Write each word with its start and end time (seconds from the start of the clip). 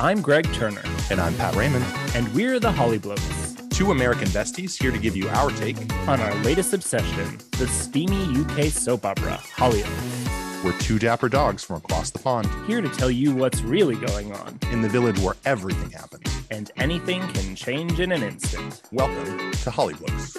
I'm 0.00 0.22
Greg 0.22 0.50
Turner, 0.54 0.82
And 1.10 1.20
I'm 1.20 1.34
Pat 1.34 1.54
Raymond, 1.54 1.84
and 2.14 2.26
we're 2.34 2.58
the 2.58 2.72
Holly 2.72 2.98
Blokes 2.98 3.50
two 3.80 3.92
American 3.92 4.28
besties 4.28 4.78
here 4.78 4.90
to 4.90 4.98
give 4.98 5.16
you 5.16 5.26
our 5.30 5.50
take. 5.52 5.76
on 6.06 6.20
our 6.20 6.34
latest 6.44 6.74
obsession, 6.74 7.38
the 7.52 7.66
steamy 7.66 8.38
UK 8.40 8.64
soap 8.64 9.06
opera, 9.06 9.40
Hollyoaks. 9.56 10.62
We're 10.62 10.76
two 10.78 10.98
dapper 10.98 11.30
dogs 11.30 11.64
from 11.64 11.76
across 11.76 12.10
the 12.10 12.18
pond 12.18 12.46
Here 12.66 12.82
to 12.82 12.90
tell 12.90 13.10
you 13.10 13.34
what's 13.34 13.62
really 13.62 13.96
going 13.96 14.34
on, 14.34 14.58
in 14.70 14.82
the 14.82 14.88
village 14.90 15.18
where 15.20 15.36
everything 15.46 15.90
happens. 15.90 16.24
and 16.50 16.70
anything 16.76 17.26
can 17.28 17.56
change 17.56 18.00
in 18.00 18.12
an 18.12 18.22
instant. 18.22 18.82
Welcome 18.92 19.50
to 19.50 19.70
Holly 19.70 19.94
Blokes. 19.94 20.36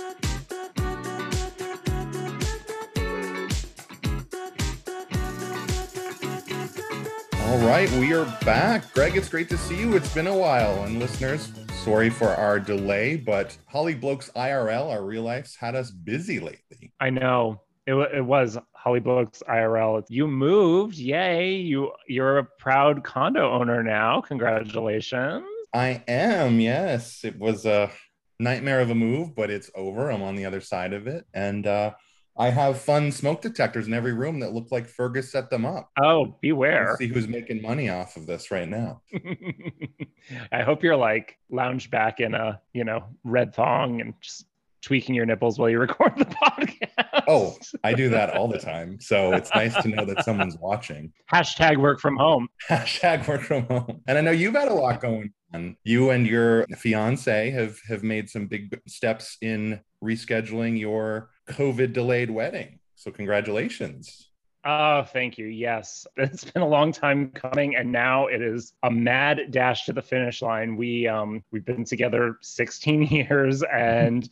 All 7.52 7.58
right, 7.68 7.92
we 7.92 8.14
are 8.14 8.24
back. 8.46 8.94
Greg, 8.94 9.18
it's 9.18 9.28
great 9.28 9.50
to 9.50 9.58
see 9.58 9.78
you. 9.78 9.94
It's 9.98 10.14
been 10.14 10.28
a 10.28 10.34
while. 10.34 10.86
And 10.86 11.00
listeners, 11.00 11.52
sorry 11.84 12.10
for 12.10 12.30
our 12.30 12.62
delay, 12.62 13.18
but 13.18 13.58
Holly 13.66 13.94
Blokes 13.94 14.32
IRL, 14.38 14.90
our 14.90 15.04
real 15.04 15.24
lives, 15.24 15.58
had 15.58 15.76
us 15.76 15.92
busy 15.92 16.40
lately. 16.40 16.94
I 17.02 17.10
know. 17.10 17.62
It, 17.86 17.96
it 18.16 18.22
was 18.22 18.58
Holly 18.72 19.02
Blokes 19.02 19.44
IRL. 19.50 20.06
You 20.08 20.28
moved. 20.28 20.96
Yay. 20.96 21.56
You 21.56 21.92
you're 22.08 22.38
a 22.38 22.46
proud 22.46 23.04
condo 23.04 23.52
owner 23.52 23.84
now. 23.84 24.22
Congratulations. 24.22 25.44
I 25.74 26.06
am, 26.08 26.62
yes. 26.62 27.26
It 27.26 27.38
was 27.38 27.66
a 27.66 27.92
nightmare 28.40 28.80
of 28.80 28.92
a 28.92 28.96
move, 28.96 29.36
but 29.36 29.50
it's 29.50 29.70
over. 29.76 30.10
I'm 30.10 30.24
on 30.24 30.38
the 30.38 30.46
other 30.46 30.62
side 30.62 30.94
of 30.94 31.06
it. 31.06 31.26
And 31.34 31.68
uh, 31.68 31.92
I 32.38 32.50
have 32.50 32.80
fun 32.80 33.12
smoke 33.12 33.42
detectors 33.42 33.88
in 33.88 33.94
every 33.94 34.14
room 34.14 34.40
that 34.40 34.54
look 34.54 34.72
like 34.72 34.88
Fergus 34.88 35.32
set 35.32 35.50
them 35.50 35.66
up. 35.66 35.92
Oh, 36.02 36.36
beware. 36.42 36.96
See 36.98 37.08
who's 37.08 37.28
making 37.28 37.62
money 37.62 37.90
off 37.90 38.16
of 38.16 38.26
this 38.26 38.52
right 38.52 38.68
now. 38.68 39.02
I 40.52 40.64
hope 40.64 40.84
you're 40.84 40.96
like 40.96 41.38
lounge 41.50 41.92
back 41.92 42.20
in 42.20 42.34
a, 42.34 42.60
you 42.74 42.84
know, 42.84 43.04
red 43.24 43.54
thong 43.54 44.02
and 44.02 44.14
just 44.22 44.46
tweaking 44.82 45.14
your 45.14 45.26
nipples 45.26 45.60
while 45.60 45.70
you 45.70 45.80
record 45.80 46.14
the 46.18 46.26
podcast. 46.44 47.24
Oh, 47.28 47.56
I 47.84 47.94
do 47.94 48.10
that 48.10 48.36
all 48.36 48.48
the 48.48 48.58
time. 48.58 49.00
So 49.00 49.34
it's 49.34 49.54
nice 49.54 49.76
to 49.84 49.90
know 49.90 50.06
that 50.06 50.26
someone's 50.26 50.58
watching. 50.58 51.14
Hashtag 51.32 51.78
work 51.78 52.00
from 52.00 52.18
home. 52.18 52.48
Hashtag 52.68 53.28
work 53.28 53.42
from 53.42 53.66
home. 53.68 54.02
And 54.08 54.18
I 54.18 54.22
know 54.22 54.32
you've 54.32 54.56
had 54.56 54.70
a 54.70 54.74
lot 54.74 55.02
going 55.02 55.34
on. 55.54 55.78
You 55.84 56.10
and 56.10 56.26
your 56.26 56.66
fiance 56.78 57.52
have 57.52 57.78
have 57.88 58.04
made 58.04 58.30
some 58.30 58.48
big 58.48 58.80
steps 58.88 59.38
in 59.42 59.82
rescheduling 60.04 60.80
your 60.80 61.30
COVID 61.52 61.94
delayed 61.94 62.32
wedding. 62.32 62.80
So 62.96 63.12
congratulations. 63.12 64.28
Oh, 64.64 65.04
thank 65.04 65.38
you. 65.40 65.48
Yes. 65.48 66.06
It's 66.18 66.44
been 66.44 66.62
a 66.62 66.68
long 66.68 66.92
time 66.92 67.32
coming 67.32 67.76
and 67.76 67.92
now 67.92 68.28
it 68.28 68.42
is 68.42 68.74
a 68.84 68.92
mad 68.92 69.50
dash 69.50 69.86
to 69.86 69.94
the 69.94 70.02
finish 70.02 70.42
line. 70.42 70.76
We 70.76 71.08
um 71.08 71.44
we've 71.52 71.66
been 71.66 71.84
together 71.84 72.38
16 72.42 73.04
years 73.08 73.64
and 73.64 74.30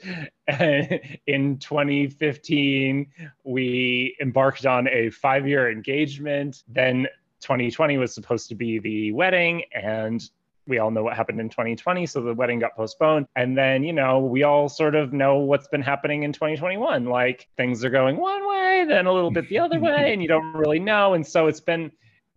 in 1.28 1.58
2015 1.58 3.08
we 3.44 4.16
embarked 4.22 4.66
on 4.66 4.88
a 4.88 5.08
5-year 5.10 5.72
engagement. 5.72 6.64
Then 6.68 7.08
2020 7.42 7.98
was 7.98 8.14
supposed 8.14 8.50
to 8.50 8.56
be 8.56 8.80
the 8.80 9.12
wedding 9.14 9.64
and 9.74 10.30
we 10.68 10.78
all 10.78 10.92
know 10.92 11.04
what 11.04 11.16
happened 11.16 11.40
in 11.40 11.50
2020 11.50 12.06
so 12.06 12.22
the 12.22 12.34
wedding 12.34 12.60
got 12.60 12.76
postponed. 12.76 13.28
And 13.36 13.58
then 13.58 13.84
you 13.84 13.94
know 13.94 14.20
we 14.20 14.44
all 14.44 14.70
sort 14.70 14.96
of 14.96 15.14
know 15.14 15.38
what's 15.38 15.68
been 15.68 15.82
happening 15.82 16.24
in 16.24 16.34
2021 16.34 17.06
like 17.06 17.48
things 17.58 17.84
are 17.84 17.90
going 17.90 18.18
one 18.18 18.48
way 18.48 18.86
then 18.88 19.06
a 19.06 19.14
little 19.14 19.32
bit 19.32 19.50
the 19.50 19.60
other 19.60 19.80
way 19.80 20.14
and 20.14 20.22
you 20.22 20.28
don't 20.28 20.54
really 20.54 20.80
know. 20.80 21.14
And 21.14 21.26
so 21.26 21.48
it's 21.48 21.60
been 21.60 21.92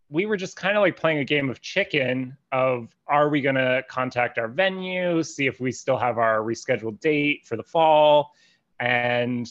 we 0.09 0.27
were 0.27 0.37
just 0.37 0.57
kind 0.57 0.77
of 0.77 0.83
like 0.83 0.97
playing 0.97 1.19
a 1.19 1.25
game 1.25 1.49
of 1.49 1.63
chicken 1.63 2.37
of 2.53 2.95
are 3.07 3.31
we 3.31 3.41
going 3.41 3.55
to 3.55 3.83
contact 3.89 4.39
our 4.39 4.49
venue 4.49 5.23
see 5.23 5.47
if 5.47 5.59
we 5.59 5.73
still 5.73 5.97
have 5.97 6.19
our 6.19 6.41
rescheduled 6.41 7.01
date 7.01 7.47
for 7.47 7.57
the 7.57 7.63
fall? 7.63 8.33
And 8.79 9.49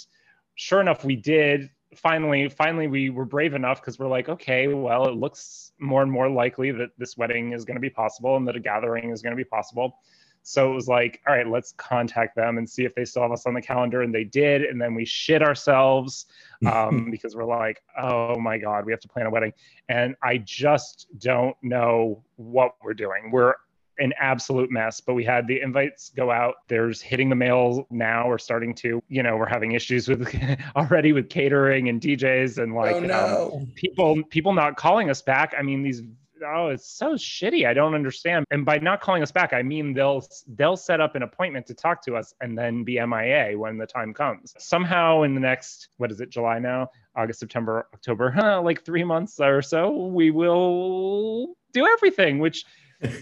sure 0.55 0.81
enough 0.81 1.03
we 1.03 1.15
did 1.15 1.69
finally 1.95 2.47
finally 2.49 2.87
we 2.87 3.09
were 3.09 3.25
brave 3.25 3.53
enough 3.53 3.81
because 3.81 3.99
we're 3.99 4.07
like 4.07 4.29
okay 4.29 4.67
well 4.67 5.07
it 5.07 5.15
looks 5.15 5.73
more 5.79 6.01
and 6.01 6.11
more 6.11 6.29
likely 6.29 6.71
that 6.71 6.89
this 6.97 7.17
wedding 7.17 7.53
is 7.53 7.65
going 7.65 7.75
to 7.75 7.81
be 7.81 7.89
possible 7.89 8.37
and 8.37 8.47
that 8.47 8.55
a 8.55 8.59
gathering 8.59 9.09
is 9.09 9.21
going 9.21 9.31
to 9.31 9.37
be 9.37 9.43
possible. 9.43 9.97
So 10.43 10.71
it 10.71 10.73
was 10.73 10.87
like 10.87 11.21
all 11.27 11.35
right 11.35 11.47
let's 11.47 11.73
contact 11.73 12.35
them 12.35 12.57
and 12.57 12.69
see 12.69 12.83
if 12.85 12.95
they 12.95 13.05
still 13.05 13.23
have 13.23 13.31
us 13.31 13.45
on 13.45 13.53
the 13.53 13.61
calendar 13.61 14.01
and 14.01 14.13
they 14.13 14.23
did 14.23 14.63
and 14.63 14.81
then 14.81 14.95
we 14.95 15.05
shit 15.05 15.43
ourselves 15.43 16.25
um, 16.71 17.11
because 17.11 17.35
we're 17.35 17.45
like 17.45 17.81
oh 17.99 18.39
my 18.39 18.57
god 18.57 18.85
we 18.85 18.91
have 18.91 19.01
to 19.01 19.09
plan 19.09 19.25
a 19.25 19.29
wedding. 19.29 19.53
And 19.89 20.15
i 20.23 20.37
just 20.37 21.07
don't 21.19 21.55
know 21.61 22.23
what 22.37 22.75
we're 22.81 22.93
doing. 22.93 23.31
We're 23.31 23.55
an 24.01 24.13
absolute 24.19 24.71
mess 24.71 24.99
but 24.99 25.13
we 25.13 25.23
had 25.23 25.47
the 25.47 25.61
invites 25.61 26.09
go 26.09 26.31
out. 26.31 26.55
There's 26.67 27.01
hitting 27.01 27.29
the 27.29 27.35
mail 27.35 27.87
now. 27.89 28.27
We're 28.27 28.39
starting 28.39 28.73
to 28.75 29.01
you 29.07 29.23
know 29.23 29.37
we're 29.37 29.45
having 29.47 29.73
issues 29.73 30.07
with 30.07 30.27
already 30.75 31.13
with 31.13 31.29
catering 31.29 31.87
and 31.87 32.01
djs 32.01 32.61
and 32.61 32.73
like 32.73 32.95
oh 33.11 33.59
um, 33.61 33.71
people 33.75 34.23
people 34.29 34.53
not 34.53 34.75
calling 34.75 35.09
us 35.09 35.21
back. 35.21 35.53
I 35.57 35.61
mean 35.61 35.83
these 35.83 36.01
oh 36.45 36.69
it's 36.69 36.89
so 36.89 37.13
shitty. 37.13 37.67
I 37.67 37.73
don't 37.73 37.93
understand. 37.93 38.45
And 38.49 38.65
by 38.65 38.79
not 38.79 39.01
calling 39.01 39.21
us 39.21 39.31
back 39.31 39.53
i 39.53 39.61
mean 39.61 39.93
they'll 39.93 40.25
they'll 40.55 40.77
set 40.77 40.99
up 40.99 41.15
an 41.15 41.21
appointment 41.21 41.67
to 41.67 41.75
talk 41.75 42.03
to 42.05 42.15
us 42.15 42.33
and 42.41 42.57
then 42.57 42.83
be 42.83 42.99
mia 43.05 43.57
when 43.57 43.77
the 43.77 43.85
time 43.85 44.13
comes. 44.13 44.55
Somehow 44.57 45.21
in 45.21 45.35
the 45.35 45.41
next 45.41 45.89
what 45.97 46.11
is 46.11 46.19
it 46.21 46.29
july 46.29 46.57
now? 46.57 46.89
August 47.15 47.39
september 47.39 47.87
october 47.93 48.33
like 48.63 48.83
three 48.83 49.03
months 49.03 49.39
or 49.39 49.61
so 49.61 50.07
we 50.07 50.31
will 50.31 51.53
do 51.73 51.85
everything 51.87 52.39
which 52.39 52.65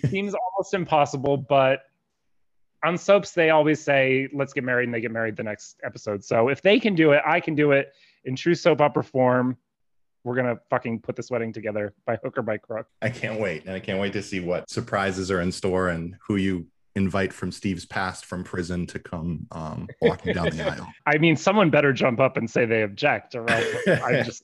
seems 0.10 0.34
almost 0.34 0.74
impossible 0.74 1.38
but 1.38 1.82
on 2.84 2.98
soaps 2.98 3.32
they 3.32 3.50
always 3.50 3.82
say 3.82 4.28
let's 4.34 4.54
get 4.54 4.64
married 4.64 4.86
and 4.86 4.94
they 4.94 5.02
get 5.02 5.12
married 5.12 5.36
the 5.36 5.44
next 5.44 5.80
episode 5.84 6.24
so 6.24 6.50
if 6.50 6.62
they 6.62 6.80
can 6.80 6.96
do 6.96 7.12
it 7.12 7.22
i 7.26 7.40
can 7.40 7.56
do 7.56 7.72
it 7.72 7.94
in 8.26 8.36
true 8.36 8.56
soap 8.56 8.82
opera 8.82 9.04
form 9.04 9.58
we're 10.24 10.36
gonna 10.36 10.58
fucking 10.70 11.00
put 11.00 11.16
this 11.16 11.32
wedding 11.32 11.54
together 11.54 11.94
by 12.06 12.18
hook 12.18 12.38
or 12.38 12.42
by 12.42 12.58
crook 12.58 12.88
I 13.02 13.10
can't 13.10 13.40
wait. 13.40 13.66
And 13.66 13.74
I 13.74 13.80
can't 13.80 14.00
wait 14.00 14.14
to 14.14 14.22
see 14.22 14.40
what 14.40 14.70
surprises 14.70 15.32
are 15.32 15.42
in 15.42 15.52
store 15.52 15.90
and 15.90 16.16
who 16.28 16.36
you 16.36 16.68
invite 16.96 17.32
from 17.32 17.52
Steve's 17.52 17.86
past 17.86 18.26
from 18.26 18.44
prison 18.44 18.86
to 18.88 19.00
come 19.00 19.48
um, 19.52 19.88
walking 20.02 20.34
down 20.34 20.50
the 20.50 20.70
aisle. 20.70 20.88
i 21.06 21.18
mean 21.18 21.36
someone 21.36 21.70
better 21.70 21.94
jump 21.94 22.20
up 22.20 22.36
and 22.38 22.50
say 22.50 22.66
they 22.66 22.82
object 22.82 23.36
or 23.36 23.50
else 23.50 23.66
i'm 24.04 24.24
just 24.26 24.44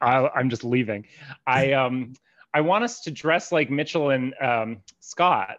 I, 0.00 0.28
i'm 0.34 0.50
just 0.50 0.64
leaving 0.64 1.06
i 1.46 1.72
um 1.72 2.12
i 2.54 2.60
want 2.60 2.84
us 2.84 3.00
to 3.00 3.10
dress 3.10 3.52
like 3.52 3.70
mitchell 3.70 4.10
and 4.10 4.34
um, 4.40 4.78
scott 5.00 5.58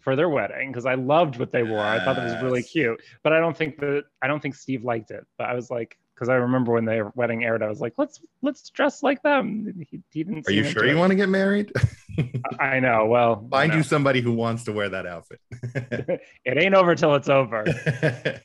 for 0.00 0.16
their 0.16 0.28
wedding 0.28 0.70
because 0.70 0.86
i 0.86 0.94
loved 0.94 1.38
what 1.38 1.52
they 1.52 1.62
wore. 1.62 1.80
I 1.80 2.02
thought 2.04 2.18
it 2.18 2.24
was 2.24 2.42
really 2.42 2.62
cute 2.62 3.00
but 3.22 3.32
i 3.32 3.40
don't 3.40 3.56
think 3.56 3.78
that 3.78 4.04
i 4.22 4.26
don't 4.26 4.40
think 4.40 4.54
steve 4.54 4.84
liked 4.84 5.10
it. 5.10 5.26
But 5.36 5.48
i 5.48 5.54
was 5.54 5.70
like 5.70 5.98
because 6.14 6.28
i 6.28 6.34
remember 6.34 6.72
when 6.72 6.84
their 6.84 7.12
wedding 7.14 7.44
aired 7.44 7.62
i 7.62 7.68
was 7.68 7.80
like 7.80 7.94
let's 7.98 8.20
let's 8.42 8.70
dress 8.70 9.02
like 9.02 9.22
them. 9.22 9.84
He, 9.90 10.00
he 10.10 10.24
didn't 10.24 10.48
Are 10.48 10.52
you 10.52 10.64
sure 10.64 10.86
you 10.86 10.96
want 10.96 11.10
to 11.10 11.16
get 11.16 11.28
married? 11.28 11.72
i 12.60 12.80
know. 12.80 13.06
Well 13.06 13.46
Find 13.50 13.70
no. 13.70 13.78
you 13.78 13.82
somebody 13.82 14.20
who 14.20 14.32
wants 14.32 14.64
to 14.64 14.72
wear 14.72 14.88
that 14.88 15.06
outfit. 15.06 15.40
it 15.52 16.56
ain't 16.56 16.74
over 16.74 16.94
till 16.94 17.14
it's 17.14 17.28
over. 17.28 17.64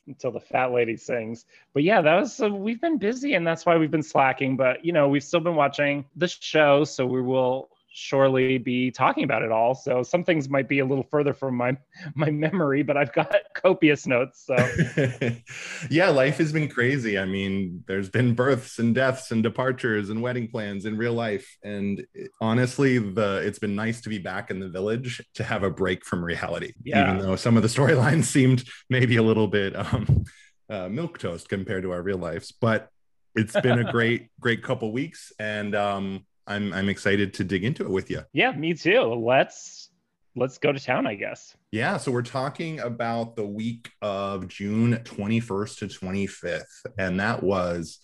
Until 0.07 0.31
the 0.31 0.39
fat 0.39 0.71
lady 0.71 0.97
sings. 0.97 1.45
But 1.73 1.83
yeah 1.83 2.01
that 2.01 2.15
was 2.15 2.35
so 2.35 2.49
we've 2.49 2.81
been 2.81 2.97
busy 2.97 3.33
and 3.33 3.45
that's 3.45 3.65
why 3.65 3.77
we've 3.77 3.91
been 3.91 4.03
slacking. 4.03 4.57
But 4.57 4.83
you 4.85 4.93
know 4.93 5.07
we've 5.07 5.23
still 5.23 5.39
been 5.39 5.55
watching 5.55 6.05
the 6.15 6.27
show 6.27 6.83
so 6.83 7.05
we 7.05 7.21
will 7.21 7.69
surely 7.93 8.57
be 8.57 8.91
talking 8.91 9.23
about 9.23 9.43
it 9.43 9.51
all 9.51 9.75
so 9.75 10.03
some 10.03 10.23
things 10.23 10.49
might 10.49 10.67
be 10.67 10.79
a 10.79 10.85
little 10.85 11.05
further 11.09 11.33
from 11.33 11.55
my 11.55 11.75
my 12.15 12.29
memory 12.29 12.83
but 12.83 12.97
i've 12.97 13.13
got 13.13 13.33
copious 13.53 14.07
notes 14.07 14.45
so 14.45 14.55
yeah, 15.89 16.09
life 16.09 16.37
has 16.37 16.51
been 16.51 16.67
crazy. 16.67 17.17
I 17.17 17.25
mean, 17.25 17.83
there's 17.87 18.09
been 18.09 18.33
births 18.33 18.79
and 18.79 18.93
deaths 18.93 19.31
and 19.31 19.43
departures 19.43 20.09
and 20.09 20.21
wedding 20.21 20.47
plans 20.47 20.85
in 20.85 20.97
real 20.97 21.13
life. 21.13 21.57
And 21.63 22.05
honestly, 22.41 22.97
the 22.97 23.41
it's 23.45 23.59
been 23.59 23.75
nice 23.75 24.01
to 24.01 24.09
be 24.09 24.17
back 24.17 24.51
in 24.51 24.59
the 24.59 24.69
village 24.69 25.21
to 25.35 25.43
have 25.43 25.63
a 25.63 25.69
break 25.69 26.05
from 26.05 26.23
reality. 26.23 26.73
Yeah. 26.83 27.15
Even 27.15 27.25
though 27.25 27.35
some 27.35 27.57
of 27.57 27.63
the 27.63 27.69
storylines 27.75 28.25
seemed 28.25 28.63
maybe 28.89 29.17
a 29.17 29.23
little 29.23 29.47
bit 29.47 29.75
um, 29.75 30.23
uh, 30.69 30.89
milk 30.89 31.17
toast 31.17 31.49
compared 31.49 31.83
to 31.83 31.91
our 31.91 32.01
real 32.01 32.17
lives, 32.17 32.51
but 32.51 32.89
it's 33.35 33.59
been 33.61 33.79
a 33.79 33.91
great, 33.91 34.29
great 34.39 34.61
couple 34.61 34.91
weeks, 34.91 35.33
and 35.39 35.73
um, 35.73 36.23
I'm 36.47 36.73
I'm 36.73 36.89
excited 36.89 37.33
to 37.35 37.43
dig 37.43 37.63
into 37.63 37.83
it 37.83 37.89
with 37.89 38.09
you. 38.09 38.21
yeah 38.33 38.51
me 38.51 38.73
too 38.73 39.01
let's 39.01 39.89
let's 40.35 40.57
go 40.57 40.71
to 40.71 40.79
town 40.79 41.05
i 41.07 41.15
guess 41.15 41.55
Yeah, 41.71 41.97
so 41.97 42.11
we're 42.11 42.21
talking 42.23 42.79
about 42.79 43.35
the 43.35 43.45
week 43.47 43.91
of 44.01 44.47
June 44.47 44.93
21st 45.03 45.77
to 45.79 45.85
25th. 45.87 46.63
And 46.97 47.19
that 47.19 47.41
was, 47.43 47.99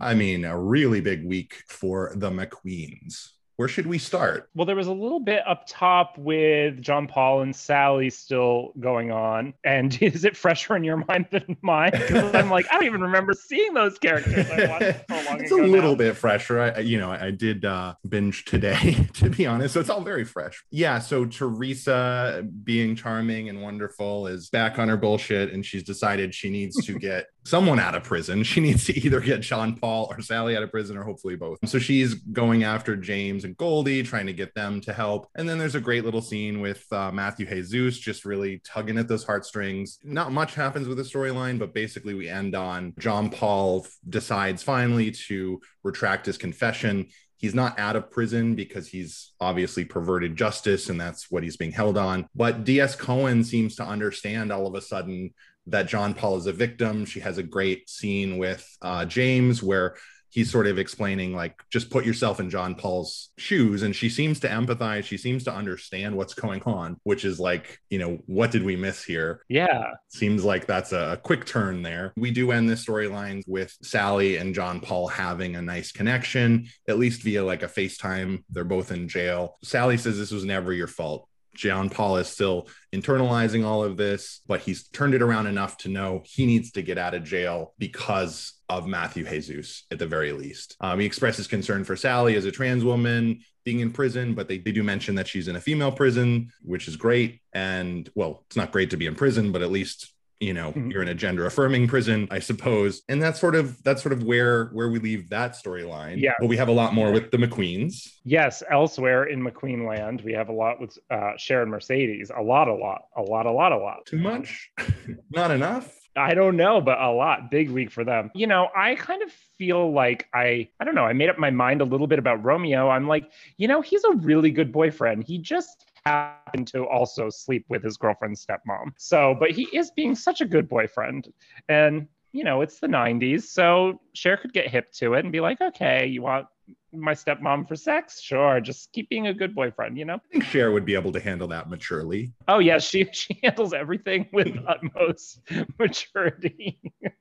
I 0.00 0.12
mean, 0.14 0.44
a 0.44 0.58
really 0.58 1.00
big 1.00 1.24
week 1.24 1.62
for 1.68 2.12
the 2.16 2.30
McQueens. 2.30 3.30
Where 3.58 3.66
should 3.66 3.88
we 3.88 3.98
start? 3.98 4.48
Well, 4.54 4.66
there 4.66 4.76
was 4.76 4.86
a 4.86 4.92
little 4.92 5.18
bit 5.18 5.42
up 5.44 5.64
top 5.66 6.16
with 6.16 6.80
John 6.80 7.08
Paul 7.08 7.40
and 7.40 7.54
Sally 7.54 8.08
still 8.08 8.72
going 8.78 9.10
on. 9.10 9.52
And 9.64 9.98
is 10.00 10.24
it 10.24 10.36
fresher 10.36 10.76
in 10.76 10.84
your 10.84 11.04
mind 11.08 11.26
than 11.32 11.56
mine? 11.60 11.90
Because 11.90 12.32
I'm 12.36 12.50
like, 12.50 12.66
I 12.70 12.76
don't 12.76 12.84
even 12.84 13.00
remember 13.00 13.32
seeing 13.32 13.74
those 13.74 13.98
characters. 13.98 14.46
it's 14.48 15.50
a 15.50 15.56
little 15.56 15.90
now. 15.90 15.96
bit 15.96 16.16
fresher. 16.16 16.60
I, 16.60 16.78
you 16.78 17.00
know, 17.00 17.10
I 17.10 17.32
did 17.32 17.64
uh, 17.64 17.94
binge 18.08 18.44
today, 18.44 19.08
to 19.14 19.28
be 19.28 19.44
honest. 19.44 19.74
So 19.74 19.80
it's 19.80 19.90
all 19.90 20.02
very 20.02 20.24
fresh. 20.24 20.64
Yeah. 20.70 21.00
So 21.00 21.24
Teresa, 21.24 22.46
being 22.62 22.94
charming 22.94 23.48
and 23.48 23.60
wonderful, 23.60 24.28
is 24.28 24.50
back 24.50 24.78
on 24.78 24.88
her 24.88 24.96
bullshit, 24.96 25.52
and 25.52 25.66
she's 25.66 25.82
decided 25.82 26.32
she 26.32 26.48
needs 26.48 26.76
to 26.86 26.96
get 26.98 27.26
someone 27.44 27.80
out 27.80 27.96
of 27.96 28.04
prison. 28.04 28.44
She 28.44 28.60
needs 28.60 28.84
to 28.84 28.96
either 28.96 29.18
get 29.18 29.40
John 29.40 29.74
Paul 29.74 30.06
or 30.10 30.20
Sally 30.22 30.56
out 30.56 30.62
of 30.62 30.70
prison, 30.70 30.96
or 30.96 31.02
hopefully 31.02 31.34
both. 31.34 31.58
So 31.64 31.80
she's 31.80 32.14
going 32.14 32.62
after 32.62 32.94
James 32.94 33.47
and 33.48 33.56
Goldie, 33.56 34.02
trying 34.02 34.26
to 34.26 34.32
get 34.32 34.54
them 34.54 34.80
to 34.82 34.92
help. 34.92 35.28
And 35.34 35.48
then 35.48 35.58
there's 35.58 35.74
a 35.74 35.80
great 35.80 36.04
little 36.04 36.22
scene 36.22 36.60
with 36.60 36.84
uh, 36.92 37.10
Matthew 37.10 37.46
Jesus 37.46 37.98
just 37.98 38.24
really 38.24 38.60
tugging 38.64 38.98
at 38.98 39.08
those 39.08 39.24
heartstrings. 39.24 39.98
Not 40.04 40.32
much 40.32 40.54
happens 40.54 40.86
with 40.86 40.98
the 40.98 41.02
storyline, 41.02 41.58
but 41.58 41.74
basically 41.74 42.14
we 42.14 42.28
end 42.28 42.54
on 42.54 42.94
John 42.98 43.30
Paul 43.30 43.86
decides 44.08 44.62
finally 44.62 45.10
to 45.28 45.60
retract 45.82 46.26
his 46.26 46.38
confession 46.38 47.08
he's 47.38 47.54
not 47.54 47.78
out 47.78 47.94
of 47.96 48.10
prison 48.10 48.54
because 48.56 48.88
he's 48.88 49.32
obviously 49.40 49.84
perverted 49.84 50.36
justice 50.36 50.88
and 50.88 51.00
that's 51.00 51.30
what 51.30 51.44
he's 51.44 51.56
being 51.56 51.72
held 51.72 51.96
on. 51.96 52.28
But 52.34 52.64
DS 52.64 52.96
Cohen 52.96 53.44
seems 53.44 53.76
to 53.76 53.84
understand 53.84 54.52
all 54.52 54.66
of 54.66 54.74
a 54.74 54.80
sudden 54.80 55.32
that 55.68 55.86
John 55.86 56.14
Paul 56.14 56.36
is 56.36 56.46
a 56.46 56.52
victim. 56.52 57.04
She 57.04 57.20
has 57.20 57.38
a 57.38 57.42
great 57.42 57.88
scene 57.88 58.38
with 58.38 58.68
uh, 58.82 59.04
James 59.04 59.62
where 59.62 59.96
he's 60.30 60.50
sort 60.50 60.66
of 60.66 60.78
explaining 60.78 61.34
like 61.34 61.62
just 61.70 61.90
put 61.90 62.04
yourself 62.04 62.40
in 62.40 62.50
John 62.50 62.74
Paul's 62.74 63.30
shoes. 63.38 63.82
And 63.82 63.94
she 63.94 64.08
seems 64.08 64.40
to 64.40 64.48
empathize. 64.48 65.04
She 65.04 65.16
seems 65.16 65.44
to 65.44 65.52
understand 65.52 66.16
what's 66.16 66.34
going 66.34 66.62
on 66.62 66.98
which 67.04 67.24
is 67.24 67.40
like 67.40 67.78
you 67.90 67.98
know 67.98 68.18
what 68.26 68.50
did 68.50 68.62
we 68.62 68.76
miss 68.76 69.02
here? 69.02 69.42
Yeah. 69.48 69.92
Seems 70.08 70.44
like 70.44 70.66
that's 70.66 70.92
a 70.92 71.20
quick 71.22 71.46
turn 71.46 71.82
there. 71.82 72.12
We 72.16 72.30
do 72.30 72.52
end 72.52 72.68
this 72.68 72.84
storyline 72.84 73.42
with 73.46 73.76
Sally 73.82 74.36
and 74.36 74.54
John 74.54 74.80
Paul 74.80 75.08
having 75.08 75.56
a 75.56 75.62
nice 75.62 75.92
connection 75.92 76.68
at 76.88 76.98
least 76.98 77.22
via 77.22 77.44
like 77.44 77.62
a 77.62 77.68
FaceTime. 77.68 78.44
They're 78.50 78.64
both 78.64 78.92
in 78.92 79.08
jail. 79.08 79.58
Sally 79.62 79.96
says 79.96 80.18
this 80.18 80.30
was 80.30 80.44
never 80.44 80.72
your 80.72 80.86
fault 80.86 81.28
John 81.58 81.90
Paul 81.90 82.18
is 82.18 82.28
still 82.28 82.68
internalizing 82.94 83.64
all 83.64 83.82
of 83.82 83.96
this, 83.96 84.40
but 84.46 84.60
he's 84.60 84.88
turned 84.88 85.14
it 85.14 85.22
around 85.22 85.48
enough 85.48 85.76
to 85.78 85.88
know 85.88 86.22
he 86.24 86.46
needs 86.46 86.70
to 86.72 86.82
get 86.82 86.98
out 86.98 87.14
of 87.14 87.24
jail 87.24 87.74
because 87.78 88.54
of 88.68 88.86
Matthew 88.86 89.24
Jesus 89.24 89.84
at 89.90 89.98
the 89.98 90.06
very 90.06 90.32
least. 90.32 90.76
Um, 90.80 91.00
he 91.00 91.06
expresses 91.06 91.46
concern 91.46 91.84
for 91.84 91.96
Sally 91.96 92.36
as 92.36 92.44
a 92.44 92.52
trans 92.52 92.84
woman 92.84 93.40
being 93.64 93.80
in 93.80 93.92
prison, 93.92 94.34
but 94.34 94.48
they, 94.48 94.58
they 94.58 94.72
do 94.72 94.82
mention 94.82 95.16
that 95.16 95.28
she's 95.28 95.48
in 95.48 95.56
a 95.56 95.60
female 95.60 95.92
prison, 95.92 96.50
which 96.62 96.86
is 96.86 96.96
great. 96.96 97.40
And 97.52 98.08
well, 98.14 98.44
it's 98.46 98.56
not 98.56 98.72
great 98.72 98.90
to 98.90 98.96
be 98.96 99.06
in 99.06 99.14
prison, 99.14 99.52
but 99.52 99.62
at 99.62 99.70
least 99.70 100.12
you 100.40 100.54
know 100.54 100.70
mm-hmm. 100.70 100.90
you're 100.90 101.02
in 101.02 101.08
a 101.08 101.14
gender 101.14 101.46
affirming 101.46 101.88
prison 101.88 102.28
i 102.30 102.38
suppose 102.38 103.02
and 103.08 103.20
that's 103.22 103.40
sort 103.40 103.54
of 103.54 103.82
that's 103.82 104.02
sort 104.02 104.12
of 104.12 104.22
where 104.22 104.66
where 104.66 104.88
we 104.88 104.98
leave 104.98 105.28
that 105.28 105.52
storyline 105.52 106.20
yeah 106.20 106.32
but 106.38 106.46
we 106.46 106.56
have 106.56 106.68
a 106.68 106.72
lot 106.72 106.94
more 106.94 107.10
with 107.10 107.30
the 107.30 107.36
mcqueens 107.36 108.14
yes 108.24 108.62
elsewhere 108.70 109.24
in 109.24 109.42
mcqueen 109.42 109.86
land 109.86 110.20
we 110.22 110.32
have 110.32 110.48
a 110.48 110.52
lot 110.52 110.80
with 110.80 110.96
uh 111.10 111.32
sharon 111.36 111.68
mercedes 111.68 112.30
a 112.36 112.42
lot 112.42 112.68
a 112.68 112.74
lot 112.74 113.02
a 113.16 113.22
lot 113.22 113.46
a 113.46 113.50
lot 113.50 113.72
a 113.72 113.76
lot 113.76 114.06
too 114.06 114.18
much 114.18 114.70
not 115.30 115.50
enough 115.50 115.94
I 116.18 116.34
don't 116.34 116.56
know, 116.56 116.80
but 116.80 117.00
a 117.00 117.10
lot. 117.10 117.50
Big 117.50 117.70
week 117.70 117.90
for 117.90 118.04
them. 118.04 118.30
You 118.34 118.46
know, 118.46 118.68
I 118.76 118.96
kind 118.96 119.22
of 119.22 119.30
feel 119.56 119.92
like 119.92 120.26
I, 120.34 120.68
I 120.80 120.84
don't 120.84 120.94
know, 120.94 121.04
I 121.04 121.12
made 121.12 121.28
up 121.28 121.38
my 121.38 121.50
mind 121.50 121.80
a 121.80 121.84
little 121.84 122.06
bit 122.06 122.18
about 122.18 122.44
Romeo. 122.44 122.88
I'm 122.88 123.06
like, 123.06 123.30
you 123.56 123.68
know, 123.68 123.80
he's 123.80 124.04
a 124.04 124.12
really 124.12 124.50
good 124.50 124.72
boyfriend. 124.72 125.24
He 125.24 125.38
just 125.38 125.84
happened 126.08 126.66
to 126.68 126.86
also 126.86 127.28
sleep 127.28 127.64
with 127.68 127.82
his 127.82 127.96
girlfriend's 127.96 128.44
stepmom. 128.44 128.92
So, 128.96 129.36
but 129.38 129.50
he 129.50 129.68
is 129.72 129.90
being 129.92 130.14
such 130.14 130.40
a 130.40 130.46
good 130.46 130.68
boyfriend. 130.68 131.28
And, 131.68 132.08
you 132.32 132.44
know, 132.44 132.62
it's 132.62 132.80
the 132.80 132.86
90s. 132.86 133.44
So 133.44 134.00
Cher 134.14 134.36
could 134.36 134.52
get 134.52 134.68
hip 134.68 134.92
to 134.94 135.14
it 135.14 135.24
and 135.24 135.32
be 135.32 135.40
like, 135.40 135.60
okay, 135.60 136.06
you 136.06 136.22
want 136.22 136.46
my 136.92 137.12
stepmom 137.12 137.68
for 137.68 137.76
sex? 137.76 138.20
Sure, 138.20 138.60
just 138.60 138.92
keep 138.92 139.08
being 139.08 139.26
a 139.26 139.34
good 139.34 139.54
boyfriend, 139.54 139.98
you 139.98 140.04
know? 140.04 140.14
I 140.14 140.32
think 140.32 140.44
Cher 140.44 140.70
would 140.70 140.84
be 140.84 140.94
able 140.94 141.12
to 141.12 141.20
handle 141.20 141.48
that 141.48 141.68
maturely. 141.68 142.32
Oh 142.46 142.58
yeah, 142.58 142.78
she 142.78 143.08
she 143.12 143.38
handles 143.42 143.72
everything 143.72 144.28
with 144.32 144.56
utmost 144.68 145.40
maturity. 145.78 146.80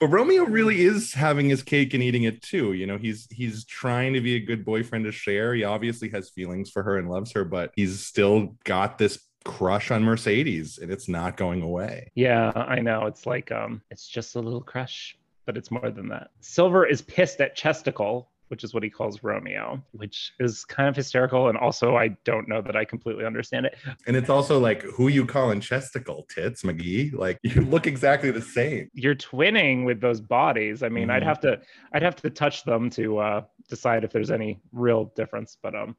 but 0.00 0.08
Romeo 0.08 0.44
really 0.44 0.80
is 0.80 1.12
having 1.12 1.50
his 1.50 1.62
cake 1.62 1.92
and 1.92 2.02
eating 2.02 2.22
it 2.22 2.42
too. 2.42 2.72
You 2.72 2.86
know, 2.86 2.96
he's 2.96 3.28
he's 3.30 3.64
trying 3.66 4.14
to 4.14 4.20
be 4.22 4.34
a 4.36 4.40
good 4.40 4.64
boyfriend 4.64 5.04
to 5.04 5.12
Cher. 5.12 5.54
He 5.54 5.62
obviously 5.62 6.08
has 6.08 6.30
feelings 6.30 6.70
for 6.70 6.82
her 6.82 6.96
and 6.96 7.08
loves 7.08 7.32
her, 7.32 7.44
but 7.44 7.70
he's 7.76 8.04
still 8.04 8.56
got 8.64 8.96
this 8.96 9.20
crush 9.44 9.90
on 9.90 10.02
Mercedes 10.02 10.78
and 10.78 10.90
it's 10.90 11.08
not 11.08 11.36
going 11.36 11.62
away. 11.62 12.10
Yeah, 12.14 12.50
I 12.54 12.80
know. 12.80 13.06
It's 13.06 13.26
like 13.26 13.52
um 13.52 13.82
it's 13.90 14.08
just 14.08 14.36
a 14.36 14.40
little 14.40 14.62
crush, 14.62 15.18
but 15.44 15.58
it's 15.58 15.70
more 15.70 15.90
than 15.90 16.08
that. 16.08 16.30
Silver 16.40 16.86
is 16.86 17.02
pissed 17.02 17.40
at 17.42 17.54
Chesticle 17.54 18.30
which 18.50 18.64
is 18.64 18.74
what 18.74 18.82
he 18.82 18.90
calls 18.90 19.22
Romeo, 19.22 19.80
which 19.92 20.32
is 20.40 20.64
kind 20.64 20.88
of 20.88 20.96
hysterical. 20.96 21.48
And 21.48 21.56
also, 21.56 21.96
I 21.96 22.08
don't 22.24 22.48
know 22.48 22.60
that 22.60 22.74
I 22.74 22.84
completely 22.84 23.24
understand 23.24 23.66
it. 23.66 23.76
And 24.08 24.16
it's 24.16 24.28
also 24.28 24.58
like, 24.58 24.82
who 24.82 25.06
you 25.06 25.24
calling 25.24 25.60
chesticle 25.60 26.26
tits, 26.28 26.64
McGee? 26.64 27.14
Like 27.14 27.38
you 27.42 27.60
look 27.60 27.86
exactly 27.86 28.32
the 28.32 28.42
same. 28.42 28.90
You're 28.92 29.14
twinning 29.14 29.84
with 29.84 30.00
those 30.00 30.20
bodies. 30.20 30.82
I 30.82 30.88
mean, 30.88 31.04
mm-hmm. 31.04 31.12
I'd 31.12 31.22
have 31.22 31.38
to, 31.40 31.60
I'd 31.92 32.02
have 32.02 32.16
to 32.16 32.30
touch 32.30 32.64
them 32.64 32.90
to 32.90 33.18
uh, 33.18 33.42
decide 33.68 34.02
if 34.02 34.10
there's 34.10 34.32
any 34.32 34.60
real 34.72 35.12
difference. 35.14 35.56
But 35.62 35.76
um, 35.76 35.96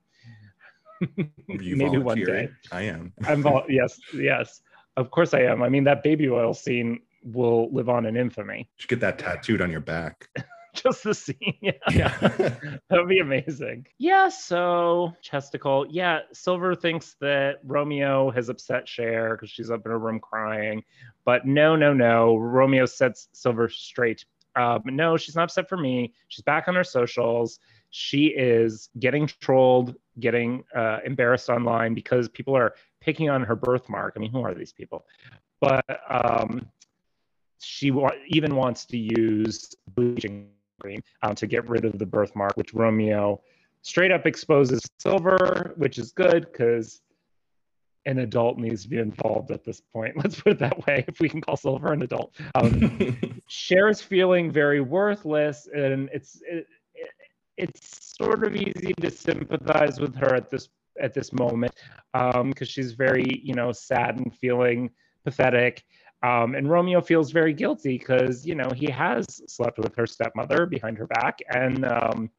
maybe 1.47 1.97
one 2.00 2.21
day. 2.21 2.50
I 2.69 2.81
am. 2.83 3.13
I'm 3.25 3.42
vol- 3.44 3.65
yes, 3.69 3.97
yes. 4.13 4.62
Of 4.97 5.09
course 5.09 5.33
I 5.33 5.44
am. 5.44 5.63
I 5.63 5.69
mean, 5.69 5.86
that 5.86 6.04
baby 6.04 6.30
oil 6.30 6.54
scene 6.54 7.00
will 7.24 7.71
live 7.71 7.88
on 7.88 8.06
in 8.06 8.18
infamy. 8.18 8.57
You 8.57 8.81
should 8.81 8.89
get 8.89 9.00
that 9.00 9.19
tattooed 9.19 9.62
on 9.62 9.71
your 9.71 9.80
back. 9.80 10.27
just 10.83 11.03
the 11.03 11.13
scene. 11.13 11.56
Yeah, 11.62 11.71
yeah. 11.91 12.18
that 12.19 12.81
would 12.91 13.09
be 13.09 13.19
amazing. 13.19 13.88
Yeah. 13.97 14.29
So 14.29 15.13
Chesticle. 15.21 15.85
Yeah, 15.89 16.19
Silver 16.33 16.75
thinks 16.75 17.15
that 17.21 17.59
Romeo 17.63 18.31
has 18.31 18.50
upset 18.50 18.88
Cher 18.88 19.35
because 19.35 19.50
she's 19.50 19.71
up 19.71 19.85
in 19.85 19.91
her 19.91 20.00
room 20.00 20.19
crying, 20.19 20.83
but 21.25 21.45
no, 21.45 21.75
no, 21.75 21.94
no. 21.94 22.38
Romeo 22.38 22.85
sets 22.85 23.29
Silver 23.33 23.69
straight. 23.69 24.25
Um, 24.56 24.81
no, 24.85 25.18
she's 25.18 25.35
not 25.35 25.44
upset 25.44 25.69
for 25.69 25.77
me. 25.77 26.13
She's 26.27 26.44
back 26.44 26.68
on 26.68 26.75
her 26.75 26.83
socials. 26.83 27.59
She 27.89 28.27
is 28.27 28.89
getting 29.00 29.27
trolled, 29.27 29.95
getting 30.19 30.63
uh, 30.75 31.00
embarrassed 31.06 31.50
online 31.50 31.94
because 31.94 32.29
people 32.29 32.56
are 32.56 32.73
picking 33.01 33.29
on 33.29 33.44
her 33.44 33.56
birthmark. 33.56 34.13
I 34.15 34.19
mean, 34.19 34.31
who 34.31 34.41
are 34.41 34.53
these 34.53 34.73
people? 34.73 35.06
But 35.59 35.85
um, 36.09 36.68
she 37.59 37.91
wa- 37.91 38.12
even 38.27 38.56
wants 38.56 38.85
to 38.85 38.97
use 38.97 39.73
bleaching 39.95 40.50
um, 41.23 41.35
to 41.35 41.47
get 41.47 41.68
rid 41.69 41.85
of 41.85 41.97
the 41.97 42.06
birthmark, 42.06 42.56
which 42.56 42.73
Romeo 42.73 43.42
straight 43.81 44.11
up 44.11 44.26
exposes 44.26 44.81
Silver, 45.00 45.73
which 45.78 45.97
is 45.97 46.11
good 46.11 46.47
because 46.52 47.02
an 48.06 48.19
adult 48.19 48.57
needs 48.57 48.83
to 48.83 48.90
be 48.90 48.97
involved 48.97 49.52
at 49.52 49.64
this 49.64 49.81
point. 49.81 50.16
Let's 50.23 50.40
put 50.40 50.54
it 50.54 50.59
that 50.59 50.85
way. 50.85 51.06
If 51.07 51.19
we 51.19 51.30
can 51.30 51.42
call 51.42 51.57
Silver 51.57 51.94
an 51.94 52.02
adult, 52.02 52.35
um, 52.56 53.18
feeling 54.02 54.52
very 54.52 54.81
worthless, 54.81 55.68
and 55.73 56.09
it's 56.14 56.42
it, 56.47 56.68
it, 56.95 57.09
it's 57.57 58.16
sort 58.18 58.45
of 58.45 58.56
easy 58.56 58.94
to 59.02 59.11
sympathize 59.11 60.00
with 60.00 60.16
her 60.16 60.35
at 60.35 60.50
this 60.50 60.69
at 61.02 61.14
this 61.14 61.31
moment 61.33 61.73
because 62.14 62.35
um, 62.35 62.54
she's 62.66 62.94
very 62.94 63.42
you 63.44 63.54
know 63.54 63.71
sad 63.71 64.18
and 64.18 64.35
feeling 64.35 64.90
pathetic. 65.23 65.83
Um, 66.23 66.56
and 66.56 66.69
Romeo 66.69 67.01
feels 67.01 67.31
very 67.31 67.54
guilty 67.54 67.97
because, 67.97 68.45
you 68.45 68.56
know, 68.56 68.69
he 68.75 68.90
has 68.92 69.42
slept 69.47 69.80
with 69.80 69.95
her 69.95 70.06
stepmother 70.06 70.66
behind 70.66 70.97
her 70.97 71.07
back. 71.07 71.40
And 71.49 71.85
um, 71.85 72.30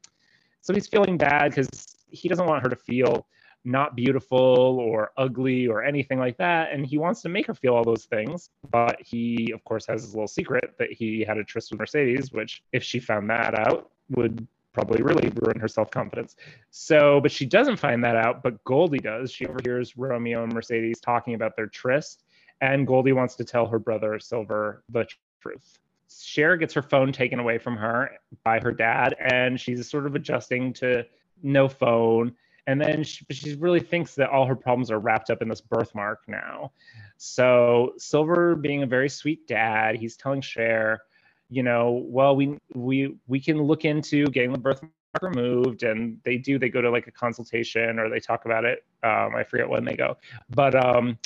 so 0.61 0.73
he's 0.73 0.87
feeling 0.87 1.17
bad 1.17 1.51
because 1.51 1.97
he 2.09 2.29
doesn't 2.29 2.45
want 2.45 2.63
her 2.63 2.69
to 2.69 2.75
feel 2.75 3.27
not 3.65 3.95
beautiful 3.95 4.37
or 4.37 5.11
ugly 5.17 5.67
or 5.67 5.83
anything 5.83 6.19
like 6.19 6.37
that. 6.37 6.71
And 6.71 6.85
he 6.85 6.97
wants 6.97 7.21
to 7.21 7.29
make 7.29 7.47
her 7.47 7.53
feel 7.53 7.75
all 7.75 7.83
those 7.83 8.05
things. 8.05 8.49
But 8.71 9.01
he, 9.01 9.51
of 9.53 9.63
course, 9.63 9.85
has 9.87 10.03
his 10.03 10.13
little 10.13 10.27
secret 10.27 10.75
that 10.79 10.91
he 10.91 11.25
had 11.27 11.37
a 11.37 11.43
tryst 11.43 11.71
with 11.71 11.79
Mercedes, 11.79 12.31
which, 12.31 12.63
if 12.71 12.83
she 12.83 12.99
found 12.99 13.29
that 13.29 13.57
out, 13.57 13.91
would 14.11 14.47
probably 14.73 15.01
really 15.03 15.31
ruin 15.41 15.59
her 15.59 15.67
self 15.67 15.91
confidence. 15.91 16.35
So, 16.71 17.19
but 17.21 17.31
she 17.31 17.45
doesn't 17.45 17.77
find 17.77 18.03
that 18.03 18.15
out, 18.15 18.43
but 18.43 18.61
Goldie 18.63 18.99
does. 18.99 19.31
She 19.31 19.45
overhears 19.45 19.97
Romeo 19.97 20.43
and 20.43 20.53
Mercedes 20.53 20.99
talking 20.99 21.35
about 21.35 21.55
their 21.55 21.67
tryst 21.67 22.23
and 22.61 22.87
Goldie 22.87 23.13
wants 23.13 23.35
to 23.35 23.43
tell 23.43 23.67
her 23.67 23.79
brother 23.79 24.19
Silver 24.19 24.83
the 24.89 25.05
truth. 25.41 25.79
Cher 26.09 26.57
gets 26.57 26.73
her 26.73 26.81
phone 26.81 27.11
taken 27.11 27.39
away 27.39 27.57
from 27.57 27.75
her 27.77 28.11
by 28.43 28.59
her 28.59 28.71
dad, 28.71 29.15
and 29.19 29.59
she's 29.59 29.89
sort 29.89 30.05
of 30.05 30.15
adjusting 30.15 30.73
to 30.73 31.05
no 31.41 31.67
phone. 31.67 32.33
And 32.67 32.79
then 32.79 33.03
she, 33.03 33.25
she 33.31 33.55
really 33.55 33.79
thinks 33.79 34.15
that 34.15 34.29
all 34.29 34.45
her 34.45 34.55
problems 34.55 34.89
are 34.91 34.99
wrapped 34.99 35.29
up 35.29 35.41
in 35.41 35.49
this 35.49 35.59
birthmark 35.59 36.21
now. 36.27 36.71
So 37.17 37.93
Silver, 37.97 38.55
being 38.55 38.83
a 38.83 38.87
very 38.87 39.09
sweet 39.09 39.47
dad, 39.47 39.95
he's 39.95 40.15
telling 40.15 40.41
Cher, 40.41 41.01
you 41.49 41.63
know, 41.63 42.03
well, 42.05 42.35
we 42.35 42.57
we 42.73 43.15
we 43.27 43.39
can 43.39 43.61
look 43.61 43.85
into 43.85 44.25
getting 44.27 44.51
the 44.51 44.57
birthmark 44.57 44.91
removed 45.21 45.83
and 45.83 46.19
they 46.23 46.37
do 46.37 46.57
they 46.57 46.69
go 46.69 46.81
to 46.81 46.89
like 46.89 47.05
a 47.07 47.11
consultation 47.11 47.99
or 47.99 48.09
they 48.09 48.19
talk 48.19 48.45
about 48.45 48.65
it 48.65 48.83
um, 49.03 49.35
i 49.35 49.43
forget 49.43 49.69
when 49.69 49.85
they 49.85 49.95
go 49.95 50.17
but 50.49 50.73
um 50.73 51.17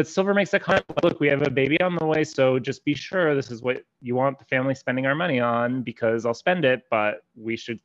but 0.00 0.06
silver 0.06 0.32
makes 0.32 0.50
that 0.50 0.62
comment 0.62 0.82
look 1.02 1.20
we 1.20 1.28
have 1.28 1.46
a 1.46 1.50
baby 1.50 1.78
on 1.82 1.94
the 1.94 2.06
way 2.06 2.24
so 2.24 2.58
just 2.58 2.82
be 2.86 2.94
sure 2.94 3.34
this 3.34 3.50
is 3.50 3.60
what 3.60 3.82
you 4.00 4.14
want 4.14 4.38
the 4.38 4.46
family 4.46 4.74
spending 4.74 5.04
our 5.04 5.14
money 5.14 5.38
on 5.38 5.82
because 5.82 6.24
i'll 6.24 6.32
spend 6.32 6.64
it 6.64 6.84
but 6.90 7.16
we 7.36 7.54
should 7.54 7.78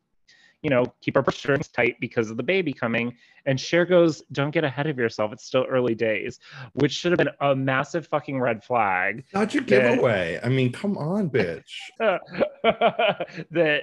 you 0.61 0.69
know 0.69 0.85
keep 1.01 1.17
our 1.17 1.23
purse 1.23 1.35
strings 1.35 1.67
tight 1.67 1.97
because 1.99 2.29
of 2.29 2.37
the 2.37 2.43
baby 2.43 2.71
coming 2.71 3.13
and 3.45 3.59
Cher 3.59 3.83
goes 3.83 4.21
don't 4.31 4.51
get 4.51 4.63
ahead 4.63 4.87
of 4.87 4.97
yourself 4.97 5.33
it's 5.33 5.43
still 5.43 5.65
early 5.69 5.93
days 5.93 6.39
which 6.71 6.93
should 6.93 7.11
have 7.11 7.19
been 7.19 7.35
a 7.41 7.53
massive 7.53 8.07
fucking 8.07 8.39
red 8.39 8.63
flag 8.63 9.25
Such 9.33 9.55
a 9.55 9.59
giveaway. 9.61 10.39
I 10.41 10.47
mean, 10.47 10.71
come 10.71 10.97
on, 10.97 11.29
bitch. 11.29 11.63
that 11.99 13.81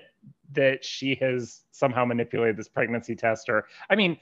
that 0.53 0.83
she 0.83 1.17
has 1.17 1.65
somehow 1.71 2.07
manipulated 2.07 2.57
this 2.57 2.69
pregnancy 2.69 3.15
test 3.15 3.51
or 3.51 3.67
i 3.91 3.95
mean 3.95 4.17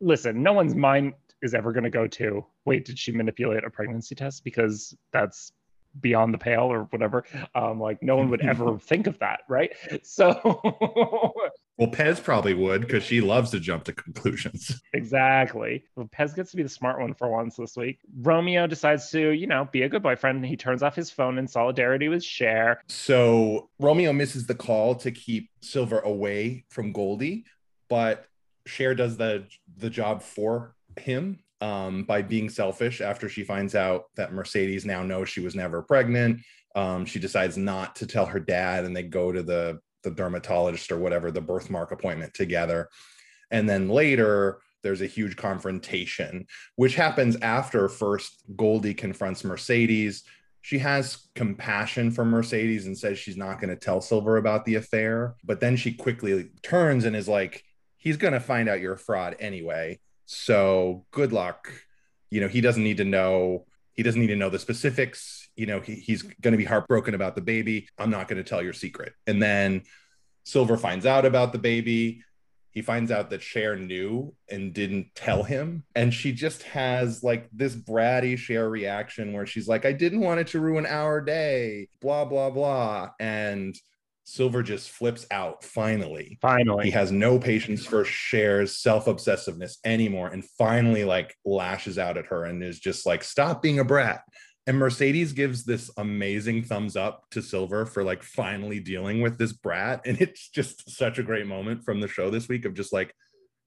listen 0.00 0.42
no 0.42 0.52
one's 0.52 0.74
mind 0.74 1.14
is 1.42 1.54
ever 1.54 1.72
going 1.72 1.84
to 1.84 1.90
go 1.90 2.06
to 2.06 2.44
wait 2.64 2.84
did 2.84 2.98
she 2.98 3.12
manipulate 3.12 3.64
a 3.64 3.70
pregnancy 3.70 4.14
test? 4.14 4.44
Because 4.44 4.96
that's 5.12 5.52
beyond 6.00 6.34
the 6.34 6.38
pale 6.38 6.64
or 6.64 6.84
whatever. 6.84 7.24
Um 7.54 7.80
like 7.80 8.02
no 8.02 8.16
one 8.16 8.30
would 8.30 8.42
ever 8.42 8.78
think 8.82 9.06
of 9.06 9.18
that 9.18 9.40
right? 9.48 9.72
So 10.02 10.60
Well, 11.78 11.88
Pez 11.88 12.20
probably 12.20 12.54
would 12.54 12.80
because 12.80 13.04
she 13.04 13.20
loves 13.20 13.52
to 13.52 13.60
jump 13.60 13.84
to 13.84 13.92
conclusions. 13.92 14.82
exactly. 14.92 15.84
Well, 15.94 16.08
pez 16.08 16.34
gets 16.34 16.50
to 16.50 16.56
be 16.56 16.64
the 16.64 16.68
smart 16.68 17.00
one 17.00 17.14
for 17.14 17.30
once 17.30 17.54
this 17.54 17.76
week. 17.76 18.00
Romeo 18.20 18.66
decides 18.66 19.08
to 19.10 19.30
you 19.30 19.46
know 19.46 19.68
be 19.70 19.82
a 19.82 19.88
good 19.88 20.02
boyfriend. 20.02 20.44
He 20.44 20.56
turns 20.56 20.82
off 20.82 20.96
his 20.96 21.08
phone 21.08 21.38
in 21.38 21.46
solidarity 21.46 22.08
with 22.08 22.24
Cher. 22.24 22.82
So 22.88 23.70
Romeo 23.78 24.12
misses 24.12 24.46
the 24.46 24.56
call 24.56 24.96
to 24.96 25.12
keep 25.12 25.50
Silver 25.62 26.00
away 26.00 26.64
from 26.68 26.92
Goldie, 26.92 27.44
but 27.88 28.26
Cher 28.66 28.96
does 28.96 29.16
the 29.16 29.44
the 29.76 29.88
job 29.88 30.22
for 30.22 30.74
him 31.00 31.38
um, 31.60 32.04
by 32.04 32.22
being 32.22 32.48
selfish. 32.48 33.00
After 33.00 33.28
she 33.28 33.44
finds 33.44 33.74
out 33.74 34.06
that 34.16 34.32
Mercedes 34.32 34.84
now 34.84 35.02
knows 35.02 35.28
she 35.28 35.40
was 35.40 35.54
never 35.54 35.82
pregnant, 35.82 36.40
um, 36.74 37.04
she 37.04 37.18
decides 37.18 37.56
not 37.56 37.96
to 37.96 38.06
tell 38.06 38.26
her 38.26 38.40
dad, 38.40 38.84
and 38.84 38.96
they 38.96 39.02
go 39.02 39.32
to 39.32 39.42
the 39.42 39.80
the 40.04 40.10
dermatologist 40.10 40.92
or 40.92 40.98
whatever 40.98 41.30
the 41.30 41.40
birthmark 41.40 41.90
appointment 41.90 42.32
together. 42.32 42.88
And 43.50 43.68
then 43.68 43.88
later, 43.88 44.60
there's 44.82 45.00
a 45.00 45.06
huge 45.06 45.36
confrontation, 45.36 46.46
which 46.76 46.94
happens 46.94 47.36
after 47.42 47.88
first 47.88 48.44
Goldie 48.56 48.94
confronts 48.94 49.44
Mercedes. 49.44 50.22
She 50.62 50.78
has 50.78 51.28
compassion 51.34 52.10
for 52.10 52.24
Mercedes 52.24 52.86
and 52.86 52.96
says 52.96 53.18
she's 53.18 53.36
not 53.36 53.60
going 53.60 53.70
to 53.70 53.76
tell 53.76 54.00
Silver 54.00 54.36
about 54.36 54.64
the 54.64 54.76
affair. 54.76 55.34
But 55.44 55.60
then 55.60 55.76
she 55.76 55.92
quickly 55.92 56.50
turns 56.62 57.04
and 57.04 57.16
is 57.16 57.28
like, 57.28 57.64
he's 57.96 58.16
going 58.16 58.34
to 58.34 58.40
find 58.40 58.68
out 58.68 58.80
you're 58.80 58.94
a 58.94 58.98
fraud 58.98 59.36
anyway. 59.40 59.98
So 60.30 61.06
good 61.10 61.32
luck. 61.32 61.72
You 62.30 62.42
know, 62.42 62.48
he 62.48 62.60
doesn't 62.60 62.84
need 62.84 62.98
to 62.98 63.04
know. 63.04 63.64
He 63.94 64.02
doesn't 64.02 64.20
need 64.20 64.26
to 64.26 64.36
know 64.36 64.50
the 64.50 64.58
specifics. 64.58 65.48
You 65.56 65.64
know, 65.64 65.80
he, 65.80 65.94
he's 65.94 66.22
going 66.22 66.52
to 66.52 66.58
be 66.58 66.66
heartbroken 66.66 67.14
about 67.14 67.34
the 67.34 67.40
baby. 67.40 67.88
I'm 67.98 68.10
not 68.10 68.28
going 68.28 68.36
to 68.36 68.48
tell 68.48 68.62
your 68.62 68.74
secret. 68.74 69.14
And 69.26 69.42
then 69.42 69.84
Silver 70.44 70.76
finds 70.76 71.06
out 71.06 71.24
about 71.24 71.52
the 71.52 71.58
baby. 71.58 72.22
He 72.72 72.82
finds 72.82 73.10
out 73.10 73.30
that 73.30 73.40
Cher 73.40 73.74
knew 73.74 74.34
and 74.50 74.74
didn't 74.74 75.14
tell 75.14 75.44
him. 75.44 75.84
And 75.94 76.12
she 76.12 76.32
just 76.32 76.62
has 76.64 77.24
like 77.24 77.48
this 77.50 77.74
bratty 77.74 78.36
Cher 78.36 78.68
reaction 78.68 79.32
where 79.32 79.46
she's 79.46 79.66
like, 79.66 79.86
I 79.86 79.92
didn't 79.92 80.20
want 80.20 80.40
it 80.40 80.48
to 80.48 80.60
ruin 80.60 80.84
our 80.84 81.22
day, 81.22 81.88
blah, 82.02 82.26
blah, 82.26 82.50
blah. 82.50 83.12
And 83.18 83.74
Silver 84.28 84.62
just 84.62 84.90
flips 84.90 85.26
out 85.30 85.64
finally. 85.64 86.38
finally 86.42 86.84
He 86.84 86.90
has 86.90 87.10
no 87.10 87.38
patience 87.38 87.86
for 87.86 88.04
Cher's 88.04 88.76
self 88.76 89.06
obsessiveness 89.06 89.78
anymore 89.86 90.28
and 90.28 90.44
finally 90.44 91.02
like 91.02 91.34
lashes 91.46 91.98
out 91.98 92.18
at 92.18 92.26
her 92.26 92.44
and 92.44 92.62
is 92.62 92.78
just 92.78 93.06
like, 93.06 93.24
stop 93.24 93.62
being 93.62 93.78
a 93.78 93.84
brat. 93.84 94.20
And 94.66 94.76
Mercedes 94.76 95.32
gives 95.32 95.64
this 95.64 95.90
amazing 95.96 96.64
thumbs 96.64 96.94
up 96.94 97.24
to 97.30 97.40
Silver 97.40 97.86
for 97.86 98.04
like 98.04 98.22
finally 98.22 98.80
dealing 98.80 99.22
with 99.22 99.38
this 99.38 99.54
brat. 99.54 100.02
And 100.04 100.20
it's 100.20 100.50
just 100.50 100.90
such 100.90 101.18
a 101.18 101.22
great 101.22 101.46
moment 101.46 101.82
from 101.82 102.00
the 102.00 102.08
show 102.08 102.28
this 102.28 102.48
week 102.48 102.66
of 102.66 102.74
just 102.74 102.92
like, 102.92 103.14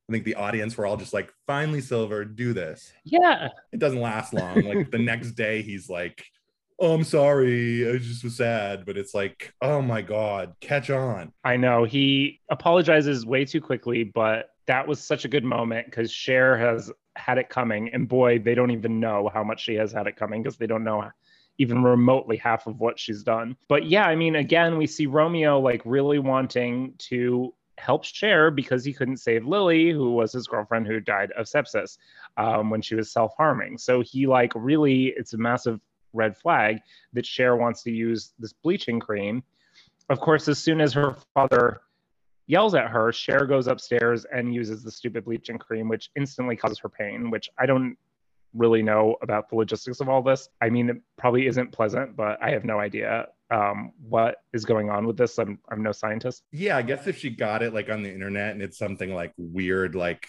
I 0.08 0.12
think 0.12 0.26
the 0.26 0.36
audience 0.36 0.78
were 0.78 0.86
all 0.86 0.98
just 0.98 1.14
like, 1.14 1.32
finally, 1.48 1.82
Silver, 1.82 2.24
do 2.24 2.54
this. 2.54 2.92
yeah 3.04 3.48
It 3.74 3.80
doesn't 3.80 4.00
last 4.00 4.32
long. 4.32 4.62
Like 4.62 4.92
the 4.92 5.00
next 5.00 5.32
day, 5.32 5.64
he's 5.64 5.90
like, 5.90 6.24
oh, 6.82 6.94
I'm 6.94 7.04
sorry. 7.04 7.90
I 7.90 7.98
just 7.98 8.24
was 8.24 8.36
sad. 8.36 8.86
But 8.86 8.98
it's 8.98 9.14
like, 9.14 9.54
oh 9.62 9.82
my 9.82 10.02
God, 10.02 10.56
catch 10.60 10.90
on. 10.90 11.32
I 11.44 11.56
know 11.56 11.86
he 11.86 12.42
apologizes 12.50 13.26
way 13.26 13.46
too 13.46 13.62
quickly, 13.62 14.04
but 14.04 14.50
that 14.66 14.88
was 14.88 15.02
such 15.02 15.24
a 15.24 15.30
good 15.30 15.44
moment 15.44 15.86
because 15.86 16.12
Cher 16.12 16.58
has 16.58 16.92
had 17.16 17.38
it 17.38 17.50
coming, 17.50 17.90
and 17.94 18.08
boy, 18.08 18.40
they 18.40 18.56
don't 18.56 18.72
even 18.72 19.00
know 19.00 19.30
how 19.34 19.44
much 19.44 19.64
she 19.64 19.76
has 19.76 19.92
had 19.92 20.08
it 20.08 20.16
coming 20.16 20.42
because 20.44 20.58
they 20.58 20.68
don't 20.68 20.84
know 20.84 21.10
even 21.58 21.84
remotely 21.84 22.38
half 22.38 22.66
of 22.68 22.80
what 22.80 22.98
she's 22.98 23.24
done. 23.24 23.56
But 23.68 23.86
yeah, 23.86 24.06
I 24.06 24.16
mean, 24.16 24.36
again, 24.36 24.78
we 24.78 24.88
see 24.88 25.06
Romeo 25.06 25.60
like 25.60 25.82
really 25.86 26.20
wanting 26.20 26.94
to 27.10 27.54
help 27.78 28.06
Cher 28.06 28.50
because 28.50 28.86
he 28.86 28.94
couldn't 28.94 29.18
save 29.18 29.46
Lily, 29.46 29.92
who 29.92 30.12
was 30.12 30.32
his 30.32 30.48
girlfriend 30.48 30.88
who 30.88 31.00
died 31.00 31.32
of 31.32 31.48
sepsis 31.48 31.98
um, 32.38 32.70
when 32.70 32.82
she 32.82 32.96
was 32.96 33.12
self-harming. 33.12 33.78
So 33.78 34.02
he 34.02 34.26
like 34.26 34.54
really, 34.56 35.14
it's 35.18 35.34
a 35.34 35.38
massive 35.38 35.82
red 36.14 36.38
flag 36.38 36.80
that 37.14 37.26
Cher 37.26 37.56
wants 37.56 37.84
to 37.84 37.92
use 37.92 38.34
this 38.40 38.54
bleaching 38.54 39.00
cream. 39.00 39.44
Of 40.10 40.20
course, 40.20 40.48
as 40.48 40.60
soon 40.60 40.82
as 40.82 40.94
her 40.94 41.16
father 41.34 41.82
yells 42.48 42.76
at 42.76 42.90
her, 42.90 43.12
Cher 43.12 43.46
goes 43.46 43.68
upstairs 43.68 44.26
and 44.26 44.54
uses 44.54 44.84
the 44.84 44.92
stupid 44.92 45.26
bleaching 45.26 45.58
cream, 45.58 45.88
which 45.88 46.10
instantly 46.16 46.56
causes 46.56 46.80
her 46.80 46.90
pain, 46.90 47.32
which 47.32 47.50
I 47.58 47.66
don't 47.66 47.98
really 48.54 48.84
know 48.84 49.16
about 49.22 49.50
the 49.50 49.56
logistics 49.56 50.02
of 50.02 50.10
all 50.10 50.22
this. 50.22 50.50
I 50.62 50.70
mean, 50.70 50.90
it 50.90 50.98
probably 51.18 51.48
isn't 51.48 51.72
pleasant, 51.72 52.16
but 52.16 52.38
I 52.42 52.52
have 52.52 52.66
no 52.66 52.80
idea 52.80 53.28
um, 53.50 53.94
what 54.08 54.38
is 54.54 54.66
going 54.66 54.90
on 54.90 55.06
with 55.08 55.18
this. 55.18 55.38
I'm, 55.38 55.60
I'm 55.70 55.84
no 55.84 55.92
scientist. 55.92 56.44
Yeah, 56.52 56.78
I 56.78 56.82
guess 56.82 57.08
if 57.08 57.18
she 57.18 57.30
got 57.30 57.64
it 57.64 57.74
like 57.74 57.90
on 57.90 58.04
the 58.04 58.14
internet 58.14 58.52
and 58.52 58.62
it's 58.62 58.78
something 58.78 59.14
like 59.14 59.34
weird, 59.38 59.96
like 59.96 60.28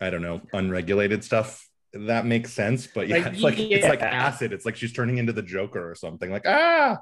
I 0.00 0.10
don't 0.10 0.22
know, 0.22 0.40
unregulated 0.52 1.24
stuff, 1.24 1.67
that 1.92 2.26
makes 2.26 2.52
sense. 2.52 2.86
But 2.86 3.08
yeah, 3.08 3.16
Like, 3.18 3.26
it's 3.32 3.42
like 3.42 3.58
it's 3.58 3.86
like 3.88 4.02
acid. 4.02 4.52
It's 4.52 4.64
like 4.66 4.76
she's 4.76 4.92
turning 4.92 5.18
into 5.18 5.32
the 5.32 5.42
Joker 5.42 5.90
or 5.90 5.94
something. 5.94 6.30
Like 6.30 6.46
ah, 6.46 6.98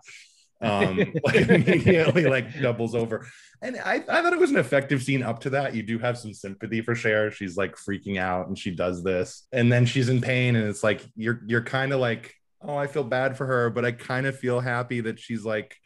um, 0.61 0.99
like 1.25 1.37
immediately 1.49 2.25
like 2.26 2.61
doubles 2.61 2.95
over. 2.95 3.26
And 3.62 3.76
I, 3.78 3.95
I 4.09 4.23
thought 4.23 4.33
it 4.33 4.38
was 4.38 4.50
an 4.50 4.59
effective 4.59 5.02
scene 5.02 5.23
up 5.23 5.40
to 5.40 5.50
that. 5.50 5.75
You 5.75 5.83
do 5.83 5.99
have 5.99 6.19
some 6.19 6.35
sympathy 6.35 6.83
for 6.83 6.95
Cher. 6.95 7.31
She's 7.31 7.57
like 7.57 7.75
freaking 7.76 8.19
out 8.19 8.49
and 8.49 8.59
she 8.59 8.71
does 8.71 9.02
this, 9.02 9.47
and 9.52 9.73
then 9.73 9.87
she's 9.87 10.09
in 10.09 10.21
pain, 10.21 10.57
and 10.57 10.69
it's 10.69 10.83
like 10.85 11.02
you're 11.16 11.40
you're 11.47 11.62
kind 11.62 11.93
of 11.93 12.00
like, 12.00 12.35
oh, 12.62 12.76
I 12.76 12.87
feel 12.87 13.05
bad 13.05 13.37
for 13.37 13.47
her, 13.47 13.71
but 13.71 13.85
I 13.85 13.93
kind 13.93 14.26
of 14.26 14.38
feel 14.38 14.61
happy 14.61 15.00
that 15.02 15.19
she's 15.19 15.45
like 15.45 15.76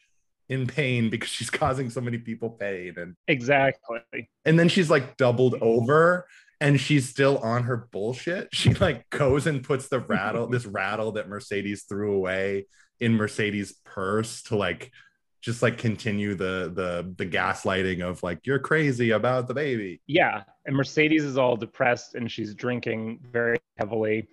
in 0.48 0.66
pain 0.66 1.10
because 1.10 1.28
she's 1.28 1.48
causing 1.62 1.88
so 1.90 2.00
many 2.00 2.18
people 2.18 2.50
pain 2.50 2.94
and 2.96 3.14
Exactly. 3.28 4.28
and 4.44 4.58
then 4.58 4.68
she's 4.68 4.90
like 4.90 5.16
doubled 5.16 5.54
over 5.60 6.26
and 6.60 6.80
she's 6.80 7.08
still 7.08 7.38
on 7.38 7.64
her 7.64 7.88
bullshit 7.90 8.48
she 8.54 8.74
like 8.74 9.08
goes 9.10 9.46
and 9.46 9.64
puts 9.64 9.88
the 9.88 10.00
rattle 10.00 10.46
this 10.46 10.66
rattle 10.66 11.12
that 11.12 11.28
mercedes 11.28 11.84
threw 11.84 12.14
away 12.14 12.66
in 13.00 13.14
mercedes 13.14 13.72
purse 13.84 14.42
to 14.42 14.56
like 14.56 14.90
just 15.40 15.62
like 15.62 15.78
continue 15.78 16.34
the 16.34 16.70
the 16.74 17.14
the 17.16 17.26
gaslighting 17.26 18.02
of 18.02 18.22
like 18.22 18.46
you're 18.46 18.58
crazy 18.58 19.10
about 19.10 19.48
the 19.48 19.54
baby 19.54 20.00
Yeah. 20.06 20.42
And 20.66 20.76
Mercedes 20.76 21.24
is 21.24 21.38
all 21.38 21.56
depressed 21.56 22.14
and 22.14 22.30
she's 22.30 22.54
drinking 22.54 23.20
very 23.32 23.58
heavily. 23.78 24.28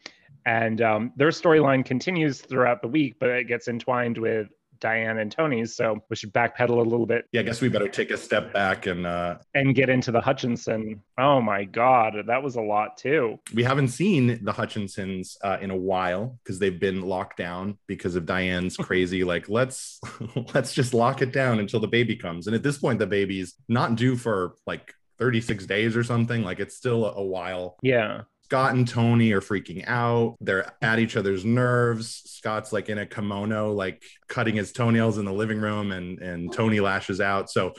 And 0.46 0.82
um, 0.82 1.14
their 1.16 1.30
storyline 1.30 1.86
continues 1.86 2.42
throughout 2.42 2.82
the 2.82 2.88
week, 2.88 3.16
but 3.20 3.30
it 3.30 3.48
gets 3.48 3.68
entwined 3.68 4.18
with 4.18 4.48
Diane 4.80 5.18
and 5.20 5.32
Tony's. 5.32 5.76
So 5.76 6.04
we 6.10 6.16
should 6.16 6.34
backpedal 6.34 6.70
a 6.78 6.82
little 6.82 7.06
bit 7.06 7.26
yeah 7.32 7.42
i 7.42 7.44
guess 7.44 7.62
we 7.62 7.70
better 7.70 7.88
take 7.88 8.12
a 8.12 8.18
step 8.18 8.54
back 8.54 8.86
and 8.86 9.06
uh 9.06 9.38
and 9.54 9.74
get 9.76 9.90
into 9.90 10.12
the 10.12 10.22
Hutchinson. 10.22 11.02
Oh 11.18 11.42
my 11.42 11.64
God, 11.64 12.16
that 12.28 12.44
was 12.44 12.56
a 12.56 12.62
lot 12.62 12.98
too. 12.98 13.40
we 13.54 13.64
haven't 13.64 13.90
seen 13.90 14.44
the 14.44 14.52
hutchinsons 14.54 15.38
uh, 15.44 15.58
in 15.62 15.72
a 15.72 15.76
while 15.76 16.38
because 16.44 16.60
they've 16.60 16.80
been 16.80 17.02
locked 17.02 17.38
down 17.38 17.78
because 17.88 18.16
of 18.16 18.26
diane's 18.26 18.78
crazy 18.88 19.24
like 19.24 19.50
let's 19.50 20.00
let's 20.54 20.74
just 20.74 20.94
lock 20.94 21.22
it 21.22 21.32
down 21.32 21.60
until 21.60 21.80
the 21.80 21.88
baby 21.88 22.16
comes 22.16 22.48
and 22.48 22.56
at 22.56 22.64
this 22.64 22.78
point 22.78 23.00
the 23.00 23.08
baby's 23.08 23.56
not 23.68 23.96
due 23.96 24.16
for 24.16 24.54
like 24.66 24.94
36 25.20 25.66
days 25.66 25.98
or 25.98 26.04
something 26.04 26.44
like 26.44 26.60
it's 26.60 26.76
still 26.76 27.06
a, 27.06 27.14
a 27.14 27.24
while 27.24 27.78
Yeah. 27.82 28.22
Scott 28.48 28.76
and 28.76 28.88
tony 28.88 29.34
are 29.34 29.42
freaking 29.42 29.84
out. 29.88 30.38
They're 30.40 30.72
at 30.82 31.00
each 31.00 31.18
other's 31.18 31.44
nerves. 31.44 32.22
Scott's 32.26 32.72
like 32.72 32.88
in 32.88 32.98
a 32.98 33.06
kimono 33.06 33.74
like 33.74 34.04
cutting 34.30 34.56
his 34.56 34.72
toenails 34.72 35.18
in 35.18 35.26
the 35.26 35.34
living 35.34 35.60
room 35.60 35.92
and 35.92 36.20
and 36.20 36.54
tony 36.54 36.80
lashes 36.80 37.20
out. 37.20 37.50
So 37.50 37.74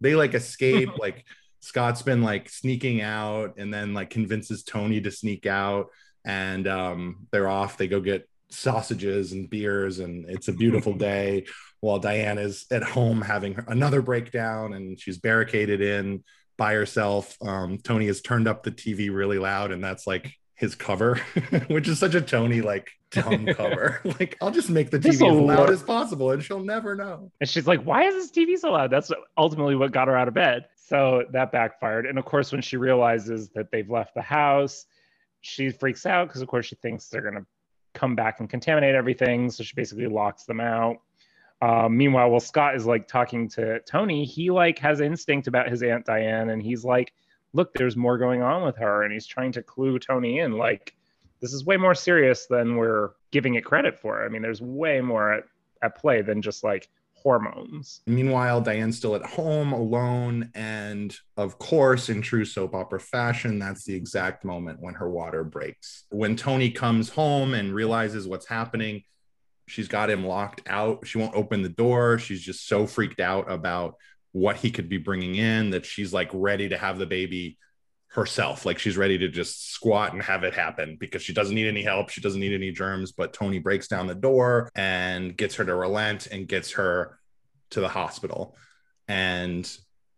they 0.00 0.16
like 0.16 0.34
escape. 0.34 0.90
Like 0.98 1.24
scott's 1.60 2.02
been 2.02 2.22
like 2.22 2.48
sneaking 2.50 3.00
out 3.00 3.58
and 3.58 3.72
then 3.72 3.94
like 3.94 4.10
convinces 4.10 4.64
tony 4.64 5.00
to 5.02 5.12
sneak 5.12 5.46
out. 5.46 5.86
And 6.24 6.66
um 6.66 7.28
they're 7.30 7.48
off. 7.48 7.76
They 7.76 7.86
go 7.86 8.00
get 8.00 8.28
sausages 8.50 9.32
and 9.32 9.48
beers, 9.48 10.00
and 10.00 10.28
it's 10.28 10.48
a 10.48 10.52
beautiful 10.52 10.94
day. 11.10 11.46
While 11.80 12.00
Diane 12.00 12.38
is 12.38 12.66
at 12.72 12.82
home 12.82 13.20
having 13.22 13.56
another 13.68 14.02
breakdown, 14.02 14.72
and 14.72 14.98
she's 14.98 15.18
barricaded 15.18 15.80
in 15.80 16.24
by 16.58 16.74
herself. 16.74 17.36
Um, 17.40 17.78
Tony 17.78 18.06
has 18.08 18.20
turned 18.20 18.46
up 18.46 18.62
the 18.62 18.70
TV 18.70 19.14
really 19.14 19.38
loud, 19.38 19.72
and 19.72 19.82
that's 19.82 20.06
like 20.06 20.34
his 20.58 20.74
cover, 20.74 21.16
which 21.68 21.88
is 21.88 21.98
such 21.98 22.14
a 22.14 22.20
Tony 22.20 22.60
like 22.60 22.90
dumb 23.10 23.46
cover. 23.54 24.00
like, 24.20 24.36
I'll 24.42 24.50
just 24.50 24.68
make 24.68 24.90
the 24.90 24.98
TV 24.98 25.14
as 25.14 25.20
loud 25.22 25.70
as 25.70 25.82
possible 25.82 26.32
and 26.32 26.42
she'll 26.42 26.62
never 26.62 26.94
know. 26.94 27.30
And 27.40 27.48
she's 27.48 27.66
like, 27.66 27.82
Why 27.82 28.04
is 28.04 28.14
this 28.14 28.30
TV 28.30 28.58
so 28.58 28.72
loud? 28.72 28.90
That's 28.90 29.10
ultimately 29.38 29.76
what 29.76 29.92
got 29.92 30.08
her 30.08 30.16
out 30.16 30.28
of 30.28 30.34
bed. 30.34 30.66
So 30.74 31.24
that 31.32 31.52
backfired. 31.52 32.06
And 32.06 32.18
of 32.18 32.24
course, 32.24 32.50
when 32.50 32.60
she 32.60 32.76
realizes 32.76 33.50
that 33.50 33.70
they've 33.70 33.88
left 33.88 34.14
the 34.14 34.22
house, 34.22 34.86
she 35.40 35.70
freaks 35.70 36.04
out 36.06 36.26
because, 36.28 36.42
of 36.42 36.48
course, 36.48 36.66
she 36.66 36.74
thinks 36.76 37.08
they're 37.08 37.22
going 37.22 37.34
to 37.34 37.46
come 37.94 38.16
back 38.16 38.40
and 38.40 38.50
contaminate 38.50 38.94
everything. 38.94 39.50
So 39.50 39.62
she 39.62 39.74
basically 39.76 40.06
locks 40.06 40.44
them 40.44 40.60
out. 40.60 40.96
Um, 41.60 41.96
meanwhile, 41.96 42.30
while 42.30 42.40
Scott 42.40 42.76
is 42.76 42.86
like 42.86 43.08
talking 43.08 43.48
to 43.50 43.80
Tony, 43.80 44.24
he 44.24 44.50
like 44.50 44.78
has 44.78 45.00
instinct 45.00 45.48
about 45.48 45.68
his 45.68 45.82
Aunt 45.82 46.06
Diane 46.06 46.50
and 46.50 46.62
he's 46.62 46.84
like, 46.84 47.12
look, 47.52 47.72
there's 47.74 47.96
more 47.96 48.18
going 48.18 48.42
on 48.42 48.62
with 48.62 48.76
her. 48.76 49.02
And 49.02 49.12
he's 49.12 49.26
trying 49.26 49.52
to 49.52 49.62
clue 49.62 49.98
Tony 49.98 50.38
in 50.38 50.52
like, 50.52 50.94
this 51.40 51.52
is 51.52 51.64
way 51.64 51.76
more 51.76 51.94
serious 51.94 52.46
than 52.46 52.76
we're 52.76 53.10
giving 53.30 53.54
it 53.54 53.64
credit 53.64 53.98
for. 53.98 54.24
I 54.24 54.28
mean, 54.28 54.42
there's 54.42 54.60
way 54.60 55.00
more 55.00 55.32
at, 55.32 55.44
at 55.82 55.96
play 55.96 56.22
than 56.22 56.42
just 56.42 56.62
like 56.62 56.88
hormones. 57.14 58.00
Meanwhile, 58.06 58.60
Diane's 58.60 58.96
still 58.96 59.16
at 59.16 59.24
home 59.24 59.72
alone. 59.72 60.50
And 60.54 61.16
of 61.36 61.58
course, 61.58 62.08
in 62.08 62.22
true 62.22 62.44
soap 62.44 62.74
opera 62.74 63.00
fashion, 63.00 63.58
that's 63.58 63.84
the 63.84 63.94
exact 63.94 64.44
moment 64.44 64.80
when 64.80 64.94
her 64.94 65.10
water 65.10 65.42
breaks. 65.42 66.04
When 66.10 66.36
Tony 66.36 66.70
comes 66.70 67.08
home 67.08 67.54
and 67.54 67.74
realizes 67.74 68.28
what's 68.28 68.46
happening, 68.46 69.02
she's 69.68 69.88
got 69.88 70.10
him 70.10 70.26
locked 70.26 70.62
out. 70.66 71.06
She 71.06 71.18
won't 71.18 71.34
open 71.34 71.62
the 71.62 71.68
door. 71.68 72.18
She's 72.18 72.42
just 72.42 72.66
so 72.66 72.86
freaked 72.86 73.20
out 73.20 73.50
about 73.50 73.96
what 74.32 74.56
he 74.56 74.70
could 74.70 74.88
be 74.88 74.98
bringing 74.98 75.36
in 75.36 75.70
that 75.70 75.86
she's 75.86 76.12
like 76.12 76.30
ready 76.32 76.68
to 76.68 76.78
have 76.78 76.98
the 76.98 77.06
baby 77.06 77.58
herself. 78.08 78.64
Like 78.64 78.78
she's 78.78 78.96
ready 78.96 79.18
to 79.18 79.28
just 79.28 79.70
squat 79.70 80.12
and 80.12 80.22
have 80.22 80.44
it 80.44 80.54
happen 80.54 80.96
because 80.98 81.22
she 81.22 81.32
doesn't 81.32 81.54
need 81.54 81.68
any 81.68 81.82
help. 81.82 82.10
She 82.10 82.20
doesn't 82.20 82.40
need 82.40 82.54
any 82.54 82.70
germs. 82.70 83.12
But 83.12 83.32
Tony 83.32 83.58
breaks 83.58 83.88
down 83.88 84.06
the 84.06 84.14
door 84.14 84.70
and 84.74 85.36
gets 85.36 85.56
her 85.56 85.64
to 85.64 85.74
relent 85.74 86.26
and 86.26 86.48
gets 86.48 86.72
her 86.72 87.18
to 87.70 87.80
the 87.80 87.88
hospital. 87.88 88.56
And 89.06 89.70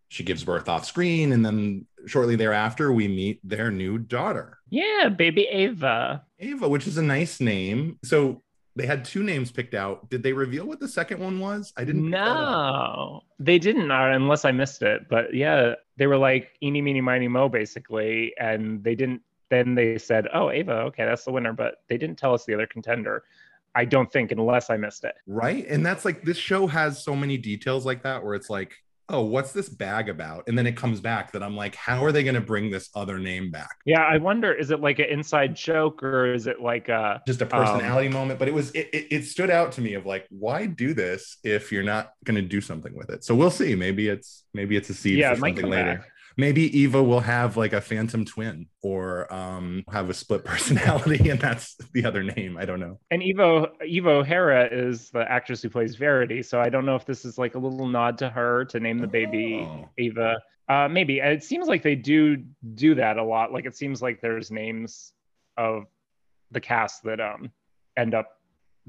she 0.08 0.24
gives 0.24 0.44
birth 0.44 0.68
off 0.68 0.84
screen. 0.84 1.32
And 1.32 1.44
then 1.44 1.86
shortly 2.06 2.36
thereafter, 2.36 2.92
we 2.92 3.08
meet 3.08 3.40
their 3.44 3.70
new 3.70 3.98
daughter. 3.98 4.58
Yeah, 4.68 5.08
baby 5.08 5.46
Ava. 5.50 6.24
Ava, 6.38 6.68
which 6.68 6.86
is 6.86 6.98
a 6.98 7.02
nice 7.02 7.40
name. 7.40 7.98
So 8.04 8.42
they 8.80 8.86
had 8.86 9.04
two 9.04 9.22
names 9.22 9.52
picked 9.52 9.74
out. 9.74 10.08
Did 10.08 10.22
they 10.22 10.32
reveal 10.32 10.64
what 10.64 10.80
the 10.80 10.88
second 10.88 11.20
one 11.20 11.38
was? 11.38 11.70
I 11.76 11.84
didn't. 11.84 12.08
No, 12.08 13.20
they 13.38 13.58
didn't, 13.58 13.90
uh, 13.90 14.12
unless 14.14 14.46
I 14.46 14.52
missed 14.52 14.80
it. 14.80 15.06
But 15.10 15.34
yeah, 15.34 15.74
they 15.98 16.06
were 16.06 16.16
like 16.16 16.52
eeny, 16.62 16.80
meeny, 16.80 17.02
miny, 17.02 17.28
mo, 17.28 17.50
basically, 17.50 18.32
and 18.38 18.82
they 18.82 18.94
didn't. 18.94 19.20
Then 19.50 19.74
they 19.74 19.98
said, 19.98 20.28
"Oh, 20.32 20.50
Ava, 20.50 20.72
okay, 20.88 21.04
that's 21.04 21.24
the 21.24 21.30
winner," 21.32 21.52
but 21.52 21.82
they 21.88 21.98
didn't 21.98 22.16
tell 22.16 22.32
us 22.32 22.46
the 22.46 22.54
other 22.54 22.66
contender. 22.66 23.22
I 23.74 23.84
don't 23.84 24.10
think, 24.10 24.32
unless 24.32 24.70
I 24.70 24.78
missed 24.78 25.04
it. 25.04 25.14
Right, 25.26 25.66
and 25.66 25.84
that's 25.84 26.06
like 26.06 26.22
this 26.22 26.38
show 26.38 26.66
has 26.66 27.04
so 27.04 27.14
many 27.14 27.36
details 27.36 27.84
like 27.84 28.02
that, 28.04 28.24
where 28.24 28.34
it's 28.34 28.48
like 28.48 28.72
oh, 29.10 29.22
what's 29.22 29.52
this 29.52 29.68
bag 29.68 30.08
about? 30.08 30.44
And 30.46 30.56
then 30.56 30.66
it 30.66 30.76
comes 30.76 31.00
back 31.00 31.32
that 31.32 31.42
I'm 31.42 31.56
like, 31.56 31.74
how 31.74 32.04
are 32.04 32.12
they 32.12 32.22
going 32.22 32.36
to 32.36 32.40
bring 32.40 32.70
this 32.70 32.88
other 32.94 33.18
name 33.18 33.50
back? 33.50 33.76
Yeah, 33.84 34.02
I 34.02 34.18
wonder, 34.18 34.52
is 34.52 34.70
it 34.70 34.80
like 34.80 34.98
an 35.00 35.06
inside 35.06 35.56
joke 35.56 36.02
or 36.02 36.32
is 36.32 36.46
it 36.46 36.60
like 36.60 36.88
a 36.88 37.20
just 37.26 37.42
a 37.42 37.46
personality 37.46 38.06
um, 38.06 38.14
moment? 38.14 38.38
But 38.38 38.48
it 38.48 38.54
was, 38.54 38.70
it, 38.70 38.88
it, 38.92 39.06
it, 39.10 39.24
stood 39.24 39.50
out 39.50 39.72
to 39.72 39.80
me 39.80 39.94
of 39.94 40.06
like, 40.06 40.26
why 40.30 40.66
do 40.66 40.94
this 40.94 41.38
if 41.44 41.72
you're 41.72 41.82
not 41.82 42.12
going 42.24 42.36
to 42.36 42.42
do 42.42 42.60
something 42.60 42.96
with 42.96 43.10
it? 43.10 43.24
So 43.24 43.34
we'll 43.34 43.50
see. 43.50 43.74
Maybe 43.74 44.08
it's, 44.08 44.44
maybe 44.54 44.76
it's 44.76 44.88
a 44.90 44.94
seed 44.94 45.18
yeah, 45.18 45.34
for 45.34 45.40
something 45.40 45.66
later. 45.66 45.96
Back 45.96 46.06
maybe 46.40 46.76
Eva 46.78 47.02
will 47.02 47.20
have 47.20 47.56
like 47.56 47.72
a 47.72 47.80
phantom 47.80 48.24
twin 48.24 48.66
or 48.82 49.32
um, 49.32 49.84
have 49.92 50.08
a 50.10 50.14
split 50.14 50.44
personality, 50.52 51.28
and 51.28 51.38
that's 51.38 51.76
the 51.92 52.04
other 52.04 52.22
name. 52.22 52.56
I 52.56 52.64
don't 52.64 52.80
know. 52.80 52.98
And 53.10 53.22
Eva 53.22 53.68
Eva 53.86 54.10
O'Hara 54.10 54.68
is 54.72 55.10
the 55.10 55.30
actress 55.30 55.62
who 55.62 55.70
plays 55.70 55.94
Verity, 55.96 56.42
so 56.42 56.60
I 56.60 56.68
don't 56.68 56.86
know 56.86 56.96
if 56.96 57.04
this 57.04 57.24
is 57.24 57.38
like 57.38 57.54
a 57.54 57.58
little 57.58 57.86
nod 57.86 58.18
to 58.18 58.30
her 58.30 58.64
to 58.66 58.80
name 58.80 58.98
the 58.98 59.06
baby 59.06 59.60
oh. 59.60 59.88
Eva. 59.98 60.40
Uh, 60.68 60.88
maybe 60.88 61.18
it 61.18 61.44
seems 61.44 61.66
like 61.68 61.82
they 61.82 61.96
do 61.96 62.36
do 62.74 62.94
that 62.94 63.18
a 63.18 63.22
lot. 63.22 63.52
Like 63.52 63.66
it 63.66 63.76
seems 63.76 64.00
like 64.00 64.20
there's 64.20 64.50
names 64.50 65.12
of 65.56 65.84
the 66.50 66.60
cast 66.60 67.04
that 67.04 67.20
um 67.20 67.50
end 67.96 68.14
up 68.14 68.40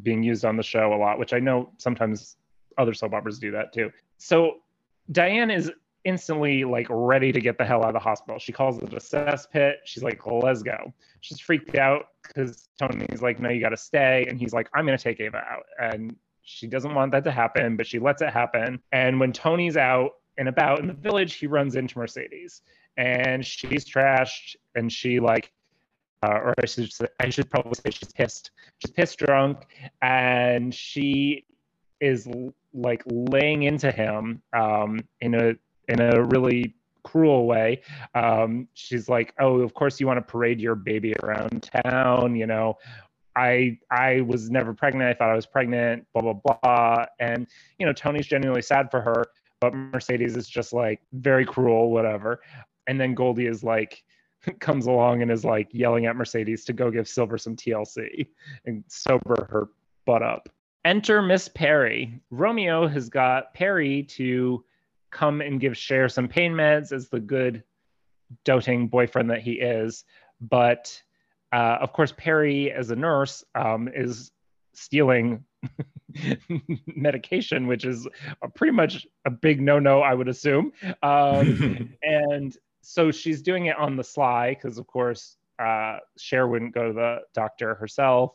being 0.02 0.24
used 0.24 0.46
on 0.46 0.56
the 0.56 0.64
show 0.64 0.94
a 0.94 0.96
lot, 0.96 1.20
which 1.20 1.34
I 1.34 1.40
know 1.40 1.72
sometimes 1.78 2.38
other 2.78 2.94
soap 2.94 3.14
operas 3.14 3.40
do 3.40 3.52
that 3.52 3.74
too. 3.74 3.92
So 4.18 4.58
Diane 5.12 5.52
is 5.52 5.72
instantly 6.04 6.64
like 6.64 6.88
ready 6.90 7.32
to 7.32 7.40
get 7.40 7.58
the 7.58 7.66
hell 7.66 7.84
out 7.84 7.90
of 7.90 7.94
the 7.94 8.00
hospital. 8.00 8.40
She 8.40 8.52
calls 8.52 8.78
it 8.80 8.94
a 8.94 8.98
cesspit. 8.98 9.76
She's 9.86 10.04
like, 10.04 10.26
let's 10.26 10.64
go. 10.64 10.94
She's 11.22 11.40
freaked 11.40 11.76
out 11.76 12.08
because 12.24 12.70
Tony's 12.80 13.22
like, 13.22 13.40
no, 13.40 13.50
you 13.50 13.62
got 13.62 13.70
to 13.70 13.78
stay. 13.78 14.26
And 14.30 14.40
he's 14.40 14.54
like, 14.54 14.70
I'm 14.74 14.86
going 14.86 14.98
to 14.98 15.04
take 15.04 15.20
Ava 15.20 15.38
out. 15.38 15.64
And 15.80 16.16
she 16.44 16.68
doesn't 16.68 16.94
want 16.94 17.12
that 17.12 17.24
to 17.26 17.32
happen, 17.32 17.78
but 17.78 17.86
she 17.88 18.00
lets 18.00 18.22
it 18.22 18.30
happen. 18.30 18.80
And 18.92 19.20
when 19.20 19.32
Tony's 19.32 19.78
out 19.78 20.12
and 20.38 20.48
about 20.48 20.80
in 20.80 20.88
the 20.88 20.94
village, 20.94 21.36
he 21.36 21.48
runs 21.48 21.76
into 21.76 21.98
Mercedes 22.00 22.62
and 22.98 23.46
she's 23.46 23.86
trashed 23.86 24.56
and 24.76 24.92
she 24.92 25.20
like, 25.20 25.52
uh, 26.24 26.34
or 26.34 26.54
I 26.62 26.66
should, 26.66 26.92
I 27.20 27.30
should 27.30 27.50
probably 27.50 27.74
say 27.74 27.92
she's 27.92 28.12
pissed. 28.12 28.52
She's 28.80 28.92
pissed 28.92 29.20
drunk 29.20 29.66
and 30.02 30.74
she 30.74 31.46
is 32.00 32.28
like 32.74 33.04
laying 33.06 33.64
into 33.64 33.92
him 33.92 34.42
um, 34.54 35.02
in 35.20 35.36
a 35.36 35.54
in 35.92 36.00
a 36.02 36.24
really 36.24 36.76
cruel 37.04 37.46
way. 37.46 37.82
Um, 38.16 38.68
she's 38.74 39.10
like, 39.10 39.34
"Oh, 39.40 39.60
of 39.62 39.74
course 39.74 40.00
you 40.00 40.08
want 40.08 40.18
to 40.18 40.22
parade 40.22 40.60
your 40.60 40.76
baby 40.76 41.14
around 41.24 41.70
town, 41.84 42.36
you 42.36 42.48
know." 42.48 42.78
I 43.36 43.80
I 43.90 44.22
was 44.22 44.50
never 44.50 44.74
pregnant. 44.74 45.10
I 45.10 45.14
thought 45.14 45.30
I 45.30 45.36
was 45.36 45.46
pregnant. 45.46 46.06
Blah 46.14 46.34
blah 46.34 46.58
blah. 46.62 47.06
And 47.20 47.48
you 47.80 47.86
know, 47.86 47.94
Tony's 47.94 48.28
genuinely 48.28 48.62
sad 48.62 48.92
for 48.92 49.02
her, 49.02 49.26
but 49.60 49.74
Mercedes 49.74 50.36
is 50.36 50.48
just 50.48 50.74
like 50.74 51.02
very 51.14 51.46
cruel, 51.46 51.92
whatever. 51.92 52.42
And 52.88 53.00
then 53.00 53.14
Goldie 53.14 53.48
is 53.48 53.64
like 53.64 54.04
comes 54.60 54.88
along 54.88 55.22
and 55.22 55.32
is 55.32 55.46
like 55.46 55.70
yelling 55.72 56.06
at 56.06 56.16
Mercedes 56.16 56.66
to 56.66 56.74
go 56.74 56.92
give 56.92 57.08
Silver 57.08 57.38
some 57.38 57.56
TLC 57.56 58.28
and 58.66 58.84
sober 58.88 59.48
her 59.50 59.70
butt 60.06 60.24
up. 60.24 60.50
Enter 60.84 61.22
Miss 61.22 61.48
Peri. 61.48 62.20
Romeo 62.32 62.88
has 62.88 63.08
got 63.08 63.54
Peri 63.54 64.04
to 64.04 64.64
come 65.12 65.42
and 65.42 65.60
give 65.60 65.78
Cher 65.78 66.10
some 66.10 66.28
pain 66.28 66.54
meds 66.54 66.92
as 66.92 67.10
the 67.10 67.20
good 67.20 67.64
doting 68.46 68.88
boyfriend 68.88 69.30
that 69.30 69.42
he 69.42 69.54
is. 69.54 70.06
But 70.40 71.02
uh, 71.54 71.78
of 71.82 71.94
course, 71.94 72.14
Peri, 72.18 72.72
as 72.72 72.92
a 72.92 72.96
nurse, 72.96 73.44
um, 73.56 73.90
is 73.94 74.32
stealing 74.74 75.44
medication, 76.88 77.68
which 77.68 77.86
is 77.86 78.08
pretty 78.56 78.72
much 78.72 79.06
a 79.26 79.30
big 79.30 79.62
no 79.62 79.80
no, 79.80 80.02
I 80.02 80.14
would 80.14 80.30
assume. 80.30 80.72
Um, 81.04 81.94
and 82.04 82.58
so 82.82 83.12
she's 83.12 83.42
doing 83.42 83.68
it 83.68 83.78
on 83.78 83.96
the 83.96 84.04
sly 84.04 84.56
because, 84.56 84.78
of 84.78 84.88
course, 84.88 85.38
uh, 85.60 85.98
Cher 86.18 86.48
wouldn't 86.48 86.74
go 86.74 86.88
to 86.88 86.94
the 86.94 87.20
doctor 87.34 87.76
herself. 87.76 88.34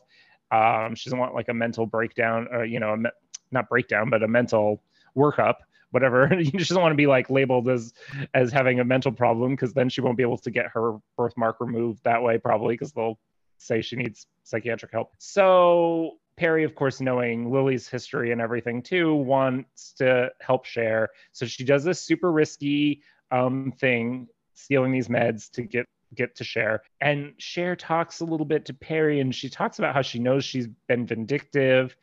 Um, 0.51 0.95
she 0.95 1.09
doesn't 1.09 1.19
want 1.19 1.33
like 1.33 1.49
a 1.49 1.53
mental 1.53 1.85
breakdown, 1.85 2.47
or 2.51 2.63
you 2.63 2.79
know, 2.79 2.95
me- 2.95 3.09
not 3.51 3.67
breakdown, 3.67 4.09
but 4.09 4.23
a 4.23 4.27
mental 4.27 4.81
workup 5.17 5.55
whatever 5.91 6.29
you 6.39 6.51
just 6.51 6.71
don't 6.71 6.81
want 6.81 6.91
to 6.91 6.97
be 6.97 7.07
like 7.07 7.29
labeled 7.29 7.69
as 7.69 7.93
as 8.33 8.51
having 8.51 8.79
a 8.79 8.83
mental 8.83 9.11
problem 9.11 9.51
because 9.51 9.73
then 9.73 9.89
she 9.89 10.01
won't 10.01 10.17
be 10.17 10.23
able 10.23 10.37
to 10.37 10.51
get 10.51 10.67
her 10.67 10.97
birthmark 11.17 11.59
removed 11.59 12.03
that 12.03 12.21
way 12.21 12.37
probably 12.37 12.73
because 12.73 12.91
they'll 12.93 13.19
say 13.57 13.81
she 13.81 13.95
needs 13.95 14.27
psychiatric 14.43 14.91
help 14.91 15.13
so 15.17 16.17
peri 16.35 16.63
of 16.63 16.75
course 16.75 17.01
knowing 17.01 17.51
lily's 17.51 17.87
history 17.87 18.31
and 18.31 18.39
everything 18.41 18.81
too 18.81 19.15
wants 19.15 19.93
to 19.93 20.29
help 20.41 20.65
Cher. 20.65 21.09
so 21.31 21.45
she 21.45 21.63
does 21.63 21.83
this 21.83 22.01
super 22.01 22.31
risky 22.31 23.01
um, 23.31 23.73
thing 23.79 24.27
stealing 24.53 24.91
these 24.91 25.07
meds 25.07 25.49
to 25.51 25.63
get 25.63 25.85
get 26.15 26.35
to 26.35 26.43
Cher. 26.43 26.83
And 27.01 27.33
Cher 27.37 27.75
talks 27.75 28.19
a 28.21 28.25
little 28.25 28.45
bit 28.45 28.65
to 28.65 28.73
Peri 28.73 29.19
and 29.19 29.33
she 29.33 29.49
talks 29.49 29.79
about 29.79 29.93
how 29.93 30.01
she 30.01 30.19
knows 30.19 30.45
she's 30.45 30.67
been 30.87 31.05
vindictive. 31.05 31.95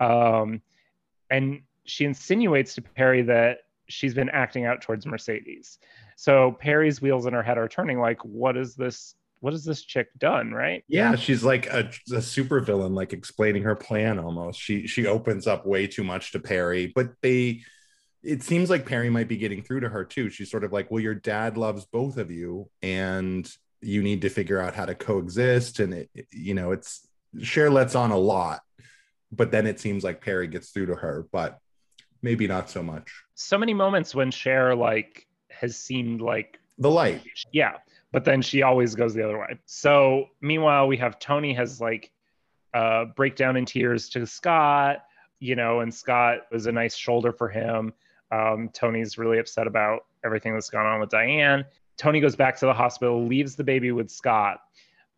Um, 0.00 0.62
and 1.30 1.62
she 1.84 2.04
insinuates 2.04 2.74
to 2.74 2.82
Peri 2.82 3.22
that 3.22 3.58
she's 3.88 4.14
been 4.14 4.30
acting 4.30 4.64
out 4.64 4.80
towards 4.80 5.06
Mercedes. 5.06 5.78
So 6.16 6.52
Peri's 6.52 7.02
wheels 7.02 7.26
in 7.26 7.34
her 7.34 7.42
head 7.42 7.58
are 7.58 7.68
turning 7.68 8.00
like, 8.00 8.24
what 8.24 8.56
is 8.56 8.74
this? 8.74 9.14
What 9.40 9.54
has 9.54 9.64
this 9.64 9.82
chick 9.82 10.08
done? 10.18 10.52
Right? 10.52 10.84
Yeah, 10.86 11.16
she's 11.16 11.42
like 11.42 11.66
a, 11.66 11.90
a 12.14 12.22
super 12.22 12.60
villain, 12.60 12.94
like 12.94 13.12
explaining 13.12 13.64
her 13.64 13.74
plan 13.74 14.18
almost. 14.18 14.60
She 14.60 14.86
she 14.86 15.06
opens 15.06 15.46
up 15.46 15.66
way 15.66 15.86
too 15.88 16.04
much 16.04 16.32
to 16.32 16.38
Peri, 16.40 16.92
but 16.94 17.10
they 17.22 17.62
it 18.22 18.42
seems 18.42 18.70
like 18.70 18.86
Peri 18.86 19.10
might 19.10 19.28
be 19.28 19.36
getting 19.36 19.62
through 19.62 19.80
to 19.80 19.88
her 19.88 20.04
too. 20.04 20.30
She's 20.30 20.50
sort 20.50 20.62
of 20.62 20.72
like, 20.72 20.90
well, 20.90 21.00
your 21.00 21.14
dad 21.16 21.58
loves 21.58 21.84
both 21.86 22.18
of 22.18 22.30
you, 22.30 22.70
and 22.82 23.50
you 23.80 24.02
need 24.02 24.22
to 24.22 24.28
figure 24.28 24.60
out 24.60 24.76
how 24.76 24.84
to 24.84 24.94
coexist. 24.94 25.80
And 25.80 25.92
it, 25.92 26.10
you 26.30 26.54
know, 26.54 26.70
it's 26.70 27.06
Cher 27.40 27.68
lets 27.68 27.96
on 27.96 28.12
a 28.12 28.16
lot, 28.16 28.60
but 29.32 29.50
then 29.50 29.66
it 29.66 29.80
seems 29.80 30.04
like 30.04 30.20
Perry 30.20 30.46
gets 30.46 30.70
through 30.70 30.86
to 30.86 30.94
her, 30.94 31.26
but 31.32 31.58
maybe 32.22 32.46
not 32.46 32.70
so 32.70 32.82
much. 32.82 33.10
So 33.34 33.58
many 33.58 33.74
moments 33.74 34.14
when 34.14 34.30
Cher 34.30 34.74
like 34.74 35.26
has 35.50 35.76
seemed 35.76 36.20
like 36.20 36.58
the 36.78 36.90
light. 36.90 37.22
Yeah, 37.52 37.78
but 38.12 38.24
then 38.24 38.42
she 38.42 38.62
always 38.62 38.94
goes 38.94 39.14
the 39.14 39.24
other 39.24 39.38
way. 39.38 39.58
So 39.66 40.26
meanwhile, 40.40 40.86
we 40.86 40.96
have 40.98 41.18
Tony 41.18 41.54
has 41.54 41.80
like 41.80 42.10
uh, 42.74 43.06
breakdown 43.16 43.56
in 43.56 43.66
tears 43.66 44.08
to 44.10 44.26
Scott, 44.26 45.04
you 45.40 45.56
know, 45.56 45.80
and 45.80 45.92
Scott 45.92 46.40
was 46.50 46.66
a 46.66 46.72
nice 46.72 46.96
shoulder 46.96 47.32
for 47.32 47.48
him. 47.48 47.92
Um, 48.30 48.70
Tony's 48.72 49.18
really 49.18 49.38
upset 49.38 49.66
about 49.66 50.06
everything 50.24 50.54
that's 50.54 50.70
gone 50.70 50.86
on 50.86 51.00
with 51.00 51.10
Diane. 51.10 51.64
Tony 51.98 52.20
goes 52.20 52.34
back 52.36 52.56
to 52.58 52.66
the 52.66 52.72
hospital, 52.72 53.26
leaves 53.26 53.56
the 53.56 53.64
baby 53.64 53.92
with 53.92 54.10
Scott. 54.10 54.60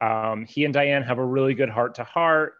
Um, 0.00 0.44
he 0.44 0.64
and 0.64 0.74
Diane 0.74 1.02
have 1.02 1.18
a 1.18 1.24
really 1.24 1.54
good 1.54 1.70
heart 1.70 1.94
to 1.96 2.04
heart. 2.04 2.54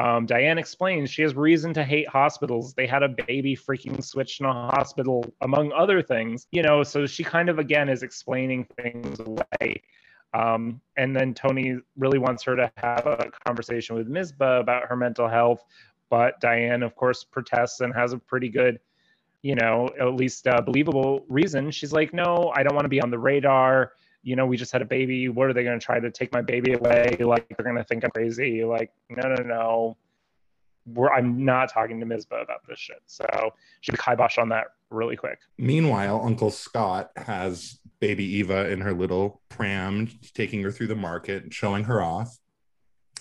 Um, 0.00 0.24
Diane 0.24 0.56
explains 0.56 1.10
she 1.10 1.20
has 1.22 1.34
reason 1.34 1.74
to 1.74 1.84
hate 1.84 2.08
hospitals. 2.08 2.72
They 2.72 2.86
had 2.86 3.02
a 3.02 3.08
baby 3.08 3.54
freaking 3.54 4.02
switched 4.02 4.40
in 4.40 4.46
a 4.46 4.52
hospital, 4.52 5.24
among 5.42 5.72
other 5.72 6.00
things. 6.00 6.46
You 6.52 6.62
know, 6.62 6.82
so 6.82 7.06
she 7.06 7.22
kind 7.22 7.50
of 7.50 7.58
again 7.58 7.90
is 7.90 8.02
explaining 8.02 8.66
things 8.80 9.20
away. 9.20 9.82
Um, 10.32 10.80
and 10.96 11.14
then 11.14 11.34
Tony 11.34 11.76
really 11.98 12.18
wants 12.18 12.42
her 12.44 12.56
to 12.56 12.72
have 12.76 13.06
a 13.06 13.30
conversation 13.44 13.94
with 13.94 14.08
Misbah 14.08 14.60
about 14.60 14.86
her 14.86 14.96
mental 14.96 15.28
health, 15.28 15.64
but 16.08 16.40
Diane, 16.40 16.82
of 16.82 16.94
course, 16.94 17.24
protests 17.24 17.80
and 17.80 17.92
has 17.94 18.14
a 18.14 18.18
pretty 18.18 18.48
good, 18.48 18.78
you 19.42 19.54
know, 19.54 19.88
at 20.00 20.14
least 20.14 20.46
uh, 20.46 20.62
believable 20.62 21.26
reason. 21.28 21.70
She's 21.70 21.92
like, 21.92 22.14
"No, 22.14 22.52
I 22.56 22.62
don't 22.62 22.74
want 22.74 22.86
to 22.86 22.88
be 22.88 23.02
on 23.02 23.10
the 23.10 23.18
radar 23.18 23.92
you 24.22 24.36
know, 24.36 24.46
we 24.46 24.56
just 24.56 24.72
had 24.72 24.82
a 24.82 24.86
baby. 24.86 25.28
What 25.28 25.48
are 25.48 25.52
they 25.52 25.64
going 25.64 25.78
to 25.78 25.84
try 25.84 25.98
to 25.98 26.10
take 26.10 26.32
my 26.32 26.42
baby 26.42 26.72
away? 26.72 27.16
Like, 27.20 27.48
they're 27.48 27.64
going 27.64 27.76
to 27.76 27.84
think 27.84 28.04
I'm 28.04 28.10
crazy. 28.10 28.64
Like, 28.64 28.92
no, 29.08 29.28
no, 29.28 29.42
no. 29.42 29.96
We're, 30.86 31.10
I'm 31.10 31.44
not 31.44 31.72
talking 31.72 32.00
to 32.00 32.06
Misbah 32.06 32.42
about 32.42 32.66
this 32.68 32.78
shit. 32.78 33.02
So 33.06 33.26
she 33.80 33.92
kibosh 33.92 34.38
on 34.38 34.48
that 34.48 34.68
really 34.90 35.16
quick. 35.16 35.38
Meanwhile, 35.58 36.20
Uncle 36.24 36.50
Scott 36.50 37.10
has 37.16 37.78
baby 38.00 38.24
Eva 38.36 38.70
in 38.70 38.80
her 38.80 38.92
little 38.92 39.40
pram, 39.48 40.08
taking 40.34 40.62
her 40.62 40.72
through 40.72 40.88
the 40.88 40.96
market, 40.96 41.52
showing 41.52 41.84
her 41.84 42.02
off. 42.02 42.36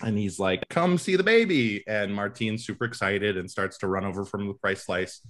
And 0.02 0.18
he's 0.18 0.40
like, 0.40 0.64
come 0.70 0.98
see 0.98 1.18
the 1.18 1.24
baby. 1.24 1.84
And 1.86 2.16
Martine's 2.16 2.66
super 2.66 2.86
excited 2.86 3.38
and 3.38 3.52
starts 3.52 3.78
to 3.80 3.88
run 3.88 4.06
over 4.06 4.24
from 4.24 4.48
the 4.48 4.54
price 4.54 4.86
slice. 4.86 5.22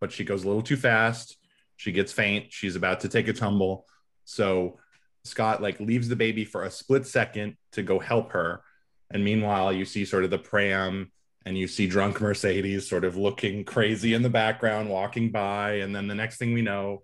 But 0.00 0.10
she 0.10 0.24
goes 0.24 0.44
a 0.44 0.48
little 0.48 0.62
too 0.62 0.76
fast. 0.76 1.36
She 1.76 1.92
gets 1.92 2.12
faint. 2.12 2.46
She's 2.48 2.76
about 2.76 3.00
to 3.00 3.08
take 3.08 3.28
a 3.28 3.32
tumble. 3.32 3.86
So 4.24 4.78
Scott 5.28 5.62
like 5.62 5.80
leaves 5.80 6.08
the 6.08 6.16
baby 6.16 6.44
for 6.44 6.64
a 6.64 6.70
split 6.70 7.06
second 7.06 7.56
to 7.72 7.82
go 7.82 7.98
help 7.98 8.32
her. 8.32 8.62
And 9.10 9.24
meanwhile, 9.24 9.72
you 9.72 9.84
see 9.84 10.04
sort 10.04 10.24
of 10.24 10.30
the 10.30 10.38
pram 10.38 11.12
and 11.46 11.56
you 11.56 11.66
see 11.66 11.86
drunk 11.86 12.20
Mercedes 12.20 12.88
sort 12.88 13.04
of 13.04 13.16
looking 13.16 13.64
crazy 13.64 14.12
in 14.14 14.22
the 14.22 14.28
background, 14.28 14.90
walking 14.90 15.30
by. 15.30 15.74
And 15.76 15.94
then 15.94 16.08
the 16.08 16.14
next 16.14 16.36
thing 16.36 16.52
we 16.52 16.62
know, 16.62 17.02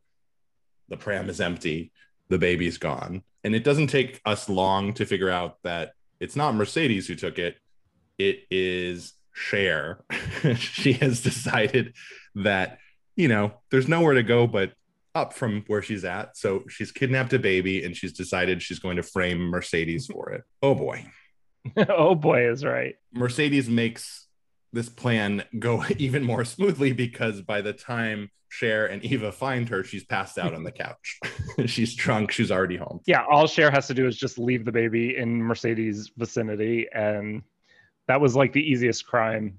the 0.88 0.96
pram 0.96 1.30
is 1.30 1.40
empty, 1.40 1.92
the 2.28 2.38
baby's 2.38 2.78
gone. 2.78 3.22
And 3.42 3.54
it 3.54 3.64
doesn't 3.64 3.87
take 3.87 4.20
us 4.24 4.48
long 4.48 4.92
to 4.94 5.06
figure 5.06 5.30
out 5.30 5.58
that 5.62 5.92
it's 6.20 6.37
not 6.37 6.54
Mercedes 6.54 7.06
who 7.06 7.14
took 7.14 7.38
it, 7.38 7.56
it 8.18 8.40
is 8.50 9.14
Cher. 9.32 10.04
she 10.56 10.92
has 10.94 11.22
decided 11.22 11.94
that, 12.34 12.78
you 13.16 13.28
know, 13.28 13.52
there's 13.70 13.88
nowhere 13.88 14.14
to 14.14 14.22
go 14.22 14.46
but 14.46 14.72
up 15.14 15.33
from 15.33 15.64
where 15.66 15.83
she's 15.83 16.05
at. 16.05 16.37
So 16.37 16.64
she's 16.68 16.92
kidnapped 16.92 17.33
a 17.33 17.38
baby 17.38 17.85
and 17.85 17.96
she's 17.96 18.12
decided 18.12 18.62
she's 18.62 18.79
going 18.79 18.96
to 18.96 19.03
frame 19.03 19.38
Mercedes 19.38 20.07
for 20.07 20.31
it. 20.33 20.44
Oh 20.62 20.74
boy. 20.74 21.07
oh 21.88 22.14
boy 22.14 22.50
is 22.50 22.64
right. 22.64 22.96
Mercedes 23.12 23.68
makes 23.68 24.27
this 24.72 24.88
plan 24.88 25.44
go 25.59 25.85
even 25.98 26.24
more 26.24 26.44
smoothly 26.44 26.92
because 26.92 27.40
by 27.40 27.61
the 27.61 27.72
time 27.72 28.31
Cher 28.48 28.87
and 28.87 29.05
Eva 29.05 29.33
find 29.33 29.68
her, 29.68 29.83
she's 29.83 30.05
passed 30.05 30.38
out 30.38 30.55
on 30.55 30.62
the 30.62 30.70
couch. 30.70 31.18
she's 31.66 31.94
drunk. 31.94 32.31
She's 32.31 32.53
already 32.53 32.77
home. 32.77 33.00
Yeah, 33.05 33.24
all 33.29 33.48
Cher 33.48 33.70
has 33.70 33.88
to 33.88 33.94
do 33.94 34.07
is 34.07 34.16
just 34.16 34.38
leave 34.38 34.64
the 34.64 34.70
baby 34.70 35.16
in 35.16 35.42
Mercedes' 35.42 36.12
vicinity, 36.16 36.87
and 36.92 37.42
that 38.07 38.20
was 38.20 38.37
like 38.37 38.53
the 38.53 38.62
easiest 38.62 39.07
crime 39.07 39.59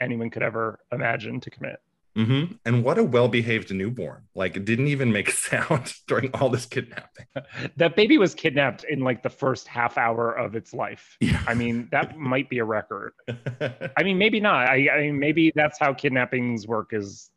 anyone 0.00 0.30
could 0.30 0.44
ever 0.44 0.78
imagine 0.92 1.40
to 1.40 1.50
commit. 1.50 1.80
Mm-hmm. 2.18 2.54
And 2.64 2.82
what 2.82 2.98
a 2.98 3.04
well-behaved 3.04 3.72
newborn! 3.72 4.24
Like, 4.34 4.56
it 4.56 4.64
didn't 4.64 4.88
even 4.88 5.12
make 5.12 5.28
a 5.28 5.32
sound 5.48 5.94
during 6.08 6.30
all 6.34 6.50
this 6.50 6.66
kidnapping. 6.66 7.26
that 7.76 7.94
baby 7.94 8.18
was 8.18 8.34
kidnapped 8.34 8.84
in 8.84 9.00
like 9.00 9.22
the 9.22 9.30
first 9.30 9.68
half 9.68 9.96
hour 9.96 10.32
of 10.32 10.56
its 10.56 10.74
life. 10.74 11.16
Yeah. 11.20 11.40
I 11.46 11.54
mean, 11.54 11.88
that 11.92 12.18
might 12.18 12.50
be 12.50 12.58
a 12.58 12.64
record. 12.64 13.12
I 13.96 14.02
mean, 14.02 14.18
maybe 14.18 14.40
not. 14.40 14.68
I, 14.68 14.88
I 14.88 15.00
mean, 15.02 15.18
maybe 15.18 15.52
that's 15.54 15.78
how 15.78 15.94
kidnappings 15.94 16.66
work. 16.66 16.92
Is 16.92 17.30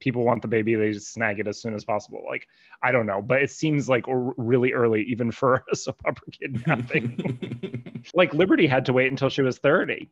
people 0.00 0.22
want 0.22 0.42
the 0.42 0.48
baby, 0.48 0.74
they 0.74 0.92
just 0.92 1.14
snag 1.14 1.40
it 1.40 1.48
as 1.48 1.58
soon 1.58 1.74
as 1.74 1.82
possible. 1.82 2.22
Like, 2.28 2.46
I 2.82 2.92
don't 2.92 3.06
know, 3.06 3.22
but 3.22 3.40
it 3.42 3.50
seems 3.50 3.88
like 3.88 4.04
really 4.06 4.74
early, 4.74 5.02
even 5.04 5.32
for 5.32 5.64
a 5.72 5.74
soap 5.74 6.02
opera 6.04 6.30
kidnapping. 6.30 8.02
like 8.14 8.34
Liberty 8.34 8.66
had 8.66 8.84
to 8.84 8.92
wait 8.92 9.10
until 9.10 9.30
she 9.30 9.40
was 9.40 9.56
thirty. 9.56 10.10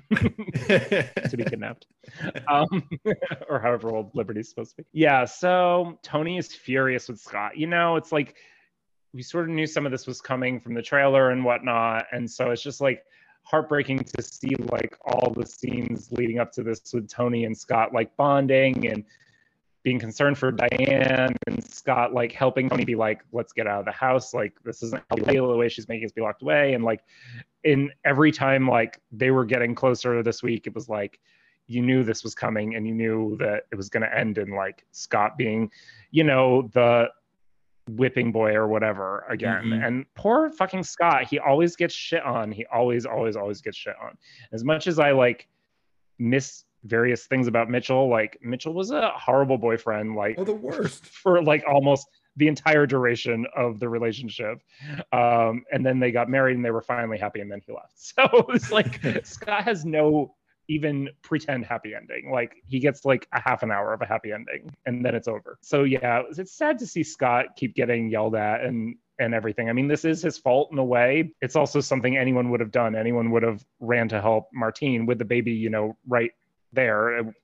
to 0.14 1.36
be 1.36 1.44
kidnapped, 1.44 1.86
um, 2.48 2.88
or 3.48 3.60
however 3.60 3.94
old 3.94 4.10
Liberty's 4.14 4.48
supposed 4.48 4.76
to 4.76 4.82
be. 4.82 4.88
Yeah, 4.92 5.24
so 5.24 5.98
Tony 6.02 6.38
is 6.38 6.52
furious 6.52 7.08
with 7.08 7.20
Scott. 7.20 7.56
You 7.56 7.66
know, 7.66 7.96
it's 7.96 8.12
like 8.12 8.36
we 9.12 9.22
sort 9.22 9.44
of 9.44 9.50
knew 9.50 9.66
some 9.66 9.84
of 9.84 9.92
this 9.92 10.06
was 10.06 10.20
coming 10.20 10.60
from 10.60 10.74
the 10.74 10.82
trailer 10.82 11.30
and 11.30 11.44
whatnot, 11.44 12.06
and 12.12 12.30
so 12.30 12.50
it's 12.50 12.62
just 12.62 12.80
like 12.80 13.04
heartbreaking 13.44 13.98
to 13.98 14.22
see 14.22 14.54
like 14.70 14.96
all 15.04 15.32
the 15.32 15.46
scenes 15.46 16.10
leading 16.12 16.38
up 16.38 16.52
to 16.52 16.62
this 16.62 16.80
with 16.92 17.08
Tony 17.08 17.44
and 17.44 17.56
Scott 17.56 17.92
like 17.92 18.16
bonding 18.16 18.86
and 18.88 19.04
being 19.82 19.98
concerned 19.98 20.38
for 20.38 20.52
Diane 20.52 21.34
and 21.46 21.64
Scott 21.64 22.12
like 22.12 22.32
helping 22.32 22.68
Tony 22.68 22.84
be 22.84 22.94
like, 22.94 23.22
let's 23.32 23.52
get 23.52 23.66
out 23.66 23.80
of 23.80 23.84
the 23.84 23.92
house. 23.92 24.32
Like 24.32 24.54
this 24.64 24.82
isn't 24.82 25.02
the 25.10 25.56
way 25.56 25.68
she's 25.68 25.88
making 25.88 26.04
us 26.04 26.12
be 26.12 26.22
locked 26.22 26.42
away. 26.42 26.74
And 26.74 26.84
like 26.84 27.02
in 27.64 27.90
every 28.04 28.30
time 28.30 28.68
like 28.68 29.00
they 29.10 29.30
were 29.30 29.44
getting 29.44 29.74
closer 29.74 30.22
this 30.22 30.42
week, 30.42 30.66
it 30.66 30.74
was 30.74 30.88
like 30.88 31.18
you 31.66 31.82
knew 31.82 32.04
this 32.04 32.22
was 32.22 32.34
coming 32.34 32.76
and 32.76 32.86
you 32.86 32.94
knew 32.94 33.36
that 33.38 33.64
it 33.72 33.76
was 33.76 33.88
gonna 33.88 34.10
end 34.14 34.38
in 34.38 34.50
like 34.50 34.84
Scott 34.92 35.36
being, 35.36 35.70
you 36.10 36.24
know, 36.24 36.70
the 36.72 37.08
whipping 37.88 38.30
boy 38.30 38.54
or 38.54 38.68
whatever 38.68 39.24
again. 39.28 39.64
Mm-hmm. 39.64 39.84
And 39.84 40.14
poor 40.14 40.50
fucking 40.50 40.84
Scott, 40.84 41.26
he 41.28 41.38
always 41.38 41.74
gets 41.74 41.94
shit 41.94 42.22
on. 42.22 42.52
He 42.52 42.66
always, 42.66 43.06
always, 43.06 43.36
always 43.36 43.60
gets 43.60 43.76
shit 43.76 43.94
on. 44.00 44.16
As 44.52 44.62
much 44.62 44.86
as 44.86 44.98
I 44.98 45.10
like 45.10 45.48
miss 46.18 46.64
various 46.84 47.26
things 47.26 47.46
about 47.46 47.70
Mitchell. 47.70 48.08
Like 48.08 48.38
Mitchell 48.42 48.74
was 48.74 48.90
a 48.90 49.10
horrible 49.10 49.58
boyfriend, 49.58 50.16
like 50.16 50.36
oh, 50.38 50.44
the 50.44 50.52
worst 50.52 51.06
for 51.22 51.42
like 51.42 51.64
almost 51.66 52.06
the 52.36 52.48
entire 52.48 52.86
duration 52.86 53.46
of 53.56 53.78
the 53.78 53.88
relationship. 53.88 54.58
Um, 55.12 55.64
and 55.70 55.84
then 55.84 56.00
they 56.00 56.12
got 56.12 56.28
married 56.28 56.56
and 56.56 56.64
they 56.64 56.70
were 56.70 56.82
finally 56.82 57.18
happy 57.18 57.40
and 57.40 57.50
then 57.50 57.60
he 57.66 57.72
left. 57.72 57.92
So 57.96 58.46
it's 58.50 58.70
like 58.70 59.00
Scott 59.24 59.64
has 59.64 59.84
no 59.84 60.34
even 60.68 61.10
pretend 61.22 61.64
happy 61.66 61.94
ending. 61.94 62.30
Like 62.30 62.54
he 62.66 62.78
gets 62.78 63.04
like 63.04 63.26
a 63.32 63.40
half 63.40 63.62
an 63.62 63.70
hour 63.70 63.92
of 63.92 64.00
a 64.00 64.06
happy 64.06 64.32
ending 64.32 64.74
and 64.86 65.04
then 65.04 65.14
it's 65.14 65.28
over. 65.28 65.58
So 65.60 65.84
yeah, 65.84 66.22
it's 66.36 66.56
sad 66.56 66.78
to 66.78 66.86
see 66.86 67.02
Scott 67.02 67.56
keep 67.56 67.74
getting 67.74 68.08
yelled 68.08 68.34
at 68.34 68.62
and 68.62 68.96
and 69.18 69.34
everything. 69.34 69.68
I 69.68 69.72
mean, 69.72 69.88
this 69.88 70.04
is 70.04 70.22
his 70.22 70.38
fault 70.38 70.70
in 70.72 70.78
a 70.78 70.84
way. 70.84 71.32
It's 71.40 71.54
also 71.54 71.80
something 71.80 72.16
anyone 72.16 72.50
would 72.50 72.60
have 72.60 72.72
done. 72.72 72.96
Anyone 72.96 73.30
would 73.30 73.42
have 73.42 73.64
ran 73.78 74.08
to 74.08 74.20
help 74.20 74.48
Martine 74.52 75.06
with 75.06 75.18
the 75.18 75.24
baby, 75.24 75.52
you 75.52 75.70
know, 75.70 75.96
right 76.08 76.32
there. 76.72 77.34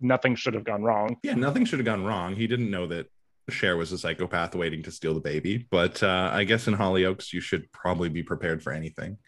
Nothing 0.00 0.34
should 0.34 0.54
have 0.54 0.64
gone 0.64 0.82
wrong. 0.82 1.16
Yeah, 1.22 1.34
nothing 1.34 1.64
should 1.64 1.78
have 1.78 1.86
gone 1.86 2.04
wrong. 2.04 2.36
He 2.36 2.46
didn't 2.46 2.70
know 2.70 2.86
that 2.88 3.10
Cher 3.48 3.76
was 3.76 3.92
a 3.92 3.98
psychopath 3.98 4.54
waiting 4.54 4.82
to 4.82 4.90
steal 4.90 5.14
the 5.14 5.20
baby. 5.20 5.66
But 5.70 6.02
uh, 6.02 6.30
I 6.32 6.44
guess 6.44 6.66
in 6.66 6.74
Hollyoaks, 6.74 7.32
you 7.32 7.40
should 7.40 7.70
probably 7.72 8.08
be 8.08 8.22
prepared 8.22 8.62
for 8.62 8.72
anything. 8.72 9.18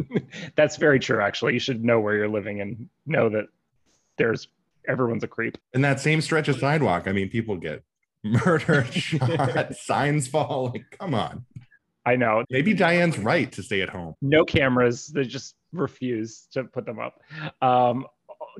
That's 0.56 0.76
very 0.76 0.98
true, 0.98 1.20
actually. 1.20 1.54
You 1.54 1.60
should 1.60 1.84
know 1.84 2.00
where 2.00 2.16
you're 2.16 2.28
living 2.28 2.60
and 2.60 2.88
know 3.06 3.28
that 3.30 3.46
there's 4.16 4.48
everyone's 4.86 5.24
a 5.24 5.28
creep. 5.28 5.56
In 5.72 5.82
that 5.82 6.00
same 6.00 6.20
stretch 6.20 6.48
of 6.48 6.58
sidewalk, 6.58 7.06
I 7.06 7.12
mean, 7.12 7.28
people 7.28 7.56
get 7.56 7.84
murdered, 8.24 8.92
shot, 8.92 9.74
signs 9.76 10.26
fall. 10.26 10.72
Like, 10.74 10.96
come 10.98 11.14
on. 11.14 11.44
I 12.04 12.16
know. 12.16 12.42
Maybe 12.50 12.72
Diane's 12.72 13.18
right 13.18 13.50
to 13.52 13.62
stay 13.62 13.82
at 13.82 13.90
home. 13.90 14.14
No 14.22 14.44
cameras. 14.44 15.06
They 15.06 15.24
just 15.24 15.54
refuse 15.72 16.48
to 16.52 16.64
put 16.64 16.86
them 16.86 16.98
up. 16.98 17.20
Um, 17.60 18.06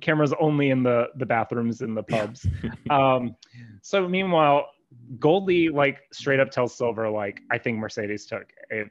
cameras 0.01 0.33
only 0.41 0.71
in 0.71 0.83
the 0.83 1.09
the 1.17 1.27
bathrooms 1.27 1.81
in 1.81 1.95
the 1.95 2.03
pubs. 2.03 2.47
um, 2.91 3.37
so 3.83 4.09
meanwhile, 4.09 4.71
Goldie 5.19 5.69
like 5.69 6.01
straight 6.13 6.41
up 6.41 6.51
tells 6.51 6.75
Silver 6.75 7.09
like 7.09 7.41
I 7.51 7.59
think 7.59 7.79
Mercedes 7.79 8.27
took 8.27 8.53
Ava, 8.71 8.89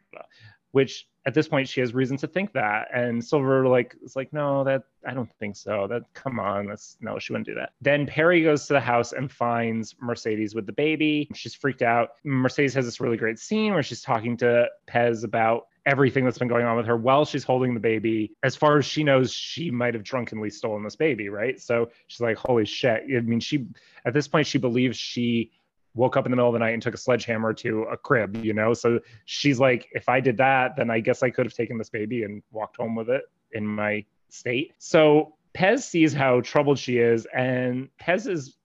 which 0.71 1.07
at 1.25 1.33
this 1.33 1.47
point 1.47 1.67
she 1.67 1.81
has 1.81 1.93
reason 1.93 2.15
to 2.17 2.27
think 2.27 2.53
that, 2.53 2.87
and 2.93 3.23
Silver 3.23 3.67
like 3.67 3.95
is 4.01 4.15
like 4.15 4.31
no 4.31 4.63
that 4.63 4.83
I 5.05 5.13
don't 5.13 5.29
think 5.39 5.55
so. 5.55 5.87
That 5.87 6.03
come 6.13 6.39
on, 6.39 6.67
that's 6.67 6.97
no 7.01 7.19
she 7.19 7.33
wouldn't 7.33 7.47
do 7.47 7.55
that. 7.55 7.71
Then 7.81 8.05
Peri 8.05 8.43
goes 8.43 8.65
to 8.67 8.73
the 8.73 8.79
house 8.79 9.11
and 9.11 9.31
finds 9.31 9.95
Mercedes 9.99 10.55
with 10.55 10.65
the 10.65 10.73
baby. 10.73 11.29
She's 11.33 11.53
freaked 11.53 11.81
out. 11.81 12.11
Mercedes 12.23 12.73
has 12.75 12.85
this 12.85 12.99
really 12.99 13.17
great 13.17 13.39
scene 13.39 13.73
where 13.73 13.83
she's 13.83 14.01
talking 14.01 14.37
to 14.37 14.67
Pez 14.87 15.23
about 15.23 15.67
everything 15.87 16.25
that's 16.25 16.37
been 16.37 16.49
going 16.49 16.65
on 16.65 16.75
with 16.75 16.85
her 16.85 16.97
while 16.97 17.23
she's 17.25 17.45
holding 17.45 17.73
the 17.73 17.79
baby. 17.79 18.33
As 18.43 18.55
far 18.55 18.77
as 18.77 18.85
she 18.85 19.03
knows, 19.03 19.31
she 19.31 19.71
might 19.71 19.93
have 19.93 20.03
drunkenly 20.03 20.49
stolen 20.49 20.83
this 20.83 20.97
baby, 20.97 21.29
right? 21.29 21.59
So 21.59 21.89
she's 22.07 22.19
like, 22.19 22.37
holy 22.37 22.65
shit. 22.65 23.03
I 23.09 23.21
mean, 23.21 23.39
she, 23.39 23.65
at 24.05 24.13
this 24.13 24.27
point, 24.27 24.45
she 24.45 24.57
believes 24.57 24.97
she 24.97 25.51
woke 25.95 26.17
up 26.17 26.25
in 26.25 26.31
the 26.31 26.35
middle 26.35 26.49
of 26.49 26.53
the 26.53 26.59
night 26.59 26.73
and 26.73 26.81
took 26.81 26.93
a 26.93 26.97
sledgehammer 26.97 27.53
to 27.53 27.83
a 27.83 27.95
crib, 27.95 28.35
you 28.43 28.53
know? 28.53 28.73
So 28.73 28.99
she's 29.23 29.59
like, 29.59 29.87
if 29.93 30.09
I 30.09 30.19
did 30.19 30.37
that, 30.37 30.75
then 30.75 30.91
I 30.91 30.99
guess 30.99 31.23
I 31.23 31.29
could 31.29 31.45
have 31.45 31.53
taken 31.53 31.77
this 31.77 31.89
baby 31.89 32.23
and 32.23 32.43
walked 32.51 32.75
home 32.75 32.93
with 32.93 33.09
it 33.09 33.23
in 33.53 33.65
my 33.65 34.03
state. 34.29 34.73
So 34.77 35.35
Pez 35.55 35.83
sees 35.83 36.13
how 36.13 36.41
troubled 36.41 36.77
she 36.77 36.97
is, 36.97 37.25
and 37.33 37.87
Pez 37.99 38.29
is 38.29 38.56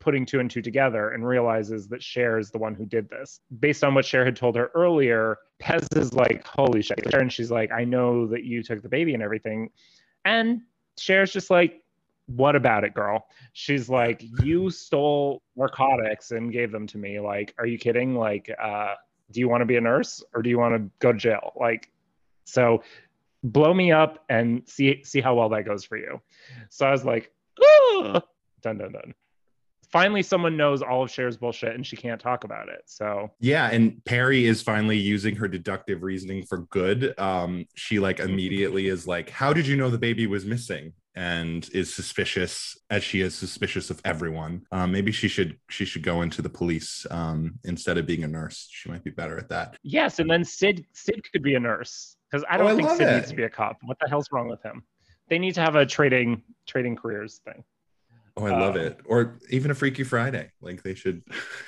putting 0.00 0.24
two 0.26 0.40
and 0.40 0.50
two 0.50 0.62
together 0.62 1.10
and 1.10 1.26
realizes 1.26 1.86
that 1.88 2.02
Cher 2.02 2.38
is 2.38 2.50
the 2.50 2.58
one 2.58 2.74
who 2.74 2.86
did 2.86 3.08
this. 3.08 3.40
Based 3.60 3.84
on 3.84 3.94
what 3.94 4.04
Cher 4.04 4.24
had 4.24 4.34
told 4.34 4.56
her 4.56 4.70
earlier, 4.74 5.38
Pez 5.62 5.86
is 5.96 6.14
like, 6.14 6.44
holy 6.46 6.82
shit. 6.82 7.14
And 7.14 7.32
she's 7.32 7.50
like, 7.50 7.70
I 7.70 7.84
know 7.84 8.26
that 8.26 8.44
you 8.44 8.62
took 8.62 8.82
the 8.82 8.88
baby 8.88 9.14
and 9.14 9.22
everything. 9.22 9.70
And 10.24 10.62
Cher's 10.98 11.32
just 11.32 11.50
like, 11.50 11.82
what 12.26 12.56
about 12.56 12.84
it, 12.84 12.94
girl? 12.94 13.26
She's 13.52 13.88
like, 13.88 14.22
you 14.42 14.70
stole 14.70 15.42
narcotics 15.54 16.30
and 16.30 16.52
gave 16.52 16.72
them 16.72 16.86
to 16.88 16.98
me. 16.98 17.20
Like, 17.20 17.54
are 17.58 17.66
you 17.66 17.78
kidding? 17.78 18.14
Like, 18.14 18.50
uh, 18.60 18.94
do 19.30 19.40
you 19.40 19.48
want 19.48 19.60
to 19.60 19.66
be 19.66 19.76
a 19.76 19.80
nurse 19.80 20.22
or 20.34 20.42
do 20.42 20.48
you 20.48 20.58
want 20.58 20.74
to 20.74 20.90
go 21.00 21.12
to 21.12 21.18
jail? 21.18 21.52
Like, 21.56 21.90
so 22.44 22.82
blow 23.42 23.72
me 23.72 23.92
up 23.92 24.24
and 24.28 24.62
see 24.66 25.02
see 25.04 25.20
how 25.20 25.34
well 25.34 25.48
that 25.50 25.64
goes 25.64 25.84
for 25.84 25.96
you. 25.96 26.20
So 26.68 26.86
I 26.86 26.90
was 26.90 27.04
like, 27.04 27.32
oh, 27.60 28.20
dun 28.62 28.78
dun 28.78 28.92
dun 28.92 29.14
finally 29.92 30.22
someone 30.22 30.56
knows 30.56 30.82
all 30.82 31.02
of 31.02 31.10
Cher's 31.10 31.36
bullshit 31.36 31.74
and 31.74 31.86
she 31.86 31.96
can't 31.96 32.20
talk 32.20 32.44
about 32.44 32.68
it. 32.68 32.82
So 32.86 33.30
yeah, 33.40 33.70
and 33.70 34.04
Peri 34.04 34.46
is 34.46 34.62
finally 34.62 34.98
using 34.98 35.36
her 35.36 35.48
deductive 35.48 36.02
reasoning 36.02 36.44
for 36.44 36.58
good. 36.58 37.18
Um, 37.18 37.66
she 37.74 37.98
like 37.98 38.20
immediately 38.20 38.88
is 38.88 39.06
like, 39.06 39.30
"How 39.30 39.52
did 39.52 39.66
you 39.66 39.76
know 39.76 39.90
the 39.90 39.98
baby 39.98 40.26
was 40.26 40.44
missing?" 40.44 40.92
and 41.16 41.68
is 41.72 41.92
suspicious 41.92 42.78
as 42.88 43.02
she 43.02 43.20
is 43.20 43.34
suspicious 43.34 43.90
of 43.90 44.00
everyone. 44.04 44.62
Um, 44.70 44.92
maybe 44.92 45.12
she 45.12 45.28
should 45.28 45.58
she 45.68 45.84
should 45.84 46.02
go 46.02 46.22
into 46.22 46.40
the 46.40 46.48
police 46.48 47.06
um, 47.10 47.58
instead 47.64 47.98
of 47.98 48.06
being 48.06 48.24
a 48.24 48.28
nurse. 48.28 48.68
She 48.70 48.88
might 48.88 49.04
be 49.04 49.10
better 49.10 49.36
at 49.36 49.48
that. 49.48 49.76
Yes, 49.82 50.18
and 50.18 50.30
then 50.30 50.44
Sid 50.44 50.86
Sid 50.92 51.22
could 51.32 51.42
be 51.42 51.54
a 51.54 51.60
nurse 51.60 52.16
because 52.30 52.44
I 52.48 52.56
don't 52.56 52.66
oh, 52.68 52.70
I 52.70 52.76
think 52.76 52.90
Sid 52.90 53.08
it. 53.08 53.16
needs 53.16 53.30
to 53.30 53.36
be 53.36 53.42
a 53.42 53.50
cop. 53.50 53.78
What 53.82 53.98
the 54.00 54.08
hell's 54.08 54.28
wrong 54.30 54.48
with 54.48 54.62
him? 54.62 54.84
They 55.28 55.38
need 55.38 55.54
to 55.54 55.60
have 55.60 55.74
a 55.74 55.86
trading 55.86 56.42
trading 56.66 56.96
careers 56.96 57.40
thing. 57.44 57.64
Oh, 58.40 58.46
I 58.46 58.58
love 58.58 58.76
um, 58.76 58.80
it. 58.80 59.00
Or 59.04 59.38
even 59.50 59.70
a 59.70 59.74
Freaky 59.74 60.02
Friday. 60.02 60.50
Like 60.62 60.82
they 60.82 60.94
should. 60.94 61.22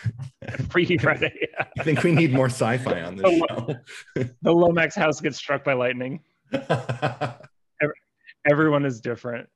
Freaky 0.70 0.98
Friday. 0.98 1.32
Yeah. 1.52 1.66
I 1.78 1.82
think 1.82 2.02
we 2.02 2.12
need 2.12 2.32
more 2.32 2.46
sci-fi 2.46 3.02
on 3.02 3.16
this 3.16 3.24
the, 3.24 3.82
show. 4.16 4.24
the 4.42 4.52
Lomax 4.52 4.94
house 4.94 5.20
gets 5.20 5.36
struck 5.36 5.64
by 5.64 5.74
lightning. 5.74 6.20
Everyone 8.48 8.86
is 8.86 9.00
different. 9.00 9.48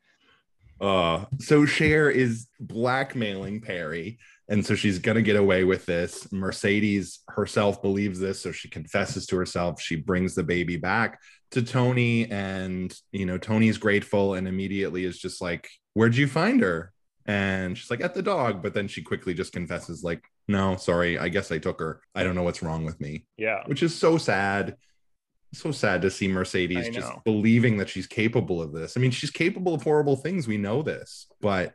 Uh, 0.80 1.24
so 1.38 1.64
Cher 1.64 2.10
is 2.10 2.48
blackmailing 2.60 3.62
Peri, 3.62 4.18
and 4.48 4.64
so 4.64 4.74
she's 4.74 4.98
gonna 4.98 5.22
get 5.22 5.36
away 5.36 5.64
with 5.64 5.86
this. 5.86 6.30
Mercedes 6.32 7.20
herself 7.28 7.80
believes 7.80 8.20
this, 8.20 8.42
so 8.42 8.52
she 8.52 8.68
confesses 8.68 9.26
to 9.26 9.36
herself. 9.36 9.80
She 9.80 9.96
brings 9.96 10.34
the 10.34 10.44
baby 10.44 10.76
back 10.76 11.20
to 11.52 11.62
Tony, 11.62 12.30
and 12.30 12.94
you 13.10 13.24
know 13.24 13.38
Tony's 13.38 13.78
grateful, 13.78 14.34
and 14.34 14.46
immediately 14.46 15.04
is 15.04 15.18
just 15.18 15.40
like, 15.40 15.68
"Where'd 15.94 16.16
you 16.16 16.26
find 16.26 16.60
her?" 16.60 16.92
And 17.26 17.76
she's 17.76 17.90
like, 17.90 18.00
at 18.00 18.14
the 18.14 18.22
dog. 18.22 18.62
But 18.62 18.74
then 18.74 18.88
she 18.88 19.02
quickly 19.02 19.34
just 19.34 19.52
confesses, 19.52 20.04
like, 20.04 20.24
no, 20.48 20.76
sorry, 20.76 21.18
I 21.18 21.28
guess 21.28 21.50
I 21.50 21.58
took 21.58 21.80
her. 21.80 22.00
I 22.14 22.22
don't 22.22 22.34
know 22.34 22.42
what's 22.42 22.62
wrong 22.62 22.84
with 22.84 23.00
me. 23.00 23.26
Yeah. 23.36 23.62
Which 23.66 23.82
is 23.82 23.94
so 23.94 24.18
sad. 24.18 24.76
So 25.52 25.72
sad 25.72 26.02
to 26.02 26.10
see 26.10 26.28
Mercedes 26.28 26.90
just 26.90 27.12
believing 27.24 27.78
that 27.78 27.88
she's 27.88 28.06
capable 28.06 28.60
of 28.60 28.72
this. 28.72 28.96
I 28.96 29.00
mean, 29.00 29.10
she's 29.10 29.30
capable 29.30 29.74
of 29.74 29.82
horrible 29.82 30.16
things. 30.16 30.46
We 30.46 30.58
know 30.58 30.82
this, 30.82 31.26
but 31.40 31.72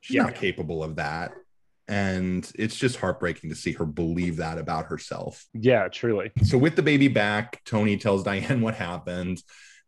she's 0.00 0.16
yeah. 0.16 0.24
not 0.24 0.36
capable 0.36 0.84
of 0.84 0.96
that. 0.96 1.32
And 1.88 2.50
it's 2.56 2.76
just 2.76 2.96
heartbreaking 2.96 3.50
to 3.50 3.56
see 3.56 3.72
her 3.72 3.86
believe 3.86 4.36
that 4.36 4.58
about 4.58 4.86
herself. 4.86 5.46
Yeah, 5.54 5.88
truly. 5.88 6.32
So, 6.42 6.58
with 6.58 6.76
the 6.76 6.82
baby 6.82 7.08
back, 7.08 7.62
Tony 7.64 7.96
tells 7.96 8.22
Diane 8.22 8.60
what 8.60 8.74
happened. 8.74 9.42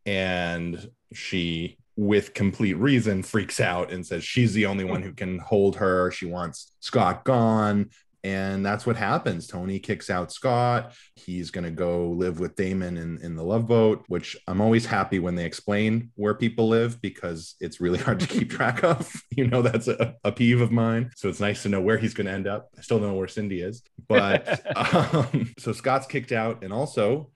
And 0.07 0.91
she 1.13 1.79
with 1.99 2.33
complete 2.33 2.75
reason 2.75 3.25
freaks 3.25 3.57
mm-hmm. 3.57 3.71
out 3.71 3.91
and 3.91 4.07
says 4.07 4.23
she's 4.23 4.55
the 4.55 4.67
only 4.67 4.85
one 4.85 5.01
mm-hmm. 5.01 5.09
who 5.09 5.15
can 5.15 5.39
hold 5.41 5.77
her. 5.77 6.11
She 6.13 6.27
wants 6.27 6.73
Scott 6.81 7.25
gone. 7.25 7.91
And 8.25 8.67
that's 8.67 8.85
what 8.85 8.97
happens. 8.97 9.47
Tony 9.47 9.79
kicks 9.79 10.11
out 10.11 10.33
Scott. 10.33 10.93
He's 11.15 11.51
going 11.51 11.65
to 11.65 11.71
go 11.71 12.11
live 12.11 12.41
with 12.41 12.57
Damon 12.57 12.97
in, 12.97 13.19
in 13.19 13.37
the 13.37 13.45
love 13.45 13.67
boat, 13.67 14.05
which 14.09 14.37
I'm 14.47 14.61
always 14.61 14.87
happy 14.87 15.19
when 15.19 15.35
they 15.35 15.45
explain 15.45 16.11
where 16.15 16.35
people 16.35 16.69
live 16.69 17.01
because 17.01 17.55
it's 17.61 17.81
really 17.81 17.99
hard 18.07 18.21
to 18.21 18.27
keep 18.27 18.49
mm-hmm. 18.49 18.57
track 18.57 18.85
of. 18.85 19.13
You 19.37 19.47
know, 19.47 19.63
that's 19.63 19.87
a, 19.87 20.17
a 20.25 20.33
peeve 20.33 20.61
of 20.61 20.73
mine. 20.73 21.11
So 21.15 21.29
it's 21.29 21.39
nice 21.39 21.63
to 21.63 21.69
know 21.69 21.81
where 21.81 21.97
he's 21.97 22.13
going 22.13 22.27
to 22.27 22.33
end 22.33 22.49
up. 22.49 22.71
I 22.77 22.81
still 22.81 22.99
don't 22.99 23.09
know 23.09 23.15
where 23.15 23.29
Cindy 23.29 23.61
is. 23.61 23.85
But 24.09 24.67
um, 24.77 25.55
so 25.59 25.73
Scott's 25.73 26.09
kicked 26.09 26.33
out. 26.33 26.65
And 26.65 26.73
also, 26.73 27.31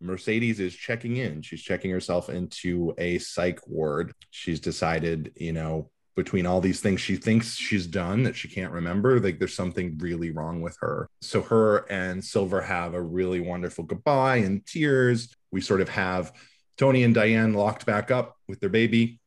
Mercedes 0.00 0.60
is 0.60 0.74
checking 0.74 1.16
in. 1.16 1.42
She's 1.42 1.62
checking 1.62 1.90
herself 1.90 2.28
into 2.28 2.94
a 2.98 3.18
psych 3.18 3.66
ward. 3.66 4.12
She's 4.30 4.60
decided, 4.60 5.32
you 5.36 5.52
know, 5.52 5.90
between 6.16 6.46
all 6.46 6.62
these 6.62 6.80
things 6.80 7.00
she 7.00 7.16
thinks 7.16 7.54
she's 7.54 7.86
done 7.86 8.22
that 8.22 8.34
she 8.34 8.48
can't 8.48 8.72
remember, 8.72 9.20
like 9.20 9.38
there's 9.38 9.54
something 9.54 9.98
really 9.98 10.30
wrong 10.30 10.62
with 10.62 10.76
her. 10.80 11.08
So 11.20 11.42
her 11.42 11.90
and 11.90 12.24
Silver 12.24 12.62
have 12.62 12.94
a 12.94 13.02
really 13.02 13.40
wonderful 13.40 13.84
goodbye 13.84 14.36
and 14.36 14.64
tears. 14.64 15.34
We 15.52 15.60
sort 15.60 15.82
of 15.82 15.90
have 15.90 16.32
Tony 16.78 17.02
and 17.04 17.14
Diane 17.14 17.52
locked 17.52 17.84
back 17.84 18.10
up 18.10 18.36
with 18.48 18.60
their 18.60 18.70
baby. 18.70 19.20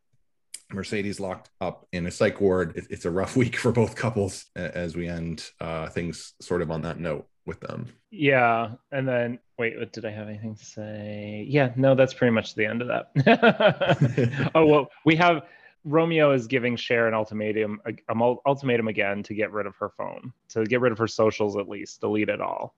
Mercedes 0.71 1.19
locked 1.19 1.49
up 1.61 1.87
in 1.91 2.05
a 2.05 2.11
psych 2.11 2.41
ward. 2.41 2.87
It's 2.89 3.05
a 3.05 3.11
rough 3.11 3.35
week 3.37 3.55
for 3.55 3.71
both 3.71 3.95
couples 3.95 4.45
as 4.55 4.95
we 4.95 5.07
end 5.07 5.47
uh, 5.61 5.89
things 5.89 6.33
sort 6.41 6.63
of 6.63 6.71
on 6.71 6.81
that 6.81 6.99
note 6.99 7.27
with 7.49 7.59
them. 7.59 7.87
Yeah. 8.11 8.71
And 8.93 9.05
then, 9.05 9.39
wait, 9.57 9.77
what, 9.77 9.91
did 9.91 10.05
I 10.05 10.11
have 10.11 10.29
anything 10.29 10.55
to 10.55 10.65
say? 10.65 11.45
Yeah, 11.49 11.73
no, 11.75 11.95
that's 11.95 12.13
pretty 12.13 12.31
much 12.31 12.55
the 12.55 12.65
end 12.65 12.81
of 12.81 12.87
that. 12.87 14.51
oh, 14.55 14.65
well, 14.65 14.87
we 15.03 15.17
have 15.17 15.43
Romeo 15.83 16.31
is 16.31 16.47
giving 16.47 16.77
Cher 16.77 17.07
an 17.07 17.13
ultimatum, 17.13 17.81
a, 17.85 17.91
a 18.13 18.35
ultimatum 18.45 18.87
again 18.87 19.23
to 19.23 19.33
get 19.33 19.51
rid 19.51 19.65
of 19.65 19.75
her 19.77 19.89
phone, 19.89 20.31
to 20.49 20.63
get 20.63 20.79
rid 20.79 20.91
of 20.91 20.97
her 20.97 21.07
socials 21.07 21.57
at 21.57 21.67
least, 21.67 21.99
delete 21.99 22.29
it 22.29 22.39
all. 22.39 22.75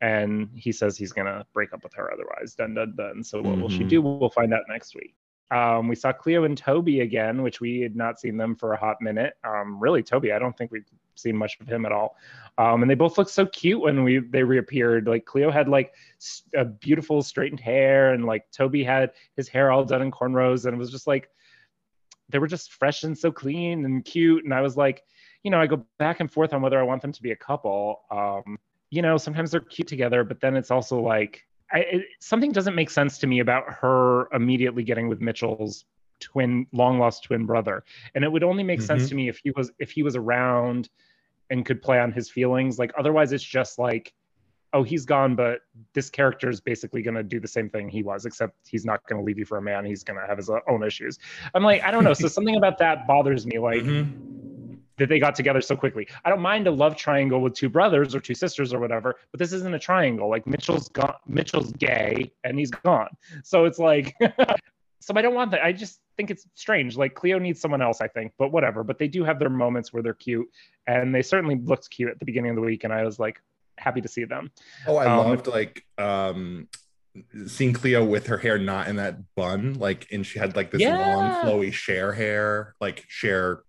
And 0.00 0.48
he 0.54 0.72
says 0.72 0.96
he's 0.96 1.12
going 1.12 1.26
to 1.26 1.44
break 1.52 1.72
up 1.72 1.82
with 1.82 1.92
her 1.94 2.12
otherwise. 2.12 2.54
Dun, 2.54 2.74
dun, 2.74 2.94
dun. 2.96 3.22
So, 3.22 3.38
what 3.38 3.52
mm-hmm. 3.52 3.62
will 3.62 3.68
she 3.68 3.80
mm-hmm. 3.80 3.88
do? 3.88 4.02
We'll 4.02 4.30
find 4.30 4.54
out 4.54 4.62
next 4.68 4.94
week. 4.94 5.14
Um, 5.52 5.86
we 5.86 5.94
saw 5.94 6.12
Cleo 6.12 6.44
and 6.44 6.56
Toby 6.56 7.00
again, 7.00 7.42
which 7.42 7.60
we 7.60 7.80
had 7.80 7.94
not 7.94 8.18
seen 8.18 8.36
them 8.36 8.56
for 8.56 8.72
a 8.72 8.76
hot 8.76 8.96
minute. 9.00 9.34
Um, 9.44 9.78
really, 9.78 10.02
Toby, 10.02 10.32
I 10.32 10.38
don't 10.38 10.56
think 10.56 10.72
we've 10.72 10.86
seen 11.14 11.36
much 11.36 11.58
of 11.60 11.66
him 11.66 11.86
at 11.86 11.92
all. 11.92 12.16
Um, 12.58 12.82
and 12.82 12.90
they 12.90 12.94
both 12.94 13.18
looked 13.18 13.30
so 13.30 13.46
cute 13.46 13.80
when 13.80 14.04
we 14.04 14.18
they 14.18 14.42
reappeared. 14.42 15.06
Like 15.06 15.24
Cleo 15.24 15.50
had 15.50 15.68
like 15.68 15.94
a 16.54 16.64
beautiful 16.64 17.22
straightened 17.22 17.60
hair, 17.60 18.12
and 18.12 18.24
like 18.24 18.50
Toby 18.50 18.84
had 18.84 19.12
his 19.36 19.48
hair 19.48 19.70
all 19.70 19.84
done 19.84 20.02
in 20.02 20.10
cornrows, 20.10 20.66
and 20.66 20.74
it 20.74 20.78
was 20.78 20.90
just 20.90 21.06
like 21.06 21.28
they 22.28 22.38
were 22.38 22.46
just 22.46 22.72
fresh 22.72 23.04
and 23.04 23.16
so 23.16 23.30
clean 23.30 23.84
and 23.84 24.04
cute. 24.04 24.44
And 24.44 24.54
I 24.54 24.60
was 24.60 24.76
like, 24.76 25.02
you 25.42 25.50
know, 25.50 25.60
I 25.60 25.66
go 25.66 25.84
back 25.98 26.20
and 26.20 26.30
forth 26.30 26.52
on 26.52 26.62
whether 26.62 26.78
I 26.78 26.82
want 26.82 27.02
them 27.02 27.12
to 27.12 27.22
be 27.22 27.32
a 27.32 27.36
couple. 27.36 28.02
Um, 28.10 28.58
you 28.90 29.02
know, 29.02 29.16
sometimes 29.16 29.50
they're 29.50 29.60
cute 29.60 29.88
together, 29.88 30.24
but 30.24 30.40
then 30.40 30.56
it's 30.56 30.70
also 30.70 31.00
like 31.00 31.42
I, 31.72 31.78
it, 31.80 32.02
something 32.20 32.52
doesn't 32.52 32.74
make 32.74 32.90
sense 32.90 33.18
to 33.18 33.26
me 33.26 33.40
about 33.40 33.64
her 33.68 34.28
immediately 34.32 34.82
getting 34.82 35.08
with 35.08 35.20
Mitchell's 35.20 35.84
twin 36.22 36.66
long 36.72 36.98
lost 36.98 37.24
twin 37.24 37.44
brother 37.44 37.84
and 38.14 38.24
it 38.24 38.30
would 38.30 38.42
only 38.42 38.62
make 38.62 38.78
mm-hmm. 38.78 38.86
sense 38.86 39.08
to 39.08 39.14
me 39.14 39.28
if 39.28 39.38
he 39.42 39.50
was 39.50 39.70
if 39.78 39.90
he 39.90 40.02
was 40.02 40.16
around 40.16 40.88
and 41.50 41.66
could 41.66 41.82
play 41.82 41.98
on 41.98 42.12
his 42.12 42.30
feelings 42.30 42.78
like 42.78 42.92
otherwise 42.98 43.32
it's 43.32 43.44
just 43.44 43.78
like 43.78 44.14
oh 44.72 44.82
he's 44.82 45.04
gone 45.04 45.34
but 45.34 45.60
this 45.92 46.08
character 46.08 46.48
is 46.48 46.60
basically 46.60 47.02
going 47.02 47.14
to 47.14 47.22
do 47.22 47.38
the 47.40 47.48
same 47.48 47.68
thing 47.68 47.88
he 47.88 48.02
was 48.02 48.24
except 48.24 48.54
he's 48.66 48.84
not 48.84 49.06
going 49.06 49.20
to 49.20 49.24
leave 49.24 49.38
you 49.38 49.44
for 49.44 49.58
a 49.58 49.62
man 49.62 49.84
he's 49.84 50.04
going 50.04 50.18
to 50.18 50.26
have 50.26 50.38
his 50.38 50.50
own 50.68 50.82
issues 50.82 51.18
i'm 51.54 51.62
like 51.62 51.82
i 51.82 51.90
don't 51.90 52.04
know 52.04 52.14
so 52.14 52.28
something 52.38 52.56
about 52.56 52.78
that 52.78 53.06
bothers 53.06 53.46
me 53.46 53.58
like 53.58 53.82
mm-hmm 53.82 54.42
that 54.98 55.08
they 55.08 55.18
got 55.18 55.34
together 55.34 55.60
so 55.60 55.76
quickly. 55.76 56.06
I 56.24 56.30
don't 56.30 56.40
mind 56.40 56.66
a 56.66 56.70
love 56.70 56.96
triangle 56.96 57.40
with 57.40 57.54
two 57.54 57.68
brothers 57.68 58.14
or 58.14 58.20
two 58.20 58.34
sisters 58.34 58.72
or 58.72 58.78
whatever, 58.78 59.16
but 59.30 59.38
this 59.38 59.52
isn't 59.52 59.74
a 59.74 59.78
triangle. 59.78 60.28
Like 60.28 60.46
Mitchell's 60.46 60.88
gone, 60.90 61.16
Mitchell's 61.26 61.72
gay 61.72 62.32
and 62.44 62.58
he's 62.58 62.70
gone. 62.70 63.08
So 63.42 63.64
it's 63.64 63.78
like, 63.78 64.14
so 65.02 65.14
I 65.16 65.22
don't 65.22 65.34
want 65.34 65.50
that. 65.50 65.64
I 65.64 65.72
just 65.72 66.00
think 66.16 66.30
it's 66.30 66.46
strange. 66.54 66.96
Like 66.96 67.14
Cleo 67.14 67.38
needs 67.38 67.60
someone 67.60 67.82
else, 67.82 68.00
I 68.00 68.08
think, 68.08 68.32
but 68.38 68.52
whatever. 68.52 68.84
But 68.84 68.98
they 68.98 69.08
do 69.08 69.24
have 69.24 69.38
their 69.38 69.50
moments 69.50 69.92
where 69.92 70.02
they're 70.02 70.14
cute, 70.14 70.48
and 70.86 71.14
they 71.14 71.22
certainly 71.22 71.56
looked 71.56 71.90
cute 71.90 72.10
at 72.10 72.18
the 72.18 72.24
beginning 72.24 72.50
of 72.50 72.56
the 72.56 72.62
week, 72.62 72.84
and 72.84 72.92
I 72.92 73.04
was 73.04 73.18
like 73.18 73.40
happy 73.78 74.00
to 74.00 74.08
see 74.08 74.24
them. 74.24 74.50
Oh, 74.86 74.96
I 74.96 75.06
um, 75.06 75.28
loved 75.28 75.46
like 75.48 75.84
um 75.98 76.68
seeing 77.46 77.72
Cleo 77.72 78.04
with 78.04 78.26
her 78.28 78.38
hair 78.38 78.58
not 78.58 78.88
in 78.88 78.96
that 78.96 79.34
bun, 79.34 79.74
like, 79.74 80.06
and 80.12 80.24
she 80.24 80.38
had 80.38 80.56
like 80.56 80.70
this 80.70 80.80
yeah. 80.80 81.14
long, 81.14 81.44
flowy 81.44 81.72
Cher 81.72 82.12
hair, 82.12 82.74
like 82.80 83.04
Cher, 83.08 83.64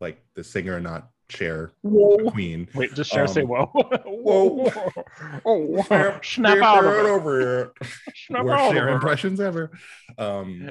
like 0.00 0.24
the 0.34 0.42
singer, 0.42 0.80
not 0.80 1.10
Cher 1.30 1.72
Whoa. 1.82 2.30
queen. 2.30 2.68
Wait, 2.74 2.94
just 2.94 3.10
Cher 3.10 3.26
say 3.26 3.42
Um, 3.42 3.48
whoa. 3.48 3.66
whoa. 4.06 4.70
Oh, 5.44 5.82
Snap- 5.86 6.24
snap 6.24 6.58
out 6.62 6.84
of 6.84 6.92
it 6.94 7.00
it. 7.00 7.06
over 7.06 7.40
here. 7.40 7.72
Snap 8.26 8.44
Worst 8.44 8.60
out 8.62 8.72
Cher 8.72 8.88
of 8.88 8.94
impressions 8.94 9.40
ever. 9.40 9.70
Um, 10.16 10.70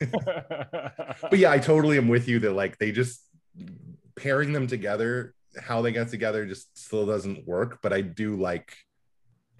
but 0.00 1.38
yeah, 1.38 1.50
I 1.50 1.58
totally 1.58 1.98
am 1.98 2.08
with 2.08 2.28
you 2.28 2.38
that 2.40 2.52
like 2.52 2.78
they 2.78 2.92
just 2.92 3.20
pairing 4.16 4.52
them 4.52 4.66
together, 4.66 5.34
how 5.60 5.82
they 5.82 5.92
got 5.92 6.08
together 6.08 6.46
just 6.46 6.76
still 6.78 7.06
doesn't 7.06 7.46
work. 7.46 7.78
But 7.82 7.92
I 7.92 8.00
do 8.02 8.36
like, 8.36 8.72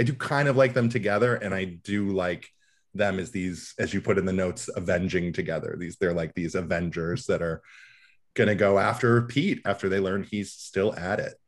I 0.01 0.05
do 0.05 0.13
kind 0.15 0.49
of 0.49 0.57
like 0.57 0.75
them 0.75 0.89
together, 0.89 1.35
and 1.35 1.55
I 1.55 1.65
do 1.65 2.11
like 2.11 2.49
them 2.95 3.19
as 3.19 3.31
these, 3.31 3.75
as 3.79 3.93
you 3.93 4.01
put 4.01 4.17
in 4.19 4.25
the 4.27 4.33
notes, 4.33 4.69
avenging 4.77 5.33
together. 5.33 5.77
These 5.79 5.97
they're 5.97 6.15
like 6.15 6.35
these 6.35 6.55
Avengers 6.55 7.27
that 7.27 7.43
are 7.43 7.63
gonna 8.37 8.55
go 8.55 8.79
after 8.79 9.23
Pete 9.23 9.63
after 9.65 9.89
they 9.89 9.99
learn 9.99 10.23
he's 10.23 10.53
still 10.53 10.95
at 10.95 11.19
it. 11.19 11.41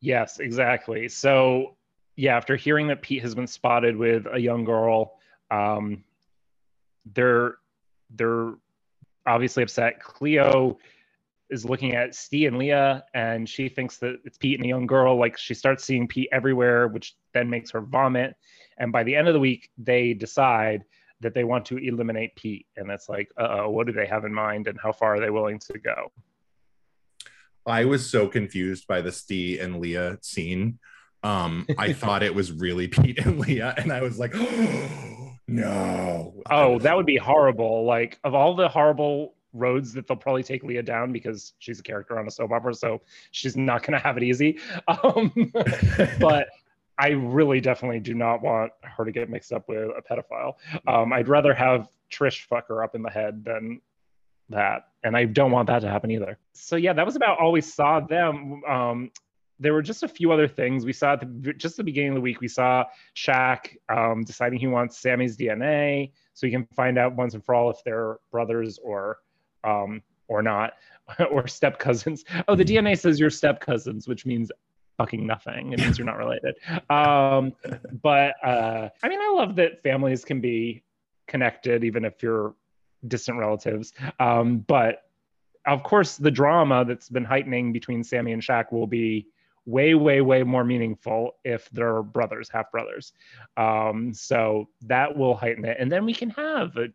Yes, 0.00 0.40
exactly. 0.40 1.08
So, 1.08 1.76
yeah, 2.16 2.36
after 2.36 2.56
hearing 2.56 2.88
that 2.88 3.02
Pete 3.02 3.22
has 3.22 3.34
been 3.34 3.46
spotted 3.46 3.96
with 3.96 4.26
a 4.32 4.38
young 4.38 4.64
girl, 4.64 5.18
um, 5.50 6.04
they're 7.14 7.56
they're 8.10 8.54
obviously 9.26 9.62
upset. 9.62 10.02
Cleo 10.02 10.78
is 11.50 11.64
looking 11.64 11.94
at 11.94 12.14
Steve 12.14 12.48
and 12.48 12.58
Leah, 12.58 13.04
and 13.14 13.48
she 13.48 13.68
thinks 13.68 13.98
that 13.98 14.16
it's 14.24 14.38
Pete 14.38 14.58
and 14.58 14.64
a 14.64 14.68
young 14.68 14.86
girl. 14.86 15.16
Like 15.16 15.36
she 15.36 15.54
starts 15.54 15.84
seeing 15.84 16.08
Pete 16.08 16.28
everywhere, 16.32 16.88
which 16.88 17.14
then 17.34 17.50
makes 17.50 17.70
her 17.70 17.80
vomit. 17.80 18.34
And 18.78 18.90
by 18.90 19.02
the 19.02 19.14
end 19.14 19.28
of 19.28 19.34
the 19.34 19.40
week, 19.40 19.70
they 19.78 20.14
decide 20.14 20.84
that 21.22 21.34
they 21.34 21.44
want 21.44 21.64
to 21.66 21.78
eliminate 21.78 22.34
Pete, 22.36 22.66
and 22.76 22.90
it's 22.90 23.08
like, 23.08 23.30
uh 23.38 23.48
oh, 23.50 23.70
what 23.70 23.86
do 23.86 23.92
they 23.92 24.06
have 24.06 24.24
in 24.24 24.34
mind, 24.34 24.68
and 24.68 24.78
how 24.80 24.92
far 24.92 25.16
are 25.16 25.20
they 25.20 25.30
willing 25.30 25.58
to 25.60 25.78
go? 25.78 26.12
I 27.66 27.84
was 27.84 28.08
so 28.08 28.26
confused 28.28 28.86
by 28.86 29.00
the 29.00 29.12
Steve 29.12 29.60
and 29.60 29.80
Leah 29.80 30.18
scene. 30.22 30.78
Um, 31.22 31.66
I 31.78 31.92
thought 31.92 32.22
it 32.22 32.34
was 32.34 32.52
really 32.52 32.88
Pete 32.88 33.18
and 33.18 33.38
Leah, 33.38 33.74
and 33.76 33.92
I 33.92 34.02
was 34.02 34.18
like, 34.18 34.32
oh, 34.34 35.32
no. 35.48 36.42
Oh, 36.50 36.78
that 36.80 36.96
would 36.96 37.06
be 37.06 37.16
horrible. 37.16 37.84
Like 37.84 38.18
of 38.24 38.34
all 38.34 38.54
the 38.54 38.68
horrible 38.68 39.34
roads 39.52 39.92
that 39.92 40.06
they'll 40.06 40.16
probably 40.16 40.42
take 40.42 40.62
Leah 40.64 40.82
down 40.82 41.12
because 41.12 41.52
she's 41.58 41.80
a 41.80 41.82
character 41.82 42.18
on 42.18 42.26
a 42.26 42.30
soap 42.30 42.52
opera, 42.52 42.74
so 42.74 43.02
she's 43.30 43.56
not 43.56 43.82
going 43.82 43.92
to 43.92 43.98
have 43.98 44.16
it 44.16 44.22
easy. 44.22 44.58
Um, 44.88 45.32
but 46.20 46.48
I 46.98 47.08
really 47.10 47.60
definitely 47.60 48.00
do 48.00 48.14
not 48.14 48.42
want 48.42 48.72
her 48.82 49.04
to 49.04 49.12
get 49.12 49.30
mixed 49.30 49.52
up 49.52 49.68
with 49.68 49.78
a 49.78 50.02
pedophile. 50.02 50.54
Um, 50.86 51.12
I'd 51.12 51.28
rather 51.28 51.54
have 51.54 51.88
Trish 52.10 52.42
fuck 52.42 52.68
her 52.68 52.84
up 52.84 52.94
in 52.94 53.02
the 53.02 53.10
head 53.10 53.44
than 53.44 53.80
that, 54.50 54.88
and 55.02 55.16
I 55.16 55.24
don't 55.24 55.50
want 55.50 55.66
that 55.68 55.80
to 55.80 55.88
happen 55.88 56.10
either. 56.10 56.38
So 56.52 56.76
yeah, 56.76 56.92
that 56.92 57.06
was 57.06 57.16
about 57.16 57.38
all 57.38 57.52
we 57.52 57.60
saw 57.60 58.00
them. 58.00 58.62
Um, 58.64 59.10
there 59.58 59.72
were 59.72 59.82
just 59.82 60.02
a 60.02 60.08
few 60.08 60.32
other 60.32 60.48
things 60.48 60.84
we 60.84 60.92
saw 60.92 61.12
at 61.12 61.20
the, 61.20 61.52
just 61.54 61.76
the 61.76 61.84
beginning 61.84 62.10
of 62.10 62.14
the 62.16 62.20
week. 62.20 62.40
We 62.40 62.48
saw 62.48 62.84
Shaq 63.16 63.76
um, 63.88 64.24
deciding 64.24 64.58
he 64.58 64.66
wants 64.66 64.98
Sammy's 64.98 65.36
DNA 65.36 66.12
so 66.34 66.46
he 66.46 66.52
can 66.52 66.66
find 66.74 66.98
out 66.98 67.14
once 67.14 67.34
and 67.34 67.44
for 67.44 67.54
all 67.54 67.70
if 67.70 67.78
they're 67.84 68.18
brothers 68.30 68.78
or 68.82 69.18
um, 69.64 70.02
or 70.28 70.42
not, 70.42 70.74
or 71.30 71.46
step 71.46 71.78
cousins. 71.78 72.24
Oh, 72.48 72.54
the 72.54 72.64
DNA 72.64 72.98
says 72.98 73.20
you're 73.20 73.30
step 73.30 73.60
cousins, 73.60 74.08
which 74.08 74.26
means 74.26 74.50
fucking 75.02 75.26
nothing. 75.26 75.72
It 75.72 75.78
means 75.80 75.98
you're 75.98 76.06
not 76.06 76.16
related. 76.16 76.54
Um, 76.88 77.52
but 78.02 78.34
uh, 78.44 78.88
I 79.02 79.08
mean, 79.08 79.20
I 79.20 79.32
love 79.34 79.56
that 79.56 79.82
families 79.82 80.24
can 80.24 80.40
be 80.40 80.84
connected 81.26 81.84
even 81.84 82.04
if 82.04 82.22
you're 82.22 82.54
distant 83.08 83.38
relatives. 83.38 83.92
Um, 84.20 84.58
but 84.58 85.02
of 85.66 85.82
course, 85.82 86.16
the 86.16 86.30
drama 86.30 86.84
that's 86.84 87.08
been 87.08 87.24
heightening 87.24 87.72
between 87.72 88.02
Sammy 88.04 88.32
and 88.32 88.42
Shaq 88.42 88.72
will 88.72 88.86
be 88.86 89.26
way, 89.64 89.94
way, 89.94 90.20
way 90.20 90.42
more 90.42 90.64
meaningful 90.64 91.36
if 91.44 91.68
they're 91.70 92.02
brothers, 92.02 92.48
half 92.52 92.70
brothers. 92.72 93.12
Um, 93.56 94.12
so 94.12 94.68
that 94.86 95.16
will 95.16 95.34
heighten 95.34 95.64
it, 95.64 95.76
and 95.78 95.90
then 95.90 96.04
we 96.04 96.14
can 96.14 96.30
have 96.30 96.76
a, 96.76 96.88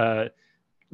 a 0.00 0.30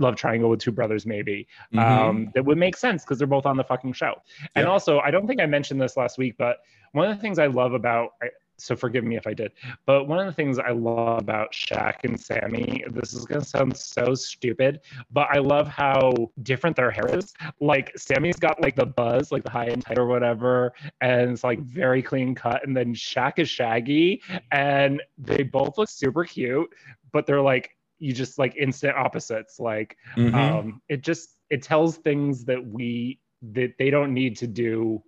love 0.01 0.17
triangle 0.17 0.51
with 0.51 0.61
two 0.61 0.73
brothers, 0.73 1.07
maybe. 1.07 1.47
Mhm. 1.73 1.81
Um, 1.81 2.31
that 2.35 2.45
would 2.45 2.59
make 2.59 2.77
sense 2.77 3.05
because 3.05 3.19
they're 3.19 3.27
both 3.27 3.47
on 3.47 3.57
the 3.57 3.65
fucking 3.65 3.93
show. 3.93 4.21
And 4.55 4.67
also, 4.67 4.99
I 5.01 5.11
don't 5.11 5.27
think 5.27 5.41
I 5.41 5.47
mentioned 5.47 5.81
this 5.81 5.97
last 5.97 6.19
week, 6.19 6.37
but 6.39 6.59
one 6.93 7.09
of 7.09 7.17
the 7.17 7.21
things 7.21 7.39
I 7.39 7.47
love 7.47 7.75
about 7.75 8.15
I, 8.23 8.31
so 8.57 8.77
forgive 8.77 9.05
me 9.05 9.17
if 9.17 9.27
I 9.27 9.33
did, 9.33 9.53
but 9.87 10.05
one 10.05 10.19
of 10.19 10.27
the 10.27 10.33
things 10.33 10.59
I 10.59 10.71
love 10.71 11.19
about 11.19 11.53
Shaq 11.53 12.05
and 12.05 12.21
Sammy, 12.21 12.85
this 12.91 13.15
is 13.15 13.25
gonna 13.25 13.43
sound 13.43 13.75
so 13.75 14.15
stupid, 14.15 14.81
but 15.11 15.29
I 15.31 15.39
love 15.39 15.67
how 15.67 16.31
different 16.43 16.77
their 16.77 16.91
hair 16.91 17.17
is. 17.17 17.33
Like 17.61 17.91
Sammy's 17.97 18.37
got 18.37 18.61
like 18.61 18.77
the 18.77 18.85
buzz, 18.85 19.33
like 19.33 19.45
the 19.45 19.51
high 19.51 19.67
and 19.67 19.83
tight 19.83 19.99
or 19.99 20.07
whatever, 20.07 20.75
and 21.01 21.31
it's 21.31 21.45
like 21.45 21.61
very 21.61 22.03
clean 22.03 22.35
cut, 22.35 22.67
and 22.67 22.77
then 22.77 22.95
Shaq 22.95 23.39
is 23.39 23.49
shaggy, 23.49 24.23
and 24.53 25.01
they 25.17 25.43
both 25.43 25.79
look 25.79 25.89
super 25.89 26.25
cute, 26.25 26.69
but 27.13 27.27
they're 27.27 27.41
like 27.41 27.77
you 28.01 28.13
just 28.13 28.39
like 28.39 28.57
instant 28.57 28.97
opposites. 28.97 29.61
Like 29.61 29.97
Mhm. 30.17 30.35
um 30.35 30.83
it 30.89 31.03
just 31.03 31.37
it 31.51 31.63
tells 31.63 31.99
things 31.99 32.45
that 32.47 32.65
we 32.67 33.21
that 33.53 33.75
they 33.79 33.91
don't 33.91 34.13
need 34.13 34.37
to 34.39 34.47
do 34.47 35.03